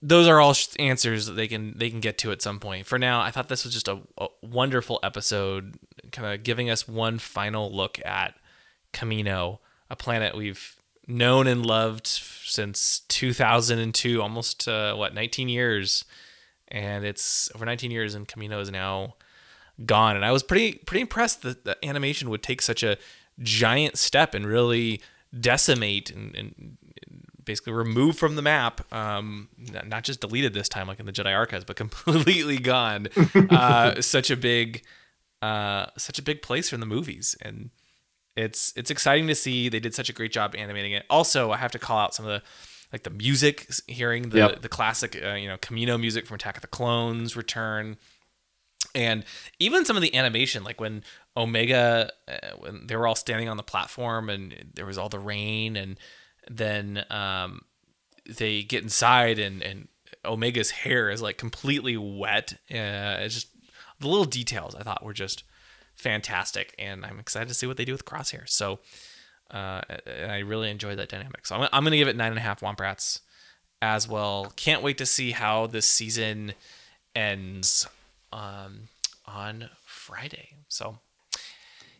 those 0.00 0.28
are 0.28 0.40
all 0.40 0.54
answers 0.78 1.26
that 1.26 1.32
they 1.32 1.48
can 1.48 1.76
they 1.76 1.90
can 1.90 2.00
get 2.00 2.18
to 2.18 2.30
at 2.30 2.42
some 2.42 2.60
point. 2.60 2.86
For 2.86 2.98
now, 2.98 3.20
I 3.20 3.30
thought 3.30 3.48
this 3.48 3.64
was 3.64 3.74
just 3.74 3.88
a, 3.88 4.00
a 4.16 4.28
wonderful 4.42 5.00
episode, 5.02 5.78
kind 6.12 6.32
of 6.32 6.42
giving 6.42 6.70
us 6.70 6.86
one 6.86 7.18
final 7.18 7.74
look 7.74 8.00
at 8.04 8.34
Kamino, 8.92 9.58
a 9.90 9.96
planet 9.96 10.36
we've 10.36 10.76
known 11.06 11.46
and 11.46 11.64
loved 11.64 12.06
since 12.06 13.00
2002, 13.08 14.22
almost 14.22 14.68
uh, 14.68 14.94
what 14.94 15.14
19 15.14 15.48
years, 15.48 16.04
and 16.68 17.04
it's 17.04 17.50
over 17.54 17.64
19 17.64 17.90
years, 17.90 18.14
and 18.14 18.28
Kamino 18.28 18.60
is 18.60 18.70
now 18.70 19.14
gone. 19.84 20.14
And 20.14 20.24
I 20.24 20.30
was 20.30 20.42
pretty 20.44 20.74
pretty 20.74 21.00
impressed 21.00 21.42
that 21.42 21.64
the 21.64 21.76
animation 21.84 22.30
would 22.30 22.42
take 22.42 22.62
such 22.62 22.84
a 22.84 22.98
giant 23.40 23.98
step 23.98 24.34
and 24.34 24.46
really 24.46 25.00
decimate 25.38 26.10
and, 26.10 26.34
and 26.34 26.78
basically 27.48 27.72
removed 27.72 28.18
from 28.18 28.36
the 28.36 28.42
map, 28.42 28.80
um, 28.92 29.48
not 29.84 30.04
just 30.04 30.20
deleted 30.20 30.54
this 30.54 30.68
time 30.68 30.86
like 30.86 31.00
in 31.00 31.06
the 31.06 31.12
Jedi 31.12 31.34
Archives, 31.34 31.64
but 31.64 31.74
completely 31.84 32.58
gone. 32.58 33.08
uh, 33.50 34.00
such 34.00 34.30
a 34.30 34.36
big, 34.36 34.84
uh, 35.42 35.86
such 35.96 36.18
a 36.20 36.22
big 36.22 36.42
place 36.42 36.70
from 36.70 36.78
the 36.78 36.86
movies, 36.86 37.36
and 37.42 37.70
it's 38.36 38.72
it's 38.76 38.90
exciting 38.90 39.26
to 39.26 39.34
see 39.34 39.68
they 39.68 39.80
did 39.80 39.94
such 39.94 40.08
a 40.08 40.12
great 40.12 40.30
job 40.30 40.54
animating 40.56 40.92
it. 40.92 41.04
Also, 41.10 41.50
I 41.50 41.56
have 41.56 41.72
to 41.72 41.78
call 41.80 41.98
out 41.98 42.14
some 42.14 42.24
of 42.26 42.30
the 42.30 42.42
like 42.92 43.02
the 43.02 43.10
music, 43.10 43.66
hearing 43.88 44.30
the 44.30 44.38
Yep. 44.38 44.62
the 44.62 44.68
classic 44.68 45.20
uh, 45.24 45.34
you 45.34 45.48
know 45.48 45.56
Kamino 45.56 45.98
music 45.98 46.26
from 46.26 46.36
Attack 46.36 46.56
of 46.56 46.62
the 46.62 46.68
Clones 46.68 47.34
return 47.36 47.96
and 48.94 49.24
even 49.58 49.84
some 49.84 49.96
of 49.96 50.02
the 50.02 50.14
animation 50.14 50.62
like 50.64 50.80
when 50.80 51.02
omega 51.36 52.10
uh, 52.28 52.56
when 52.58 52.86
they 52.86 52.96
were 52.96 53.06
all 53.06 53.14
standing 53.14 53.48
on 53.48 53.56
the 53.56 53.62
platform 53.62 54.30
and 54.30 54.70
there 54.74 54.86
was 54.86 54.96
all 54.96 55.08
the 55.08 55.18
rain 55.18 55.76
and 55.76 55.98
then 56.50 57.04
um, 57.10 57.62
they 58.26 58.62
get 58.62 58.82
inside 58.82 59.38
and 59.38 59.62
and 59.62 59.88
omega's 60.24 60.70
hair 60.70 61.10
is 61.10 61.22
like 61.22 61.38
completely 61.38 61.96
wet 61.96 62.54
uh, 62.70 63.20
it's 63.20 63.34
just 63.34 63.48
the 64.00 64.08
little 64.08 64.24
details 64.24 64.74
i 64.74 64.82
thought 64.82 65.04
were 65.04 65.12
just 65.12 65.44
fantastic 65.94 66.74
and 66.78 67.04
i'm 67.06 67.18
excited 67.18 67.48
to 67.48 67.54
see 67.54 67.66
what 67.66 67.76
they 67.76 67.84
do 67.84 67.92
with 67.92 68.04
crosshair 68.04 68.48
so 68.48 68.80
uh, 69.52 69.80
i 70.28 70.38
really 70.38 70.70
enjoyed 70.70 70.98
that 70.98 71.08
dynamic 71.08 71.46
so 71.46 71.56
i'm, 71.56 71.68
I'm 71.72 71.84
gonna 71.84 71.96
give 71.96 72.08
it 72.08 72.16
nine 72.16 72.30
and 72.30 72.38
a 72.38 72.42
half 72.42 72.60
womp 72.60 72.80
rats 72.80 73.20
as 73.80 74.08
well 74.08 74.52
can't 74.56 74.82
wait 74.82 74.98
to 74.98 75.06
see 75.06 75.30
how 75.30 75.66
this 75.66 75.86
season 75.86 76.52
ends 77.14 77.86
um, 78.32 78.88
on 79.26 79.70
Friday. 79.84 80.50
So, 80.68 80.98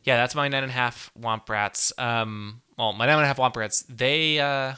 yeah, 0.04 0.16
that's 0.16 0.34
my 0.34 0.48
nine 0.48 0.62
and 0.62 0.70
a 0.70 0.74
half 0.74 1.10
Womp 1.18 1.48
Rats. 1.48 1.92
Um, 1.98 2.62
well, 2.78 2.92
my 2.92 3.06
nine 3.06 3.16
and 3.16 3.24
a 3.24 3.26
half 3.26 3.38
Womp 3.38 3.56
Rats, 3.56 3.82
they, 3.88 4.38
uh, 4.38 4.74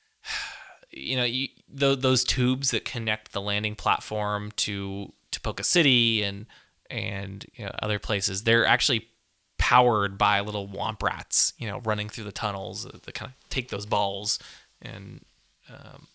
you 0.90 1.16
know, 1.16 1.24
you, 1.24 1.48
th- 1.78 2.00
those 2.00 2.24
tubes 2.24 2.70
that 2.70 2.84
connect 2.84 3.32
the 3.32 3.40
landing 3.42 3.74
platform 3.74 4.50
to 4.56 5.12
Tipoca 5.30 5.64
City 5.64 6.22
and 6.22 6.46
and 6.90 7.46
you 7.54 7.64
know, 7.64 7.70
other 7.80 7.98
places, 7.98 8.44
they're 8.44 8.66
actually 8.66 9.08
powered 9.58 10.18
by 10.18 10.40
little 10.40 10.68
Womp 10.68 11.02
Rats, 11.02 11.54
you 11.56 11.66
know, 11.66 11.80
running 11.80 12.08
through 12.08 12.24
the 12.24 12.32
tunnels 12.32 12.84
that, 12.84 13.14
kind 13.14 13.30
of 13.30 13.48
take 13.48 13.70
those 13.70 13.86
balls 13.86 14.38
and 14.82 15.24
um, 15.70 16.08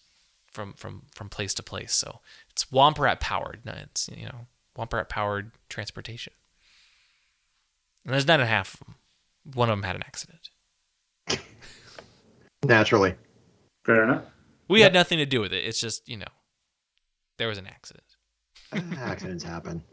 from 0.52 0.74
from 0.74 1.04
from 1.16 1.30
place 1.30 1.54
to 1.56 1.64
place. 1.64 1.94
So 1.94 2.20
it's 2.52 2.66
Womp 2.66 3.00
Rat 3.00 3.20
powered. 3.20 3.62
It's 3.66 4.10
you 4.16 4.26
know 4.26 4.48
Womp 4.78 4.94
Rat 4.94 5.10
powered 5.10 5.52
transportation. 5.70 6.34
And 8.06 8.14
there's 8.14 8.28
nine 8.28 8.40
and 8.40 8.48
a 8.48 8.52
half 8.52 8.76
of 8.76 8.80
them. 8.82 8.96
One 9.54 9.70
of 9.70 9.78
them 9.78 9.84
had 9.84 9.96
an 9.96 10.04
accident. 10.04 10.50
Naturally. 12.64 13.16
Fair 13.86 14.04
enough. 14.04 14.24
We 14.68 14.82
had 14.82 14.94
nothing 14.94 15.18
to 15.20 15.26
do 15.26 15.40
with 15.40 15.54
it. 15.54 15.64
It's 15.64 15.80
just 15.80 16.08
you 16.10 16.18
know 16.18 16.26
there 17.38 17.48
was 17.48 17.58
an 17.58 17.68
accident. 17.68 18.04
Accidents 18.98 19.44
happen. 19.44 19.84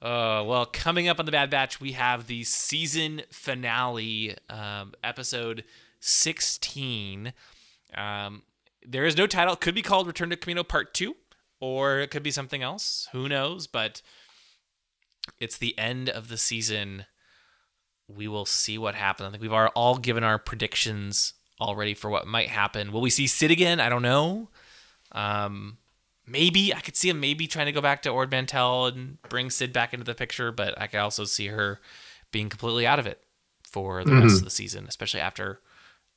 Uh, 0.00 0.44
well, 0.46 0.64
coming 0.64 1.08
up 1.08 1.18
on 1.18 1.26
the 1.26 1.32
Bad 1.32 1.50
Batch, 1.50 1.80
we 1.80 1.92
have 1.92 2.28
the 2.28 2.44
season 2.44 3.22
finale, 3.32 4.36
um, 4.48 4.92
episode 5.02 5.64
16. 5.98 7.32
Um, 7.96 8.42
there 8.86 9.04
is 9.04 9.16
no 9.16 9.26
title. 9.26 9.54
It 9.54 9.60
could 9.60 9.74
be 9.74 9.82
called 9.82 10.06
Return 10.06 10.30
to 10.30 10.36
Kamino 10.36 10.66
Part 10.66 10.94
2, 10.94 11.16
or 11.60 11.98
it 11.98 12.12
could 12.12 12.22
be 12.22 12.30
something 12.30 12.62
else. 12.62 13.08
Who 13.10 13.28
knows? 13.28 13.66
But 13.66 14.02
it's 15.40 15.58
the 15.58 15.76
end 15.76 16.08
of 16.08 16.28
the 16.28 16.38
season. 16.38 17.06
We 18.08 18.26
will 18.28 18.46
see 18.46 18.78
what 18.78 18.94
happens. 18.94 19.28
I 19.28 19.30
think 19.32 19.42
we've 19.42 19.52
all- 19.52 19.98
given 19.98 20.24
our 20.24 20.38
predictions 20.38 21.34
already 21.60 21.92
for 21.94 22.08
what 22.10 22.26
might 22.26 22.48
happen. 22.48 22.90
Will 22.92 23.00
we 23.00 23.10
see 23.10 23.26
Cid 23.26 23.50
again? 23.50 23.80
I 23.80 23.88
don't 23.88 24.02
know. 24.02 24.48
Um, 25.12 25.78
maybe 26.26 26.72
I 26.74 26.80
could 26.80 26.96
see 26.96 27.08
him 27.10 27.20
maybe 27.20 27.46
trying 27.46 27.66
to 27.66 27.72
go 27.72 27.80
back 27.80 28.02
to 28.02 28.10
Ord 28.10 28.30
Mantell 28.30 28.86
and 28.86 29.20
bring 29.28 29.50
Cid 29.50 29.72
back 29.72 29.92
into 29.92 30.04
the 30.04 30.14
picture, 30.14 30.50
but 30.52 30.80
I 30.80 30.86
could 30.86 31.00
also 31.00 31.24
see 31.24 31.48
her 31.48 31.80
being 32.30 32.48
completely 32.48 32.86
out 32.86 32.98
of 32.98 33.06
it 33.06 33.22
for 33.62 34.02
the 34.04 34.14
rest 34.14 34.38
of 34.38 34.44
the 34.44 34.50
season, 34.50 34.86
especially 34.88 35.20
after 35.20 35.60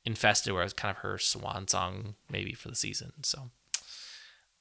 Infested, 0.04 0.52
where 0.52 0.62
it's 0.64 0.72
kind 0.72 0.90
of 0.96 1.02
her 1.02 1.16
swan 1.18 1.68
song 1.68 2.14
maybe 2.30 2.54
for 2.54 2.68
the 2.68 2.74
season. 2.74 3.12
So 3.22 3.50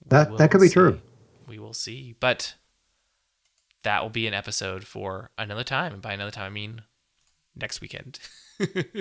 That- 0.06 0.36
that 0.38 0.52
could 0.52 0.62
be 0.62 0.68
see. 0.68 0.74
true. 0.74 1.02
We 1.48 1.58
will 1.60 1.74
see, 1.74 2.14
but 2.20 2.56
that 3.84 4.02
will 4.04 4.10
be 4.10 4.28
an 4.28 4.34
episode 4.34 4.86
for 4.86 5.32
another 5.38 5.64
time, 5.64 5.94
and 5.94 6.02
by 6.02 6.14
another 6.14 6.32
time 6.32 6.46
I 6.46 6.50
mean 6.50 6.84
next 7.56 7.82
weekend. 7.82 8.20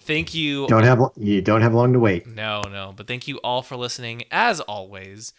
Thank 0.00 0.34
you 0.34 0.66
Don't 0.66 0.84
have 0.84 1.00
you 1.16 1.40
don't 1.40 1.62
have 1.62 1.72
long 1.74 1.92
to 1.92 1.98
wait. 1.98 2.26
no, 2.26 2.62
no. 2.62 2.92
But 2.94 3.06
thank 3.06 3.28
you 3.28 3.38
all 3.38 3.62
for 3.62 3.76
listening, 3.76 4.24
as 4.30 4.60
always. 4.60 5.32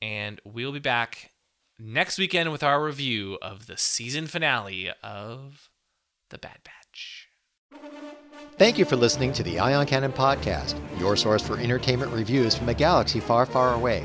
And 0.00 0.40
we'll 0.44 0.72
be 0.72 0.78
back 0.78 1.30
next 1.78 2.18
weekend 2.18 2.52
with 2.52 2.62
our 2.62 2.84
review 2.84 3.38
of 3.42 3.66
the 3.66 3.76
season 3.76 4.26
finale 4.26 4.90
of 5.02 5.70
The 6.30 6.38
Bad 6.38 6.58
Batch. 6.64 7.28
Thank 8.58 8.78
you 8.78 8.84
for 8.84 8.96
listening 8.96 9.32
to 9.34 9.42
the 9.42 9.58
Ion 9.58 9.86
Cannon 9.86 10.12
Podcast, 10.12 10.76
your 10.98 11.16
source 11.16 11.42
for 11.42 11.58
entertainment 11.58 12.12
reviews 12.12 12.54
from 12.54 12.68
a 12.68 12.74
galaxy 12.74 13.20
far, 13.20 13.46
far 13.46 13.74
away. 13.74 14.04